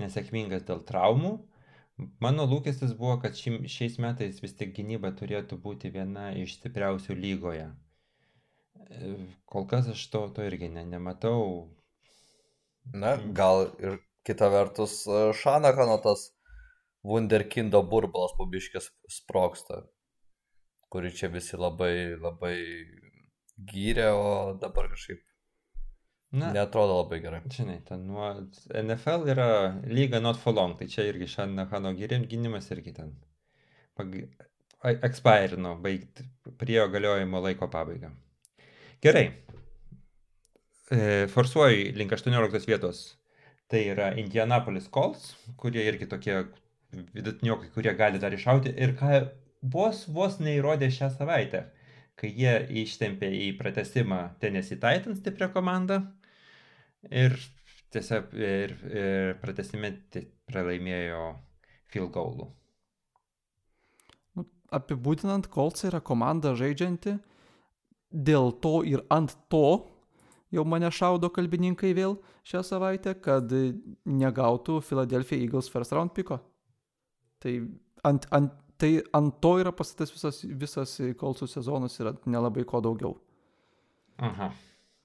nesėkmingas 0.00 0.64
dėl 0.68 0.82
traumų, 0.88 1.34
mano 2.24 2.46
lūkestis 2.48 2.94
buvo, 2.96 3.18
kad 3.22 3.36
šim, 3.36 3.62
šiais 3.68 3.98
metais 4.02 4.40
vis 4.42 4.56
tik 4.56 4.74
gynyba 4.76 5.12
turėtų 5.16 5.58
būti 5.60 5.92
viena 5.94 6.30
iš 6.38 6.56
stipriausių 6.58 7.16
lygoje. 7.18 7.68
E, 8.88 9.14
Kol 9.50 9.66
kas 9.70 9.90
aš 9.92 10.06
to, 10.12 10.26
to 10.36 10.46
irgi 10.46 10.70
ne, 10.72 10.86
nematau. 10.88 11.70
Na, 12.94 13.16
gal 13.36 13.68
ir 13.82 14.00
kita 14.26 14.48
vertus 14.52 15.02
e, 15.06 15.30
Šanakano 15.36 15.98
tas 16.04 16.30
Wunderkindo 17.06 17.80
burbulas 17.88 18.34
pabiškės 18.36 18.90
sproksta, 19.08 19.84
kurį 20.90 21.10
čia 21.16 21.28
visi 21.32 21.56
labai, 21.60 22.16
labai 22.20 22.56
gyrė, 23.72 24.08
o 24.16 24.30
dabar 24.60 24.88
kažkaip 24.92 25.20
Na, 26.32 26.52
netrodo 26.54 27.00
labai 27.00 27.18
gerai. 27.22 27.40
žinai, 27.50 27.80
ten 27.86 28.04
nuo 28.06 28.28
NFL 28.70 29.28
yra 29.32 29.48
lyga 29.86 30.20
not 30.22 30.38
for 30.38 30.54
long, 30.54 30.76
tai 30.78 30.86
čia 30.86 31.06
irgi 31.10 31.26
Šanahano 31.36 31.92
gynimas 31.98 32.70
irgi 32.70 32.94
ten 32.94 33.14
pag... 33.96 34.14
a- 34.82 34.98
expirino, 35.08 35.76
baigt 35.82 36.22
prie 36.58 36.78
jo 36.78 36.88
galiojimo 36.88 37.40
laiko 37.42 37.68
pabaigą. 37.68 38.12
Gerai. 39.02 39.26
E, 40.90 41.26
forsuoju 41.30 41.92
link 41.96 42.12
18 42.12 42.66
vietos. 42.66 43.16
Tai 43.70 43.80
yra 43.92 44.08
Indianapolis 44.18 44.88
Colts, 44.90 45.36
kurie 45.56 45.84
irgi 45.86 46.06
tokie 46.10 46.40
vidutiniokai, 47.14 47.68
kurie 47.74 47.92
gali 47.94 48.18
dar 48.18 48.34
iššauti. 48.34 48.72
Ir 48.82 48.96
ką 48.98 49.10
vos 49.62 50.06
vos 50.08 50.38
neįrodė 50.40 50.90
šią 50.92 51.10
savaitę, 51.16 51.64
kai 52.18 52.32
jie 52.36 52.54
ištempė 52.82 53.30
į 53.48 53.50
pratesimą 53.58 54.22
Tennessee 54.40 54.80
Titans 54.80 55.20
stiprią 55.20 55.50
komandą. 55.52 56.02
Ir 57.08 57.36
tiesiog 57.92 58.34
ir, 58.36 58.74
ir 58.92 59.36
pratesime 59.40 59.94
pralaimėjo 60.48 61.22
field 61.90 62.12
goalų. 62.14 62.50
nu, 64.36 64.44
apibūdinant, 64.70 65.48
Colts 65.50 65.84
yra 65.88 66.00
komanda 66.00 66.54
žaidžianti, 66.54 67.16
dėl 68.10 68.52
to 68.62 68.80
ir 68.84 69.02
ant 69.10 69.34
to 69.48 69.86
jau 70.50 70.64
mane 70.66 70.90
šaudo 70.90 71.30
kalbininkai 71.32 71.92
vėl 71.94 72.18
šią 72.46 72.62
savaitę, 72.66 73.14
kad 73.22 73.52
negautų 74.04 74.80
Philadelphia 74.82 75.38
Eagles 75.38 75.70
first 75.70 75.94
round 75.94 76.14
piko. 76.14 76.40
Tai 77.40 77.54
ant, 78.04 78.26
ant, 78.34 78.52
tai 78.80 78.90
ant 79.16 79.36
to 79.42 79.52
yra 79.62 79.72
pastatas 79.76 80.12
visas, 80.14 80.40
visas 80.44 80.96
Coltsų 81.20 81.48
sezonas 81.50 81.98
ir 82.00 82.12
nelabai 82.26 82.64
ko 82.68 82.80
daugiau. 82.84 83.14
Aha. 84.20 84.50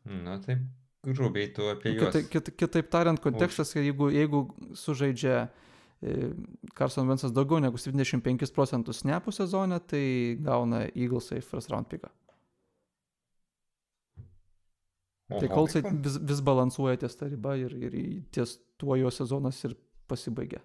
Na 0.06 0.40
taip, 0.44 0.64
grubiai 1.06 1.52
tu 1.54 1.70
apie 1.72 1.96
juos. 1.96 2.10
Kita, 2.14 2.26
kit, 2.32 2.52
kitaip 2.60 2.90
tariant, 2.94 3.22
kontekstas, 3.22 3.74
kad 3.74 3.86
jeigu, 3.86 4.10
jeigu 4.14 4.44
sužaidžia 4.78 5.46
e, 5.46 6.30
Carson 6.78 7.10
Ventsas 7.10 7.34
daugiau 7.36 7.62
negu 7.64 7.80
75 7.82 8.54
procentus 8.56 9.02
snapų 9.04 9.34
sezone, 9.36 9.80
tai 9.90 10.06
gauna 10.46 10.86
Eaglesai 10.92 11.42
first 11.46 11.74
round 11.74 11.90
piką. 11.92 12.12
Tai 15.26 15.42
Oho. 15.48 15.56
Coltsai 15.56 15.82
vis, 15.90 16.20
vis 16.22 16.42
balansuoja 16.46 17.00
ties 17.02 17.18
tą 17.18 17.32
ribą 17.32 17.56
ir, 17.58 17.74
ir 17.82 17.96
ties 18.36 18.60
tuo 18.78 18.98
jo 19.00 19.10
sezonas 19.10 19.58
ir 19.66 19.74
pasibaigia. 20.10 20.62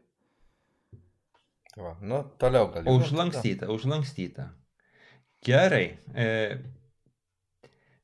Va, 1.76 1.94
nu, 2.02 2.24
toliau 2.38 2.70
gal. 2.72 2.88
Užlankstyta, 2.90 3.68
užlankstyta. 3.70 4.48
Gerai. 5.46 5.84
E, 6.14 6.26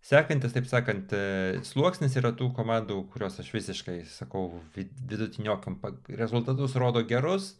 sekantis, 0.07 0.55
taip 0.55 0.69
sakant, 0.71 1.13
e, 1.13 1.59
sluoksnis 1.67 2.15
yra 2.21 2.31
tų 2.37 2.53
komandų, 2.57 3.01
kurios 3.13 3.41
aš 3.43 3.51
visiškai, 3.57 3.99
sakau, 4.09 4.61
vid- 4.77 4.95
vidutiniokam 5.11 5.81
rezultatus 6.21 6.77
rodo 6.79 7.03
gerus. 7.09 7.57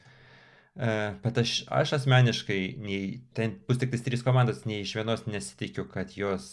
E, 0.77 0.93
bet 1.25 1.43
aš, 1.43 1.65
aš 1.73 1.97
asmeniškai, 1.99 2.61
nei, 2.79 3.01
ten 3.35 3.59
bus 3.67 3.81
tik 3.83 3.97
trys 4.07 4.23
komandos, 4.23 4.63
nei 4.69 4.85
iš 4.85 4.95
vienos 5.01 5.27
nesitikiu, 5.27 5.89
kad 5.91 6.15
jos 6.15 6.47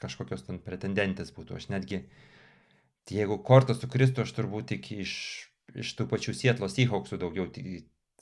kažkokios 0.00 0.44
ten 0.44 0.60
pretendentės 0.64 1.32
būtų. 1.36 1.56
Aš 1.56 1.70
netgi, 1.72 2.04
jeigu 3.10 3.40
kortas 3.44 3.80
sukristų, 3.80 4.26
aš 4.26 4.36
turbūt 4.36 4.70
tik 4.74 4.92
iš, 4.92 5.14
iš 5.72 5.96
tų 5.96 6.06
pačių 6.10 6.36
Sietlo 6.36 6.68
Seahawksų 6.68 7.18
daugiau 7.20 7.48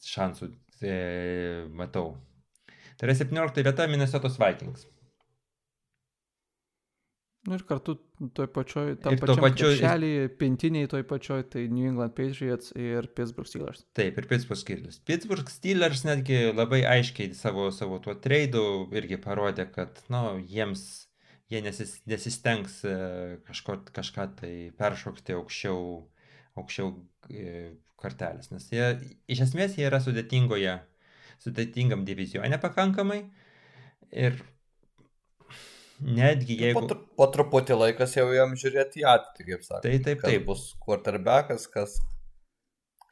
šansų 0.05 0.53
e, 0.83 1.66
matau. 1.74 2.16
Tai 2.99 3.09
yra 3.09 3.14
17 3.14 3.62
vieta 3.66 3.87
Minnesotos 3.91 4.39
Vikings. 4.41 4.87
Nu 7.49 7.55
ir 7.57 7.62
kartu 7.64 7.95
toj 8.35 8.49
pačioj, 8.53 8.97
tam 9.01 9.14
pačiam 9.16 9.41
pačiu- 9.41 9.70
krepšelį, 9.70 10.11
pintiniai 10.41 10.89
toj 10.91 11.05
pačioj, 11.09 11.45
tai 11.53 11.62
New 11.70 11.87
England 11.89 12.12
Patriots 12.16 12.74
ir 12.76 13.07
Pittsburgh 13.14 13.49
Steelers. 13.49 13.85
Taip, 13.97 14.18
ir 14.18 14.26
Pittsburgh 14.29 14.61
Steelers. 14.61 14.99
Pittsburgh 15.09 15.53
Steelers 15.53 16.03
netgi 16.05 16.41
labai 16.51 16.83
aiškiai 16.97 17.33
savo, 17.39 17.70
savo 17.72 18.01
tuo 18.05 18.16
treidu 18.20 18.64
irgi 18.93 19.20
parodė, 19.22 19.68
kad, 19.72 20.03
na, 20.12 20.24
nu, 20.26 20.43
jiems, 20.51 20.85
jie 21.49 21.62
nesis, 21.64 21.95
nesistengs 22.11 22.83
e, 22.85 22.97
kažko, 23.49 23.79
kažką 23.97 24.29
tai 24.43 24.55
peršokti 24.76 25.39
aukščiau, 25.39 25.81
aukščiau 26.59 26.93
kartelės, 27.99 28.53
nes 28.53 28.69
jie, 28.73 28.93
iš 29.31 29.49
esmės, 29.49 29.75
jie 29.79 29.89
yra 29.89 30.01
sudėtingoje, 30.03 30.77
sudėtingam 31.43 32.05
divizione 32.07 32.59
pakankamai 32.63 33.23
ir 34.15 34.39
netgi 35.99 36.59
Po, 36.59 36.65
jeigu... 36.65 36.85
tru, 36.91 37.01
po 37.19 37.27
truputį 37.35 37.79
laikas 37.79 38.15
jau 38.17 38.29
jam 38.35 38.55
žiūrėti 38.59 39.03
į 39.03 39.09
ateitį, 39.15 39.49
kaip 39.51 39.67
sakė. 39.67 39.83
Tai 39.87 39.97
taip, 40.07 40.23
taip. 40.23 40.47
bus 40.47 40.69
quarterbackas, 40.85 41.67
kas, 41.73 41.97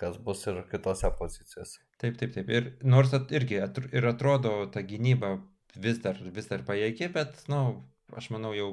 kas 0.00 0.20
bus 0.22 0.44
ir 0.50 0.62
kitose 0.70 1.10
pozicijose. 1.18 1.82
Taip, 2.02 2.18
taip, 2.20 2.32
taip. 2.36 2.52
Ir 2.52 2.70
nors 2.86 3.14
at, 3.16 3.32
irgi 3.34 3.60
atr, 3.64 3.88
ir 3.96 4.06
atrodo 4.06 4.54
ta 4.72 4.84
gynyba 4.86 5.36
vis 5.76 5.98
dar, 6.04 6.20
vis 6.38 6.48
dar 6.50 6.62
pajėgi, 6.66 7.10
bet, 7.14 7.42
na, 7.50 7.62
nu, 7.66 8.16
aš 8.16 8.30
manau, 8.34 8.54
jau 8.56 8.70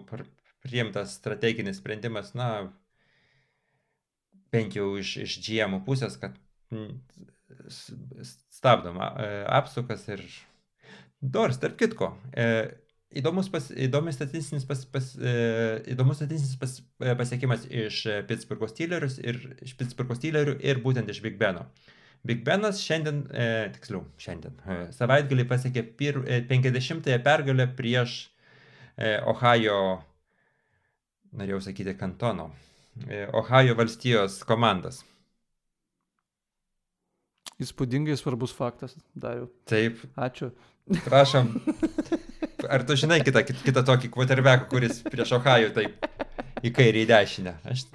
priimtas 0.64 1.18
strateginis 1.18 1.82
sprendimas, 1.82 2.34
na, 2.38 2.50
bent 4.54 4.78
jau 4.78 4.94
iš, 5.02 5.18
iš 5.26 5.38
GM 5.44 5.80
pusės, 5.88 6.16
kad 6.22 6.38
mm, 6.74 6.96
stabdom 8.54 9.02
e, 9.02 9.30
apsukas 9.60 10.08
ir... 10.14 10.24
Nors, 11.24 11.56
tarp 11.56 11.78
kitko, 11.80 12.10
e, 12.36 12.46
įdomus, 13.16 13.48
pas, 13.52 13.70
įdomus 13.72 14.18
statistinis, 14.18 14.66
pas, 14.68 14.82
pas, 14.92 15.14
e, 15.16 15.34
įdomus 15.94 16.20
statistinis 16.20 16.58
pas, 16.60 16.74
pasiekimas 17.22 17.64
iš 17.72 18.02
Pittsburgh 18.28 18.68
Steelers 18.68 19.20
ir 19.24 19.40
iš 19.64 19.76
Pittsburgh 19.80 20.12
Steelerių 20.18 20.58
ir 20.60 20.82
būtent 20.84 21.12
iš 21.14 21.22
Big 21.24 21.40
Beno. 21.40 21.64
Big 22.24 22.44
Benas 22.48 22.80
šiandien, 22.80 23.26
e, 23.36 23.48
tiksliau, 23.76 24.06
šiandien, 24.20 24.56
e, 24.64 24.78
savaitgalį 24.96 25.44
pasiekė 25.48 25.84
pir, 26.00 26.22
e, 26.24 26.40
50-ąją 26.48 27.20
pergalę 27.24 27.68
prieš 27.76 28.14
e, 28.96 29.18
Ohio, 29.28 29.80
norėjau 31.36 31.60
sakyti, 31.68 31.98
kantono, 32.00 32.50
e, 33.08 33.26
Ohio 33.34 33.76
valstijos 33.80 34.42
komandas. 34.48 35.02
Įspūdingai 37.62 38.16
svarbus 38.20 38.54
faktas, 38.56 38.96
dariau. 39.16 39.48
Taip, 39.70 40.02
Ačiū. 40.20 40.52
prašom. 41.06 41.52
ar 42.74 42.84
tu 42.88 42.98
žinai 43.00 43.22
kitą, 43.24 43.44
kitą 43.46 43.84
tokį 43.88 44.10
quarterbacką, 44.14 44.70
kuris 44.72 45.04
prieš 45.08 45.36
Ohio 45.38 45.70
taip 45.76 46.08
į 46.64 46.74
kairę 46.76 47.04
į 47.04 47.10
dešinę? 47.12 47.56
Aš 47.70 47.86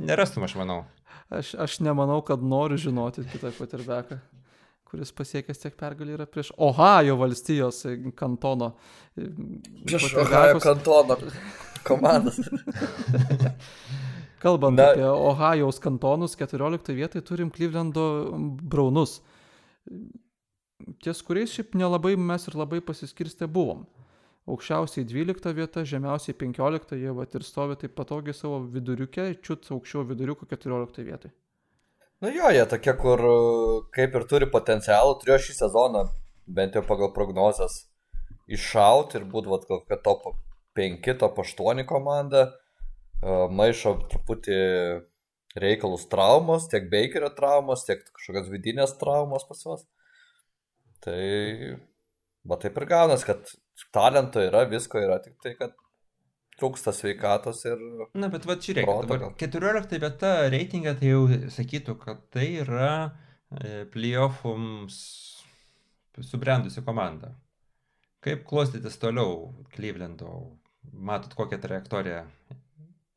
nerastum, 0.00 0.44
aš 0.44 0.58
manau. 0.58 0.82
Aš, 1.30 1.54
aš 1.54 1.78
nemanau, 1.86 2.18
kad 2.26 2.42
noriu 2.42 2.80
žinoti 2.80 3.24
kitą 3.30 3.54
quarterbacką 3.54 4.18
kuris 4.90 5.12
pasiekęs 5.14 5.60
tiek 5.62 5.76
pergalį 5.78 6.16
yra 6.16 6.26
prieš 6.26 6.50
Ohio 6.58 7.14
valstijos 7.20 7.84
kantono. 8.18 8.72
Prieš 9.14 10.08
Ohio 10.18 10.58
kantono 10.62 11.16
komandas. 11.86 12.40
Kalbant 14.40 14.76
Na, 14.76 14.90
apie 14.90 15.04
Ohajos 15.04 15.78
kantonus, 15.84 16.36
14 16.36 16.94
vietai 16.96 17.20
turim 17.20 17.50
Clevelando 17.52 18.04
Braunus, 18.62 19.18
ties 21.04 21.20
kuriais 21.26 21.52
šiaip 21.52 21.76
nelabai 21.76 22.14
mes 22.16 22.46
ir 22.48 22.56
labai 22.56 22.80
pasiskirstę 22.80 23.48
buvom. 23.52 23.84
Aukščiausiai 24.48 25.04
12 25.04 25.52
vieta, 25.54 25.84
žemiausiai 25.84 26.34
15, 26.40 26.96
jie 26.96 27.12
va 27.14 27.26
ir 27.28 27.44
stovi 27.44 27.76
taip 27.82 27.92
patogiai 27.98 28.34
savo 28.34 28.62
viduriuke, 28.64 29.28
čiut 29.44 29.68
aukščiau 29.76 30.06
viduriuko 30.08 30.48
14 30.48 31.04
vietai. 31.04 31.34
Nu 32.24 32.32
jo, 32.32 32.48
jie 32.52 32.64
tokie, 32.68 32.96
kur 32.96 33.20
kaip 33.92 34.16
ir 34.16 34.26
turi 34.28 34.48
potencialą, 34.48 35.18
turėjo 35.20 35.38
šį 35.44 35.58
sezoną, 35.58 36.06
bent 36.48 36.80
jau 36.80 36.82
pagal 36.88 37.12
prognozes, 37.16 37.76
iššauti 38.48 39.20
ir 39.20 39.28
būtų 39.28 39.60
kokia 39.68 40.00
top 40.00 40.32
5, 40.80 41.12
top 41.20 41.44
8 41.44 41.84
komanda 41.84 42.48
maišo 43.22 43.96
truputį 44.10 44.60
reikalus 45.60 46.06
traumos, 46.10 46.68
tiek 46.70 46.86
Bakerio 46.92 47.30
traumos, 47.36 47.84
tiek 47.86 48.02
kažkokios 48.14 48.50
vidinės 48.52 48.94
traumos 49.00 49.46
pas 49.48 49.64
juos. 49.64 49.86
Tai, 51.04 51.20
va 52.46 52.58
taip 52.60 52.76
ir 52.78 52.86
gaunas, 52.90 53.24
kad 53.26 53.50
talento 53.94 54.42
yra, 54.44 54.66
visko 54.70 55.00
yra, 55.00 55.18
tik 55.24 55.38
tai, 55.42 55.54
kad 55.58 55.74
trūksta 56.60 56.92
sveikatos 56.94 57.64
ir... 57.68 57.80
Na, 58.20 58.28
bet 58.32 58.46
va, 58.48 58.58
žiūrėk, 58.60 58.88
dabar 59.08 59.30
14 59.40 60.00
vieta 60.02 60.32
reitingą 60.52 60.94
tai 61.00 61.12
jau 61.14 61.22
sakytų, 61.56 61.96
kad 62.02 62.22
tai 62.34 62.46
yra 62.60 62.90
e, 63.08 63.86
playoffums 63.92 64.98
subrendusi 66.20 66.84
komanda. 66.84 67.32
Kaip 68.20 68.44
klostytis 68.44 68.98
toliau 69.00 69.64
Clevelando? 69.72 70.34
Matot 70.92 71.32
kokią 71.36 71.56
trajektoriją 71.62 72.24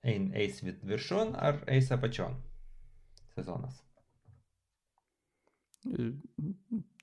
ein, 0.04 0.32
eis 0.36 0.62
viršun 0.64 1.36
ar 1.40 1.62
eis 1.72 1.92
apačion 1.96 2.36
sezonas? 3.36 3.80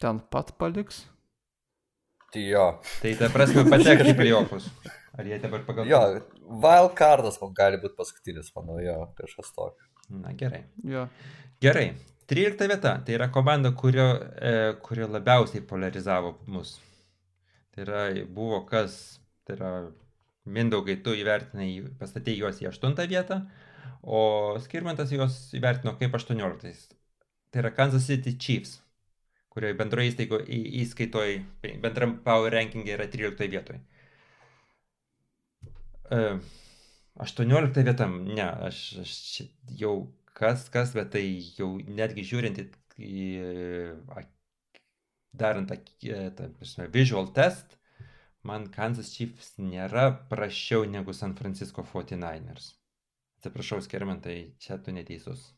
Ten 0.00 0.20
pat 0.32 0.54
paliks? 0.58 1.04
Tai 2.32 2.42
jo. 2.46 2.66
Tai 3.02 3.12
ta 3.18 3.28
prasme 3.32 3.66
patekti 3.68 4.12
į 4.14 4.18
playoffus. 4.20 4.68
Ar 5.18 5.26
jie 5.26 5.40
dabar 5.42 5.64
pagal... 5.66 5.88
Jo, 5.90 6.00
wildcardas 6.62 7.40
gali 7.56 7.80
būti 7.82 7.96
paskutinis, 7.98 8.52
manau, 8.54 8.78
jo, 8.80 8.96
kažkas 9.18 9.50
tokio. 9.56 9.88
Na 10.22 10.32
gerai. 10.38 10.62
Jo. 10.86 11.08
Gerai. 11.62 11.90
13 12.30 12.70
vieta. 12.70 12.94
Tai 13.04 13.16
yra 13.16 13.26
komanda, 13.34 13.72
kurio, 13.74 14.06
e, 14.38 14.52
kurio 14.86 15.10
labiausiai 15.10 15.66
polarizavo 15.66 16.36
mus. 16.46 16.76
Tai 17.74 17.82
yra, 17.84 18.04
buvo 18.30 18.62
kas, 18.70 18.94
tai 19.44 19.58
yra 19.58 19.72
Mindaugai, 20.48 20.96
tu 21.04 21.12
įvertinai, 21.14 21.68
pastatė 22.00 22.32
juos 22.38 22.60
į 22.62 22.70
8 22.70 22.96
vietą, 23.10 23.42
o 24.02 24.20
Skirmantas 24.64 25.12
juos 25.12 25.36
įvertino 25.56 25.92
kaip 26.00 26.14
18. 26.16 26.94
Tai 27.50 27.62
yra 27.62 27.72
Kansas 27.76 28.06
City 28.08 28.36
Chiefs, 28.38 28.78
kurioje 29.52 29.76
bendroje 29.76 30.12
įstaigo 30.12 30.40
įskaitoj, 30.46 31.34
bendram 31.82 32.16
power 32.24 32.54
rankingė 32.54 32.96
yra 32.96 33.08
13 33.10 33.50
vietoje. 33.52 33.82
18 37.20 37.84
vieta, 37.86 38.06
ne, 38.08 38.46
aš, 38.70 38.78
aš 39.02 39.16
jau 39.82 39.94
kas, 40.32 40.68
kas, 40.72 40.94
bet 40.96 41.12
tai 41.14 41.24
jau 41.58 41.74
netgi 41.84 42.24
žiūrint 42.30 42.62
į, 42.96 43.26
darant 45.36 45.70
tą, 45.70 45.76
tą 46.38 46.88
visual 46.94 47.28
test, 47.36 47.76
man 48.46 48.68
Kansas 48.72 49.12
Chiefs 49.14 49.54
nėra 49.60 50.10
prašiau 50.30 50.86
negu 50.88 51.14
San 51.16 51.34
Francisco 51.38 51.84
49ers. 51.84 52.72
Atsiprašau, 53.40 53.80
Skermentai, 53.84 54.54
čia 54.60 54.76
tu 54.84 54.92
neteisus. 54.92 55.52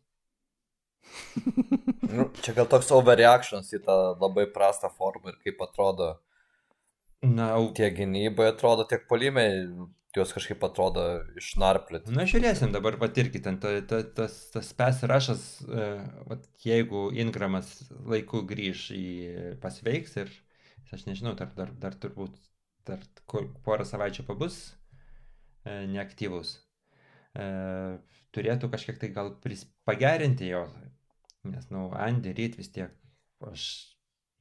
nu, 2.14 2.28
čia 2.43 2.55
gal 2.55 2.68
toks 2.70 2.93
overreactions 2.95 3.72
į 3.74 3.83
tą 3.87 3.97
labai 4.20 4.47
prastą 4.55 4.91
formą 4.95 5.33
ir 5.33 5.41
kaip 5.43 5.64
atrodo. 5.66 6.12
Na, 7.22 7.55
tiek 7.74 7.95
gynybai 7.97 8.49
atrodo, 8.51 8.87
tiek 8.91 9.05
polimai, 9.11 9.49
jos 10.14 10.35
kažkaip 10.35 10.62
atrodo 10.66 11.05
išnarplėti. 11.39 12.14
Na, 12.14 12.26
žiūrėsim 12.28 12.74
dabar 12.74 12.99
patirkit, 13.01 13.47
ta, 13.62 13.74
ta, 13.89 14.03
tas, 14.18 14.39
tas 14.55 14.70
pes 14.78 15.03
rašas, 15.11 15.45
uh, 15.66 16.39
jeigu 16.66 17.09
Ingramas 17.14 17.70
laiku 18.11 18.43
grįž 18.47 18.89
į 18.99 19.07
pasveiks 19.62 20.18
ir 20.22 20.33
aš 20.93 21.07
nežinau, 21.09 21.33
dar, 21.39 21.55
dar, 21.57 21.70
dar 21.80 21.95
turbūt 21.97 22.37
dar 22.89 23.05
porą 23.66 23.87
savaičių 23.89 24.24
pabus 24.28 24.59
e, 25.64 25.85
neaktyvus, 25.93 26.57
e, 27.39 27.47
turėtų 28.35 28.70
kažkiek 28.72 29.01
tai 29.01 29.12
gal 29.14 29.35
pris, 29.45 29.64
pagerinti 29.89 30.51
jo, 30.51 30.66
nes, 31.45 31.68
na, 31.70 31.78
nu, 31.78 31.89
Andy 31.99 32.35
Reid 32.37 32.59
vis 32.61 32.72
tiek 32.74 32.95
aš 33.47 33.66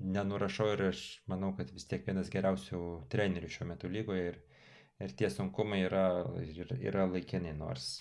nenurašau 0.02 0.72
ir 0.74 0.88
aš 0.89 1.02
manau, 1.30 1.52
kad 1.58 1.72
vis 1.74 1.86
tiek 1.89 2.06
vienas 2.08 2.32
geriausių 2.34 2.82
trenerių 3.12 3.50
šiuo 3.54 3.68
metu 3.70 3.89
lygoje 3.92 4.32
ir, 4.32 4.39
ir 5.02 5.14
tie 5.18 5.30
sunkumai 5.34 5.84
yra, 5.86 6.06
yra, 6.42 6.78
yra 6.82 7.06
laikini, 7.10 7.54
nors, 7.58 7.92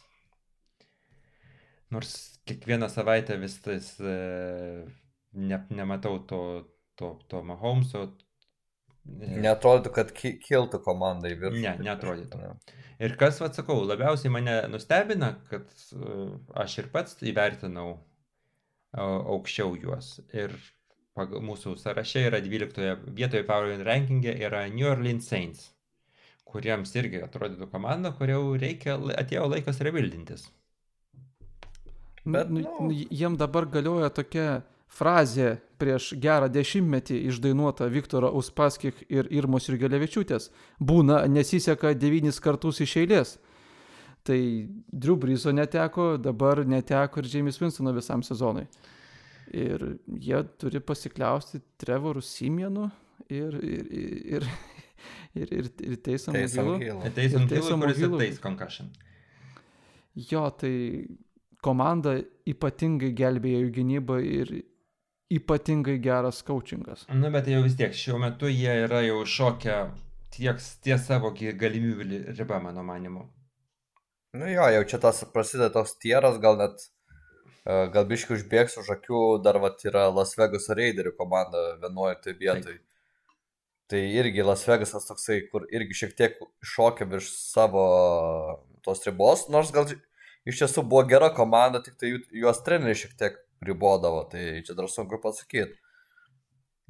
nors 1.93 2.15
kiekvieną 2.49 2.89
savaitę 2.93 3.37
vis 3.41 3.59
tas 3.65 3.93
e, 4.01 4.17
ne, 5.33 5.61
nematau 5.71 6.23
to, 6.31 6.43
to, 6.97 7.15
to 7.29 7.43
Mahomeso, 7.45 8.07
Netrodytų, 9.09 9.93
kad 9.95 10.13
ki 10.15 10.35
kiltų 10.43 10.81
komandai 10.85 11.33
viršų. 11.39 11.63
Ne, 11.63 11.73
netrodytų. 11.87 12.41
Ne. 12.41 12.77
Ir 13.01 13.17
kas, 13.21 13.41
atsakau, 13.43 13.79
labiausiai 13.89 14.33
mane 14.33 14.57
nustebina, 14.69 15.33
kad 15.49 15.71
uh, 15.97 16.37
aš 16.63 16.83
ir 16.83 16.91
pats 16.93 17.17
įvertinau 17.25 17.89
uh, 17.97 19.01
aukščiau 19.01 19.73
juos. 19.81 20.19
Ir 20.37 20.53
pagal 21.17 21.43
mūsų 21.45 21.75
sąraše 21.81 22.27
yra 22.29 22.43
12 22.45 23.11
vietoje 23.17 23.47
Power 23.49 23.85
Rankingė 23.87 24.37
yra 24.45 24.67
New 24.69 24.89
Orleans 24.91 25.29
Saints, 25.33 25.71
kuriems 26.45 26.93
irgi 27.01 27.25
atrodytų 27.25 27.71
komanda, 27.73 28.13
kur 28.17 28.31
jau 28.31 28.43
reikia, 28.61 28.99
atėjo 29.17 29.49
laikas 29.49 29.81
rebildintis. 29.87 30.47
Bet 32.25 32.53
nu, 32.53 32.63
nu, 32.69 32.93
jiem 32.93 33.41
dabar 33.41 33.65
galioja 33.65 34.11
tokia 34.13 34.61
frazė 34.93 35.57
prieš 35.81 36.13
gerą 36.21 36.49
dešimtmetį 36.53 37.19
išdainuota 37.31 37.89
Viktoro 37.93 38.31
Uspaskich 38.39 39.05
ir 39.09 39.29
Irmos 39.33 39.69
Jurgelevičiūtės 39.69 40.51
būna 40.81 41.23
nesiseka 41.33 41.95
devynis 41.99 42.41
kartus 42.43 42.83
iš 42.85 42.97
eilės. 43.03 43.39
Tai 44.23 44.39
Drew 44.93 45.17
Briso 45.17 45.53
neteko, 45.57 46.13
dabar 46.21 46.61
neteko 46.69 47.23
ir 47.23 47.31
James 47.33 47.57
Winstono 47.61 47.95
visam 47.97 48.23
sezonui. 48.23 48.67
Ir 49.57 49.83
jie 50.07 50.43
turi 50.61 50.83
pasikliausti 50.85 51.63
Trevorų 51.81 52.21
Simienu 52.23 52.91
ir, 53.33 53.57
ir, 53.65 53.87
ir, 54.37 54.47
ir, 55.35 55.55
ir, 55.63 55.71
ir 55.89 55.97
Teisom 56.05 56.37
Hilu. 56.37 56.77
Teisom 57.17 57.49
Hilu, 57.49 57.81
kuris 57.81 58.05
ir 58.05 58.19
Teis 58.21 58.39
Concussion. 58.45 58.93
Jo, 60.29 60.45
tai 60.61 60.75
komanda 61.65 62.19
ypatingai 62.49 63.13
gelbėjo 63.17 63.65
jų 63.65 63.73
gynybą 63.79 64.19
ir 64.25 64.53
ypatingai 65.31 65.99
geras 66.03 66.43
coachingas. 66.43 67.07
Na, 67.09 67.15
nu, 67.15 67.31
bet 67.35 67.49
jau 67.51 67.63
vis 67.63 67.77
tiek, 67.79 67.95
šiuo 67.95 68.19
metu 68.23 68.51
jie 68.51 68.73
yra 68.85 69.03
jau 69.07 69.21
šokę 69.27 69.77
tiek 70.35 70.63
ties 70.85 71.07
savo 71.07 71.31
galimybių 71.35 72.25
ribą, 72.39 72.61
mano 72.63 72.83
manimu. 72.87 73.27
Nu 74.35 74.47
jo, 74.51 74.67
jau 74.75 74.83
čia 74.87 75.01
tas 75.03 75.23
prasideda 75.35 75.73
toks 75.75 75.97
tieras, 76.03 76.39
gal 76.43 76.59
net, 76.59 76.85
e, 77.65 77.75
gal 77.95 78.07
biškai 78.11 78.37
užbėgs 78.39 78.79
už 78.83 78.93
akių, 78.95 79.23
dar 79.43 79.59
vat 79.63 79.83
yra 79.87 80.07
Las 80.15 80.37
Vegas 80.39 80.71
Raiderių 80.71 81.17
komanda 81.19 81.65
11 81.81 82.39
vietoj. 82.39 82.77
Taip. 82.79 82.87
Tai 83.91 84.01
irgi 84.23 84.47
Las 84.47 84.63
Vegasas 84.69 85.09
toksai, 85.09 85.41
kur 85.51 85.67
irgi 85.75 85.99
šiek 86.05 86.15
tiek 86.15 86.39
šokia 86.63 87.09
virš 87.11 87.33
savo 87.35 87.85
tos 88.87 89.03
ribos, 89.07 89.49
nors 89.51 89.73
gal 89.75 89.91
iš 89.91 90.63
tiesų 90.63 90.87
buvo 90.87 91.03
gera 91.11 91.33
komanda, 91.35 91.83
tik 91.83 91.99
tai 91.99 92.13
juos 92.31 92.63
treneriai 92.67 92.99
šiek 93.03 93.17
tiek 93.19 93.41
ribodavo, 93.67 94.25
tai 94.33 94.63
čia 94.67 94.77
dar 94.79 94.89
sunku 94.89 95.21
pasakyti. 95.23 95.77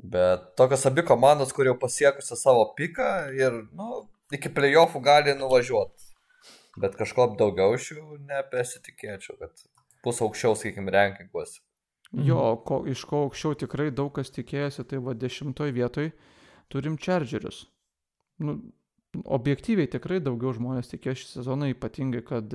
Bet 0.01 0.55
tokios 0.57 0.87
abi 0.89 1.05
komandos, 1.05 1.53
kur 1.53 1.69
jau 1.69 1.77
pasiekusi 1.79 2.37
savo 2.39 2.71
piką 2.77 3.11
ir, 3.37 3.59
nu, 3.77 4.07
iki 4.33 4.53
playoffų 4.57 5.03
gali 5.05 5.35
nuvažiuoti. 5.37 6.07
Bet 6.81 6.95
kažko 6.97 7.33
daugiau 7.37 7.75
iš 7.77 7.91
jų 7.97 8.21
nepesitikėčiau, 8.31 9.37
kad 9.43 9.67
bus 10.05 10.23
aukščiau, 10.25 10.55
sakykime, 10.57 10.93
rankinguose. 10.95 11.61
Jo, 12.27 12.57
ko, 12.67 12.81
iš 12.91 13.05
ko 13.07 13.27
aukščiau 13.27 13.59
tikrai 13.61 13.91
daug 13.95 14.11
kas 14.17 14.33
tikėjosi, 14.35 14.87
tai 14.89 14.99
va 15.05 15.15
dešimtoj 15.15 15.75
vietoj 15.77 16.09
turim 16.73 16.97
Chargerius. 16.99 17.67
Nu, 18.43 18.57
objektyviai 19.25 19.91
tikrai 19.91 20.19
daugiau 20.23 20.55
žmonės 20.57 20.91
tikėjo 20.91 21.19
šį 21.21 21.29
sezoną, 21.35 21.69
ypatingai, 21.75 22.23
kad 22.27 22.55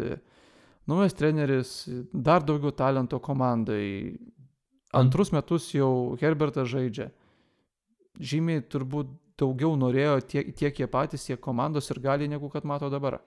naujas 0.90 1.16
treneris, 1.18 1.76
dar 2.14 2.44
daugiau 2.46 2.74
talento 2.76 3.20
komandai. 3.20 4.16
Antrus 4.96 5.32
metus 5.36 5.68
jau 5.76 6.16
Herbertas 6.22 6.70
žaidžia. 6.72 7.10
Žymiai 8.16 8.64
turbūt 8.72 9.10
daugiau 9.40 9.76
norėjo 9.76 10.20
tiek, 10.24 10.54
tiek 10.56 10.80
jie 10.80 10.88
patys, 10.88 11.26
tiek 11.28 11.42
komandos 11.42 11.90
ir 11.92 12.00
gali, 12.04 12.30
negu 12.32 12.50
kad 12.54 12.64
mato 12.64 12.90
dabar. 12.94 13.20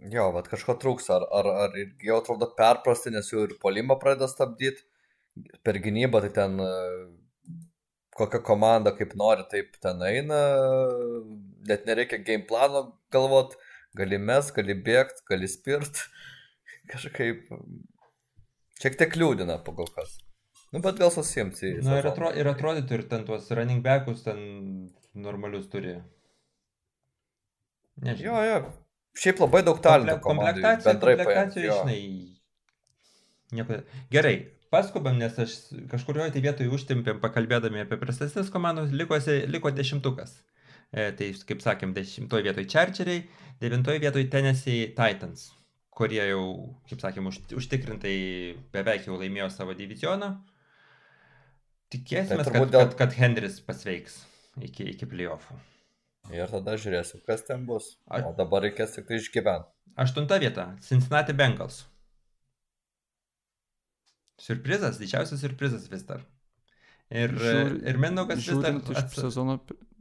Jo, 0.00 0.30
bet 0.32 0.48
kažko 0.48 0.76
trūks, 0.80 1.08
ar, 1.12 1.24
ar, 1.36 1.48
ar 1.64 1.74
jau 2.04 2.20
atrodo 2.20 2.48
perprasti, 2.56 3.12
nes 3.12 3.26
jau 3.32 3.44
ir 3.44 3.56
polimą 3.60 3.98
pradeda 4.00 4.28
stabdyti, 4.28 4.84
per 5.64 5.76
gynybą 5.80 6.22
tai 6.24 6.30
ten 6.36 6.60
kokia 8.16 8.40
komanda 8.44 8.92
kaip 8.96 9.14
nori, 9.16 9.44
taip 9.52 9.76
ten 9.80 10.00
eina, 10.04 10.40
net 11.68 11.86
nereikia 11.88 12.20
game 12.24 12.46
plano 12.48 12.86
galvot, 13.12 13.56
gali 13.98 14.18
mes, 14.22 14.50
gali 14.56 14.76
bėgti, 14.86 15.24
gali 15.30 15.48
spirt, 15.50 16.02
kažkaip 16.92 17.48
šiek 18.80 18.98
tiek 19.00 19.16
liūdina 19.20 19.60
pagal 19.66 19.90
kas. 19.94 20.18
Nu, 20.70 20.78
bet 20.84 21.00
gal 21.00 21.10
susijimti. 21.10 21.80
Na, 21.82 21.98
ir, 21.98 22.06
atro, 22.12 22.30
ir 22.38 22.46
atrodytų, 22.46 22.98
ir 22.98 23.08
ten 23.10 23.24
tuos 23.26 23.48
running 23.50 23.82
backus 23.82 24.22
ten 24.22 24.38
normalius 25.18 25.66
turi. 25.72 25.96
Nežinau. 28.00 28.36
Jo, 28.38 28.44
jo. 28.46 28.60
Šiaip 29.20 29.42
labai 29.42 29.64
daug 29.66 29.80
talentų. 29.82 30.22
Komplektacija, 30.24 30.94
komplektacija, 30.94 31.80
žinai. 31.80 32.00
Nieko. 33.58 33.80
Gerai, 34.14 34.36
paskubam, 34.70 35.18
nes 35.18 35.34
aš 35.42 35.56
kažkurioje 35.90 36.36
tai 36.36 36.44
vietoje 36.44 36.70
užtimpėm 36.70 37.18
pakalbėdami 37.22 37.82
apie 37.82 37.98
prastesnės 38.00 38.52
komandos, 38.54 38.94
likosi, 38.94 39.40
liko 39.50 39.74
dešimtukas. 39.74 40.38
Tai, 40.90 41.26
kaip 41.46 41.60
sakėm, 41.62 41.94
dešimtoje 41.94 42.48
vietoje 42.48 42.66
Chargeriai, 42.70 43.22
devintoje 43.62 44.00
vietoje 44.02 44.26
Tennessee 44.32 44.88
Titans, 44.96 45.50
kurie 45.94 46.22
jau, 46.24 46.42
kaip 46.90 47.04
sakėm, 47.04 47.28
už, 47.30 47.38
užtikrintai 47.60 48.14
beveik 48.74 49.06
jau 49.06 49.18
laimėjo 49.20 49.52
savo 49.54 49.76
divizioną. 49.78 50.32
Tikėsime, 51.94 52.42
tai 52.42 52.54
kad, 52.56 52.72
dėl... 52.74 52.82
kad, 52.88 52.96
kad 52.98 53.14
Henris 53.18 53.60
pasveiks 53.66 54.18
iki, 54.58 54.88
iki 54.94 55.06
playoffų. 55.10 55.58
Ir 56.34 56.50
tada 56.50 56.74
žiūrėsim, 56.78 57.22
kas 57.26 57.46
ten 57.46 57.62
bus. 57.66 57.94
O 58.10 58.34
dabar 58.38 58.66
reikės 58.66 58.96
tik 58.96 59.06
tai 59.08 59.18
išgyventi. 59.22 59.70
Aštunta 59.98 60.38
vieta- 60.42 60.72
Cincinnati 60.88 61.34
Bengals. 61.34 61.84
Surprizas, 64.40 64.98
didžiausias 64.98 65.42
surprizas 65.42 65.88
vis 65.90 66.04
dar. 66.06 66.22
Ir, 67.10 67.32
Žiūr, 67.34 67.72
ir 67.90 67.96
Mindaugas 67.98 68.44
vis 68.46 68.58
dar... 68.62 68.76
Iš 68.78 69.16
sezono, 69.18 69.56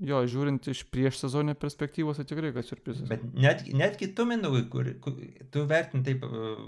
jo, 0.06 0.20
žiūrint 0.30 0.68
iš 0.70 0.84
prieš 0.94 1.24
sezoninio 1.24 1.56
perspektyvos, 1.58 2.20
tai 2.20 2.28
tikrai 2.30 2.52
kad 2.54 2.68
surprizas. 2.68 3.08
Bet 3.10 3.24
net, 3.34 3.64
netgi 3.74 4.12
tu, 4.14 4.28
Mindaugai, 4.30 4.68
kur, 4.70 4.92
kur 5.02 5.16
tu 5.50 5.64
vertin 5.70 6.06
taip 6.06 6.28
uh, 6.28 6.68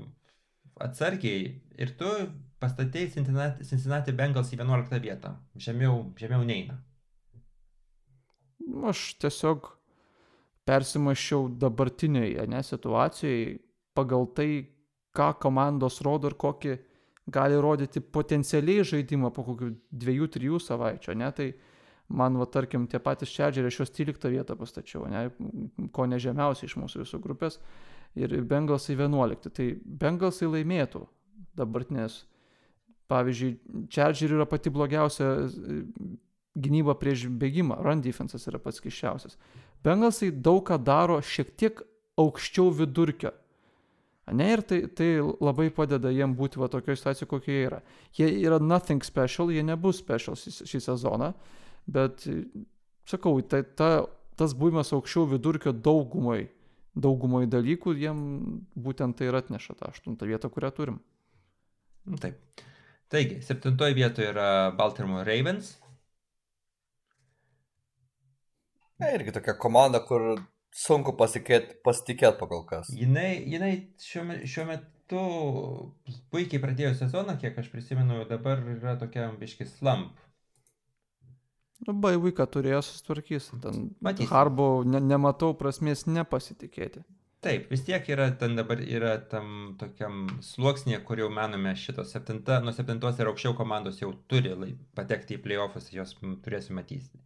atsargiai 0.82 1.52
ir 1.78 1.94
tu 2.00 2.10
pastatėjai 2.62 3.12
Cincinnati, 3.14 3.68
Cincinnati 3.70 4.16
Bengals 4.18 4.50
į 4.54 4.64
11 4.64 5.04
vietą. 5.04 5.36
Žemiau, 5.62 6.08
žemiau 6.18 6.42
neina. 6.48 6.80
Aš 8.90 9.12
tiesiog 9.22 9.72
persimašiau 10.66 11.50
dabartinėje 11.62 12.46
ne, 12.50 12.62
situacijoje 12.66 13.60
pagal 13.98 14.30
tai, 14.38 14.50
ką 15.14 15.34
komandos 15.44 16.00
rodo 16.06 16.30
ir 16.32 16.38
kokį 16.40 16.78
gali 17.28 17.58
rodyti 17.62 18.02
potencialiai 18.02 18.86
žaidimą 18.88 19.32
po 19.36 19.46
kokių 19.46 19.74
dviejų, 19.92 20.28
trijų 20.36 20.62
savaičių, 20.64 21.16
ne, 21.20 21.30
tai 21.36 21.52
man, 22.12 22.38
va, 22.40 22.48
tarkim, 22.50 22.88
tie 22.92 23.00
patys 23.00 23.32
Čedžeriai 23.34 23.74
šios 23.74 23.94
13 23.94 24.32
vietą 24.34 24.58
pastačiau, 24.60 25.06
ne, 25.12 25.30
ko 25.94 26.08
nežemiausiai 26.10 26.70
iš 26.70 26.78
mūsų 26.82 27.04
visų 27.06 27.22
grupės, 27.24 27.60
ir 28.16 28.36
Bengalsai 28.44 28.98
11. 28.98 29.54
Tai 29.56 29.68
Bengalsai 29.86 30.50
laimėtų 30.52 31.06
dabartinės. 31.58 32.26
Pavyzdžiui, 33.12 33.56
Čedžeriai 33.92 34.40
yra 34.40 34.48
pati 34.48 34.72
blogiausia 34.72 35.26
e, 35.44 35.82
gynyba 36.56 36.96
prieš 37.00 37.26
bėgimą, 37.28 37.82
run 37.84 38.04
defensas 38.04 38.48
yra 38.48 38.60
pats 38.60 38.80
kiščiausias. 38.84 39.36
Bengalsai 39.84 40.30
daug 40.32 40.64
ką 40.68 40.78
daro 40.80 41.18
šiek 41.20 41.52
tiek 41.60 41.82
aukščiau 42.22 42.72
vidurkio 42.76 43.34
Ne, 44.32 44.48
ir 44.56 44.62
tai, 44.64 44.80
tai 44.96 45.10
labai 45.20 45.68
padeda 45.76 46.12
jiem 46.14 46.34
būti 46.38 46.60
va 46.62 46.70
tokioje 46.72 47.02
situacijoje, 47.02 47.30
kokie 47.30 47.54
jie 47.56 47.66
yra. 47.68 47.82
Jie 48.16 48.30
yra 48.46 48.62
nothing 48.64 49.04
special, 49.04 49.52
jie 49.52 49.64
nebus 49.66 50.00
special 50.00 50.38
šį 50.40 50.82
sezoną, 50.86 51.32
bet, 51.92 52.24
sakau, 53.10 53.36
tai, 53.44 53.64
ta, 53.78 53.92
tas 54.40 54.56
buvimas 54.58 54.94
aukščiau 54.96 55.28
vidurkio 55.34 55.74
daugumai, 55.76 56.46
daugumai 56.96 57.44
dalykų, 57.52 57.96
jiem 58.00 58.22
būtent 58.80 59.20
tai 59.20 59.30
ir 59.30 59.40
atneša 59.42 59.78
tą 59.80 59.92
aštuntą 59.92 60.30
vietą, 60.30 60.52
kurią 60.54 60.72
turim. 60.80 61.02
Taip. 62.22 62.64
Taigi, 63.12 63.42
septintoje 63.44 63.94
vietoje 63.98 64.30
yra 64.32 64.72
Baltimore 64.78 65.28
Ravens. 65.28 65.76
Na, 69.02 69.10
irgi 69.12 69.34
tokia 69.36 69.58
komanda, 69.60 70.00
kur 70.06 70.38
sunku 70.72 71.14
pasitikėti 71.18 71.78
pasitikėt 71.86 72.40
pagal 72.40 72.64
kas. 72.68 72.90
Jinai, 72.96 73.44
jinai 73.52 73.72
šiuo, 74.02 74.26
šiuo 74.48 74.66
metu 74.70 75.24
puikiai 76.34 76.62
pradėjo 76.64 76.96
sezoną, 77.02 77.38
kiek 77.42 77.58
aš 77.60 77.72
prisimenu, 77.74 78.24
dabar 78.30 78.64
yra 78.78 78.98
tokia 79.00 79.30
biški 79.40 79.68
slump. 79.68 80.20
Labai 81.88 82.14
vaiką 82.22 82.46
turėjo 82.54 82.84
susitvarkys. 82.86 83.50
Matysim. 84.06 84.30
Harbo 84.30 84.84
ne, 84.86 85.02
nematau 85.02 85.56
prasmės 85.58 86.06
nepasitikėti. 86.06 87.02
Taip, 87.42 87.72
vis 87.74 87.82
tiek 87.82 88.06
yra 88.14 88.28
ten 88.38 88.54
dabar 88.54 88.84
yra 88.86 89.16
tam 89.32 89.74
tokiam 89.82 90.28
sluoksnėje, 90.46 91.00
kur 91.08 91.24
jau 91.24 91.32
manome 91.34 91.74
šitos 91.74 92.14
septinta, 92.14 92.60
nuo 92.62 92.70
septintos 92.76 93.18
ir 93.18 93.32
aukščiau 93.32 93.56
komandos 93.58 93.98
jau 93.98 94.12
turi 94.30 94.54
lai, 94.54 94.76
patekti 94.94 95.40
į 95.40 95.42
playoffus, 95.48 95.90
jos 95.90 96.14
turėsim 96.46 96.78
matysim. 96.78 97.24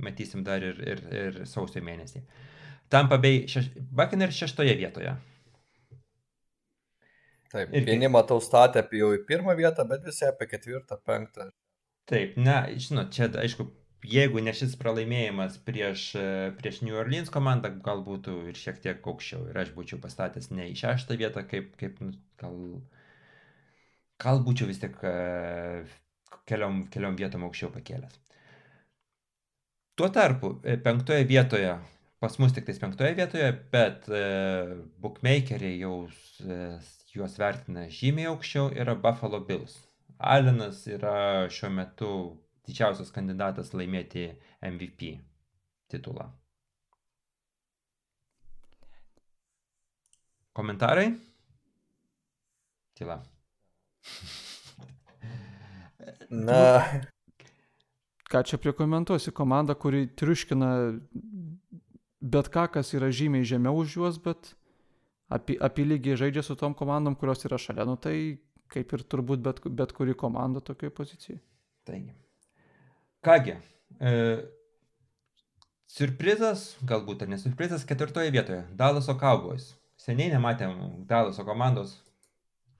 Matysim 0.00 0.40
dar 0.46 0.64
ir, 0.64 0.80
ir, 0.80 1.04
ir 1.20 1.38
sausio 1.50 1.82
mėnesį. 1.84 2.22
Uh, 2.22 2.57
Tampa 2.92 3.18
Bay 3.20 3.44
šeš... 3.50 3.72
Buccaneers 3.92 4.36
šeštoje 4.36 4.76
vietoje. 4.78 5.14
Taip, 7.52 7.72
ir 7.72 7.84
vieni 7.88 8.08
matau 8.12 8.42
statę 8.44 8.82
apie 8.84 9.00
jau 9.00 9.14
į 9.16 9.22
pirmą 9.28 9.54
vietą, 9.56 9.86
bet 9.88 10.04
visi 10.04 10.26
apie 10.28 10.48
ketvirtą, 10.50 10.98
penktą. 11.08 11.48
Taip, 12.08 12.36
na, 12.40 12.60
žinot, 12.76 13.08
čia 13.12 13.28
aišku, 13.40 13.64
jeigu 14.04 14.42
ne 14.44 14.52
šis 14.56 14.76
pralaimėjimas 14.80 15.56
prieš, 15.64 16.10
prieš 16.60 16.82
New 16.84 16.98
Orleans 17.00 17.32
komandą, 17.32 17.72
gal 17.84 18.04
būtų 18.04 18.36
ir 18.52 18.60
šiek 18.60 18.82
tiek 18.84 19.10
aukščiau. 19.12 19.48
Ir 19.48 19.60
aš 19.64 19.72
būčiau 19.76 20.00
pastatęs 20.02 20.52
ne 20.52 20.68
į 20.68 20.76
šeštą 20.82 21.16
vietą, 21.20 21.44
kaip, 21.48 21.72
kaip 21.80 22.00
nu, 22.04 22.12
gal, 22.40 22.56
gal 24.20 24.44
būčiau 24.44 24.68
vis 24.68 24.80
tik 24.84 25.00
keliom, 26.48 26.84
keliom 26.92 27.16
vietom 27.16 27.48
aukščiau 27.48 27.72
pakėlęs. 27.74 28.20
Tuo 29.98 30.12
tarpu, 30.14 30.58
penktoje 30.84 31.24
vietoje 31.26 31.72
pas 32.18 32.38
mus 32.38 32.54
tik 32.54 32.66
tais 32.66 32.80
penktoje 32.82 33.14
vietoje, 33.14 33.50
bet 33.72 34.08
e, 34.10 34.22
bookmakeriai 35.02 35.78
jau 35.82 35.94
e, 36.42 36.58
juos 37.14 37.38
vertina 37.38 37.86
žymiai 37.92 38.30
aukščiau, 38.32 38.72
yra 38.74 38.96
Buffalo 38.98 39.40
Bills. 39.46 39.76
Alenas 40.18 40.82
yra 40.90 41.46
šiuo 41.52 41.70
metu 41.76 42.12
didžiausias 42.66 43.14
kandidatas 43.14 43.70
laimėti 43.72 44.32
MVP 44.66 45.14
titulą. 45.92 46.26
Komentarai? 50.58 51.12
Tyla. 52.98 53.20
Na. 56.30 56.58
Ką 58.28 58.42
čia 58.44 58.58
prikomentuosi? 58.60 59.32
Komanda, 59.32 59.78
kuri 59.78 60.08
triuškina 60.18 60.72
bet 62.20 62.50
ką, 62.52 62.66
kas 62.74 62.92
yra 62.96 63.10
žymiai 63.14 63.46
žemiau 63.46 63.78
už 63.82 63.96
juos, 63.98 64.18
bet 64.22 64.54
apie, 65.30 65.58
apie 65.60 65.86
lygiai 65.86 66.18
žaidžia 66.18 66.42
su 66.42 66.56
tom 66.58 66.74
komandom, 66.74 67.16
kurios 67.18 67.44
yra 67.46 67.58
šalia, 67.60 67.86
nu 67.88 67.96
tai 67.96 68.38
kaip 68.72 68.92
ir 68.92 69.04
turbūt 69.08 69.42
bet, 69.44 69.62
bet 69.64 69.94
kuri 69.96 70.16
komanda 70.18 70.60
tokioje 70.64 70.94
pozicijoje. 70.94 71.40
Taigi. 71.88 72.12
Kągi, 73.24 73.54
e, 74.00 74.12
surprizas, 75.88 76.74
galbūt 76.86 77.24
ar 77.24 77.32
nesurprizas, 77.32 77.86
ketvirtoje 77.88 78.32
vietoje- 78.34 78.66
Dalaso 78.82 79.16
Cowboys. 79.18 79.72
Seniai 79.98 80.30
nematėm 80.30 81.06
Dalaso 81.08 81.44
komandos. 81.44 81.96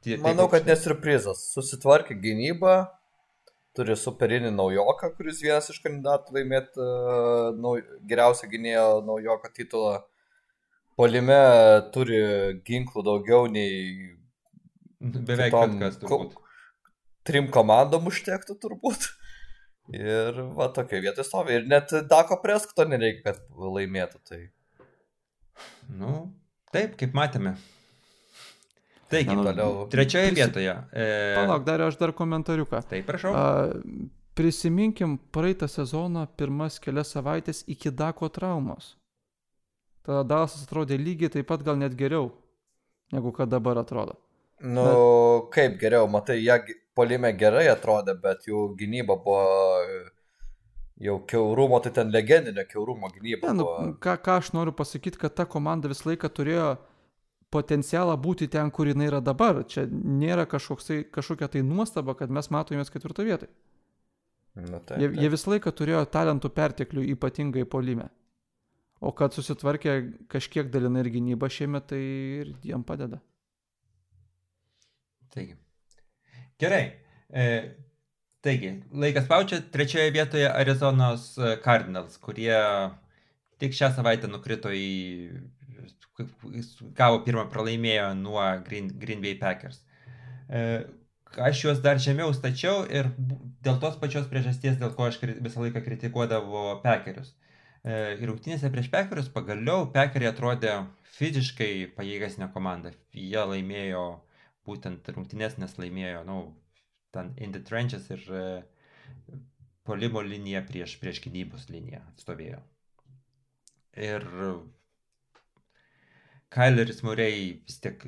Tie, 0.05 0.17
Manau, 0.23 0.47
kad 0.51 0.67
nesurprizas. 0.69 1.41
Susitvarkė 1.57 2.15
gynybą, 2.23 2.87
turi 3.79 3.97
superinį 3.97 4.51
naujoką, 4.57 5.13
kuris 5.17 5.41
vienas 5.45 5.71
iš 5.73 5.79
kandidatų 5.85 6.35
laimėti 6.37 6.83
uh, 6.83 7.55
nau, 7.57 7.77
geriausią 8.11 8.51
gynėjo 8.51 8.87
naujoko 9.07 9.51
titulą. 9.55 9.95
Polime 10.99 11.39
turi 11.95 12.21
ginklų 12.67 13.05
daugiau 13.07 13.47
nei... 13.51 14.11
Beveik 14.99 15.53
kitom, 15.55 15.79
kas 15.79 16.01
turbūt. 16.03 16.35
Trim 17.29 17.47
komandom 17.55 18.09
užtektų 18.11 18.57
turbūt. 18.59 19.07
Ir 19.95 20.43
va 20.59 20.67
tokia 20.75 21.01
vieta 21.05 21.25
stovi. 21.25 21.55
Ir 21.55 21.69
net 21.71 21.95
Dako 22.11 22.41
Presko 22.43 22.85
nereikia, 22.89 23.31
kad 23.31 23.63
laimėtų. 23.79 24.21
Tai. 24.27 24.41
Nu, 26.03 26.15
taip, 26.75 26.99
kaip 27.01 27.15
matėme. 27.17 27.55
Taigi, 29.09 29.35
nu, 29.35 29.45
toliau. 29.45 29.87
Trečioje 29.89 30.31
prisi... 30.31 30.43
vietoje. 30.43 30.75
E... 30.93 31.09
Palauk, 31.39 31.65
dar 31.65 31.81
aš 31.87 31.97
dar 31.97 32.13
komentariuką. 32.13 32.83
Taip, 32.91 33.07
prašau. 33.09 33.33
A, 33.33 33.45
prisiminkim 34.37 35.17
praeitą 35.33 35.69
sezoną 35.69 36.27
pirmas 36.39 36.77
kelias 36.83 37.15
savaitės 37.17 37.65
iki 37.67 37.91
Dako 37.91 38.29
traumos. 38.29 38.93
Tada 40.07 40.23
Dalasas 40.29 40.67
atrodė 40.67 40.99
lygiai 41.01 41.33
taip 41.33 41.49
pat 41.49 41.65
gal 41.65 41.81
net 41.81 41.97
geriau, 41.97 42.31
negu 43.13 43.33
kad 43.37 43.51
dabar 43.51 43.81
atrodo. 43.81 44.19
Nu, 44.61 44.85
bet... 44.85 45.51
kaip 45.57 45.81
geriau, 45.81 46.07
matai, 46.11 46.39
jie 46.43 46.77
polime 46.97 47.33
gerai 47.37 47.67
atrodė, 47.73 48.15
bet 48.23 48.47
jų 48.49 48.69
gynyba 48.79 49.17
buvo 49.25 49.43
jau 50.99 51.19
keurumo, 51.31 51.79
tai 51.83 51.93
ten 51.95 52.11
legendinė 52.15 52.65
keurumo 52.69 53.11
gynyba. 53.15 53.53
Ne, 53.53 53.63
nu, 53.63 53.97
ką, 54.03 54.17
ką 54.23 54.39
aš 54.43 54.53
noriu 54.57 54.75
pasakyti, 54.75 55.21
kad 55.21 55.37
ta 55.39 55.47
komanda 55.47 55.91
visą 55.91 56.11
laiką 56.11 56.31
turėjo 56.35 56.71
potencialą 57.55 58.17
būti 58.21 58.49
ten, 58.53 58.71
kur 58.75 58.91
jinai 58.91 59.09
yra 59.09 59.21
dabar. 59.25 59.63
Čia 59.69 59.87
nėra 59.89 60.45
kažkoksai, 60.51 61.03
kažkokia 61.13 61.49
tai 61.53 61.65
nuostaba, 61.67 62.15
kad 62.19 62.33
mes 62.33 62.51
matomės 62.55 62.93
ketvirtą 62.93 63.25
vietą. 63.27 63.49
Na, 64.59 64.81
taip, 64.83 64.99
jie, 64.99 65.11
jie 65.23 65.31
visą 65.31 65.53
laiką 65.55 65.73
turėjo 65.73 66.03
talentų 66.11 66.51
perteklių, 66.55 67.05
ypatingai 67.15 67.65
polime. 67.71 68.09
O 68.99 69.13
kad 69.15 69.35
susitvarkė 69.37 69.99
kažkiek 70.33 70.71
dalinai 70.75 71.05
ir 71.05 71.13
gynyba 71.15 71.51
šiemet, 71.53 71.87
tai 71.93 72.01
ir 72.43 72.55
jiem 72.67 72.83
padeda. 72.87 73.21
Taigi. 75.35 75.55
Gerai. 76.59 76.83
E, 77.31 77.45
taigi, 78.43 78.73
laikas 78.91 79.29
paučia. 79.31 79.61
Trečioje 79.63 80.11
vietoje 80.17 80.49
Arizonos 80.51 81.31
Cardinals, 81.63 82.19
kurie 82.19 82.59
tik 83.63 83.77
šią 83.79 83.93
savaitę 83.95 84.31
nukrito 84.31 84.73
į 84.75 84.91
gavo 86.99 87.23
pirmą 87.27 87.47
pralaimėjo 87.53 88.13
nuo 88.19 88.45
Green, 88.67 88.91
Green 89.01 89.25
Bay 89.25 89.37
Packers. 89.39 89.81
E, 90.49 90.63
aš 91.49 91.65
juos 91.65 91.83
dar 91.85 92.01
žemiau 92.03 92.33
stačiau 92.37 92.85
ir 92.89 93.11
dėl 93.65 93.81
tos 93.83 93.99
pačios 94.01 94.29
priežasties, 94.31 94.79
dėl 94.81 94.95
ko 94.97 95.09
aš 95.09 95.21
visą 95.25 95.65
laiką 95.65 95.85
kritikuodavo 95.85 96.79
Packerius. 96.85 97.35
E, 97.85 98.17
ir 98.19 98.27
rungtynėse 98.31 98.71
prieš 98.73 98.91
Packerius 98.95 99.29
pagaliau 99.35 99.89
Packeriai 99.95 100.33
atrodė 100.33 100.79
fiziškai 101.19 101.93
pajėgesnė 101.99 102.51
komanda. 102.55 102.95
Jie 103.13 103.45
laimėjo 103.53 104.07
būtent 104.69 105.09
rungtynės, 105.15 105.59
nes 105.63 105.77
laimėjo, 105.81 106.25
na, 106.29 106.41
nu, 106.41 106.57
ten 107.15 107.33
in 107.37 107.55
the 107.55 107.63
trenches 107.65 108.11
ir 108.13 108.25
e, 108.29 108.43
polimo 109.89 110.21
linija 110.25 110.63
prieš, 110.69 110.99
prieš 111.03 111.23
gynybos 111.25 111.69
liniją 111.73 112.03
atstovėjo. 112.13 112.61
Ir 113.99 114.27
Kaileris 116.55 117.03
Murray 117.05 117.59
vis 117.67 117.81
tiek 117.85 118.05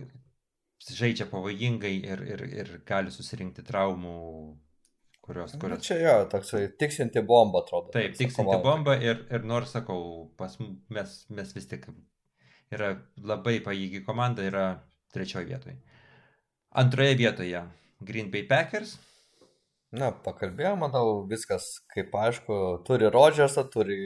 žaidžia 0.80 1.26
pavojingai 1.28 1.92
ir, 2.08 2.22
ir, 2.24 2.44
ir 2.62 2.70
gali 2.88 3.12
susirinkti 3.12 3.64
traumų, 3.66 4.14
kurios... 5.20 5.56
kurios... 5.60 5.80
Na, 5.80 5.84
čia 5.84 5.98
jo, 6.00 6.14
toksai 6.32 6.62
tiksinti 6.80 7.22
bomba 7.26 7.60
atrodo. 7.64 7.92
Taip, 7.94 8.16
tiksinti 8.16 8.60
bomba 8.64 8.96
ir, 8.96 9.26
ir 9.28 9.44
nors 9.46 9.74
sakau, 9.76 10.30
pas 10.40 10.56
mes, 10.60 11.18
mes 11.28 11.52
vis 11.56 11.68
tik 11.70 11.90
yra 12.72 12.94
labai 13.20 13.58
pajėgi 13.66 14.02
komanda, 14.06 14.46
yra 14.46 14.66
trečioje 15.14 15.50
vietoje. 15.50 15.76
Antroje 16.80 17.16
vietoje 17.18 17.64
Green 18.00 18.30
Bay 18.32 18.46
Packers. 18.48 18.96
Na, 19.90 20.12
pakalbėjome, 20.14 20.84
manau, 20.84 21.04
viskas 21.26 21.80
kaip 21.90 22.14
aišku, 22.14 22.56
turi 22.86 23.10
Rodžersą, 23.10 23.64
turi 23.74 23.98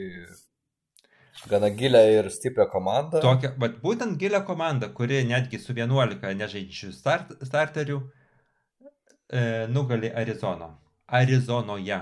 gana 1.49 1.69
gilę 1.69 2.01
ir 2.13 2.29
stiprią 2.31 2.65
komandą. 2.71 3.21
Tokia, 3.23 3.51
bet 3.61 3.79
būtent 3.83 4.17
gilę 4.21 4.41
komandą, 4.47 4.89
kuri 4.93 5.23
netgi 5.27 5.59
su 5.59 5.75
11 5.75 6.33
nežaidžių 6.41 6.91
start, 6.95 7.35
starterių 7.45 7.99
e, 8.01 9.43
nugali 9.71 10.11
Arizono. 10.15 10.71
Arizonoje. 11.07 11.99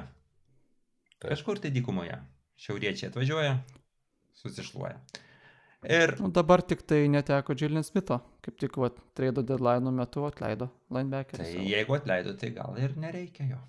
Taip. 1.20 1.30
Kažkur 1.32 1.60
tai 1.64 1.74
dykumoje. 1.76 2.20
Šiauriečiai 2.64 3.10
atvažiuoja, 3.10 3.58
susišluoja. 4.40 5.00
Ir 5.84 6.14
nu, 6.22 6.30
dabar 6.32 6.62
tik 6.64 6.86
tai 6.88 7.02
neteko 7.12 7.56
Jillian 7.60 7.84
Smitho, 7.84 8.22
kaip 8.46 8.56
tik 8.62 8.78
vat, 8.80 9.02
trade 9.18 9.44
deadline 9.44 9.92
metu 9.92 10.24
atleido 10.30 10.70
linebacker. 10.94 11.42
Tai 11.42 11.50
savo. 11.50 11.66
jeigu 11.74 11.98
atleido, 11.98 12.38
tai 12.40 12.54
gal 12.56 12.80
ir 12.80 12.96
nereikia 13.00 13.50
jo. 13.50 13.60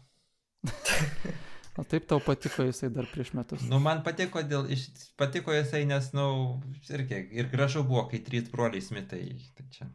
O 1.74 1.82
taip 1.82 2.04
tau 2.06 2.20
patiko 2.22 2.62
jisai 2.68 2.88
dar 2.94 3.06
prieš 3.10 3.32
metus. 3.34 3.62
Nu, 3.66 3.80
man 3.82 4.04
patiko, 4.06 4.42
dėl, 4.46 4.68
iš, 4.70 4.86
patiko 5.18 5.54
jisai, 5.56 5.82
nes, 5.90 6.12
na, 6.14 6.26
nu, 6.30 6.76
irgi, 6.86 7.18
ir 7.34 7.48
gražu 7.50 7.82
buvo, 7.82 8.04
kai 8.12 8.20
trys 8.22 8.46
broliai 8.52 8.82
smitai. 8.84 9.24
Tai 9.58 9.66
čia. 9.74 9.88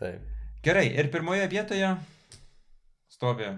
Taip. 0.00 0.24
Gerai, 0.64 0.86
ir 0.96 1.10
pirmoje 1.12 1.44
vietoje 1.52 1.92
stovi 3.12 3.50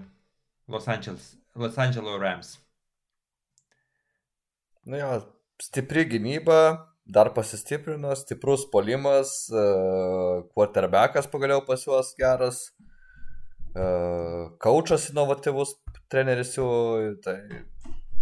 Los 0.67 0.89
Angeles, 0.91 1.33
Los 1.55 1.79
Angeles 1.79 2.19
Rams. 2.19 2.57
Nu 4.83 4.99
jo, 4.99 5.11
stipri 5.63 6.03
gynyba, 6.11 6.59
dar 7.07 7.31
pasistiprino, 7.35 8.11
stiprus 8.19 8.67
polimas, 8.71 9.45
uh, 9.55 10.43
quarterbackas 10.51 11.31
pagaliau 11.31 11.63
pas 11.63 11.83
juos 11.87 12.11
geras, 12.19 12.65
uh, 12.75 12.92
kaučas 13.73 15.09
inovatyvus 15.09 15.75
treneris 16.11 16.57
jau, 16.57 16.67
tai 17.23 17.37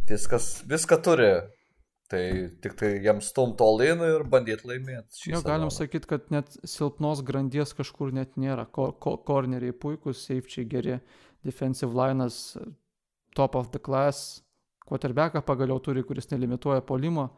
viskas, 0.10 0.62
viską 0.68 1.02
turi. 1.04 1.34
Tai 2.12 2.24
tik 2.60 2.74
tai 2.76 2.89
jiems 2.99 3.30
stumt 3.32 3.62
olin 3.64 4.02
ir 4.04 4.26
bandyti 4.28 4.68
laimėti. 4.68 5.30
Jo, 5.32 5.39
galim 5.45 5.70
sakyti, 5.72 6.10
kad 6.10 6.26
net 6.34 6.58
silpnos 6.68 7.22
grandies 7.24 7.72
kažkur 7.78 8.12
net 8.12 8.36
nėra. 8.36 8.66
Kor 8.68 8.97
ko 8.99 9.14
korneriai 9.24 9.72
puikūs, 9.72 10.26
safečiai 10.28 10.68
geri, 10.68 10.97
defensive 11.47 11.95
linas 11.95 12.58
top 13.36 13.56
of 13.56 13.72
the 13.72 13.80
class, 13.80 14.41
quarterbacką 14.84 15.39
pagaliau 15.47 15.80
turi, 15.80 16.04
kuris 16.04 16.28
nelimituoja 16.34 16.84
polimo. 16.84 17.30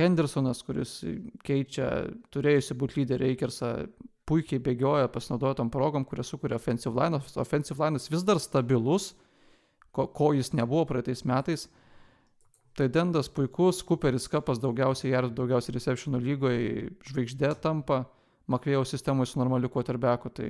Hendersonas, 0.00 0.62
kuris 0.64 1.00
keičia 1.44 1.90
turėjusi 2.32 2.78
būti 2.80 3.02
lyderį 3.02 3.34
Eikersą, 3.34 3.74
puikiai 4.30 4.62
bėgioja, 4.62 5.10
pasinaudoja 5.10 5.58
tom 5.58 5.70
progom, 5.74 6.06
kurias 6.06 6.30
sukuria 6.30 6.58
offensive 6.60 6.94
line. 6.94 7.18
Offensive 7.42 7.82
line 7.82 8.00
vis 8.14 8.24
dar 8.26 8.38
stabilus, 8.42 9.10
ko, 9.90 10.06
ko 10.06 10.30
jis 10.36 10.52
nebuvo 10.54 10.86
praeitais 10.88 11.24
metais. 11.26 11.66
Tai 12.78 12.86
Dendas 12.88 13.28
puikus, 13.28 13.82
Cooperis 13.82 14.28
Kapas 14.30 14.60
daugiausiai 14.62 15.10
jardų, 15.12 15.34
daugiausiai 15.42 15.74
receptionų 15.74 16.20
lygoje 16.22 16.90
žvaigždė 17.10 17.54
tampa, 17.60 18.04
Makvėjaus 18.50 18.90
sistemoje 18.90 19.30
su 19.30 19.38
normaliu 19.38 19.68
quarterbacku, 19.70 20.30
tai 20.34 20.48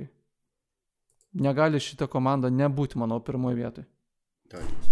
negali 1.37 1.81
šitą 1.81 2.07
komandą 2.09 2.49
nebūti, 2.49 2.97
manau, 2.97 3.19
pirmoje 3.21 3.59
vietoje. 3.59 3.85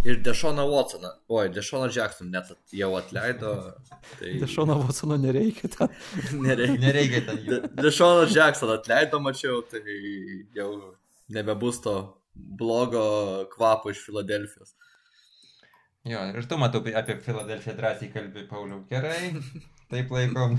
Ir 0.05 0.21
Dešoną 0.23 0.65
Watsoną, 0.71 1.09
oi, 1.29 1.49
Dešoną 1.49 1.89
Jacksoną 1.95 2.31
net 2.31 2.51
jau 2.73 2.95
atleido. 2.95 3.73
Tai... 4.19 4.33
Dešoną 4.43 4.79
Watsoną 4.83 5.17
nereikia 5.17 5.69
ten. 5.69 5.87
nereikia. 6.47 6.81
nereikia 6.81 7.21
ten. 7.21 7.45
De 7.45 7.61
Dešoną 7.83 8.27
Jacksoną 8.35 8.73
atleido, 8.73 9.19
mačiau, 9.19 9.61
tai 9.61 9.81
jau 10.55 10.95
nebebus 11.29 11.81
to 11.81 11.95
blogo 12.35 13.45
kvapo 13.55 13.91
iš 13.91 14.03
Filadelfijos. 14.05 14.75
Jo, 16.07 16.23
ir 16.31 16.47
tu 16.47 16.57
matau 16.57 16.83
apie 16.95 17.19
Filadelfiją 17.21 17.75
drąsiai 17.75 18.11
kalbi, 18.13 18.47
Pauliau. 18.47 18.85
Gerai, 18.89 19.33
taip 19.91 20.11
laikom. 20.11 20.57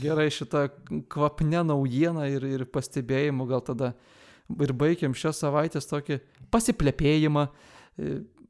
Gerai, 0.00 0.30
šitą 0.30 0.68
kvapnę 1.08 1.62
naujieną 1.64 2.24
ir, 2.32 2.44
ir 2.48 2.64
pastebėjimų 2.72 3.46
gal 3.52 3.62
tada 3.64 3.92
ir 4.52 4.72
baigiam 4.78 5.14
šią 5.16 5.32
savaitę 5.34 5.82
tokį 5.82 6.20
pasiplepėjimą 6.54 7.46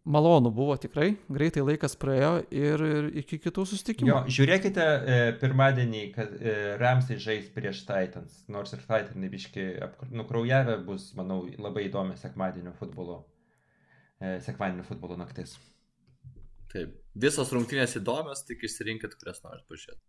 malonu 0.06 0.50
buvo 0.50 0.76
tikrai, 0.78 1.16
greitai 1.32 1.64
laikas 1.66 1.96
praėjo 1.98 2.30
ir, 2.54 2.82
iki 3.22 3.40
kitų 3.42 3.64
susitikimų. 3.66 4.10
Jo, 4.10 4.18
žiūrėkite 4.38 4.84
e, 4.86 5.16
pirmadienį, 5.40 6.02
kad 6.14 6.34
e, 6.38 6.54
Ramsai 6.80 7.18
žais 7.22 7.48
prieš 7.54 7.82
Titans, 7.88 8.44
nors 8.52 8.74
ir 8.76 8.84
Titanai 8.84 9.30
biški 9.32 9.66
nukraujavę 10.14 10.78
bus, 10.86 11.10
manau, 11.18 11.42
labai 11.58 11.88
įdomi 11.88 12.18
sekmadienio 12.20 12.74
futbolo, 12.78 13.24
e, 14.20 14.36
sekmadienio 14.46 14.86
futbolo 14.86 15.18
naktis. 15.18 15.56
Taip, 16.70 16.94
visos 17.18 17.50
rungtynės 17.54 17.98
įdomios, 17.98 18.46
tik 18.46 18.62
išsirinkit, 18.68 19.18
kurias 19.18 19.42
norit 19.42 19.66
pažiūrėti. 19.70 20.02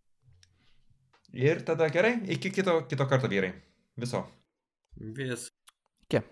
Ir 1.38 1.60
tada 1.66 1.90
gerai, 1.92 2.20
iki 2.38 2.54
kito, 2.54 2.80
kito 2.88 3.04
karto 3.10 3.28
vyrai. 3.28 3.50
Viso. 3.98 4.22
Vis. 5.18 5.50
ikke 6.10 6.28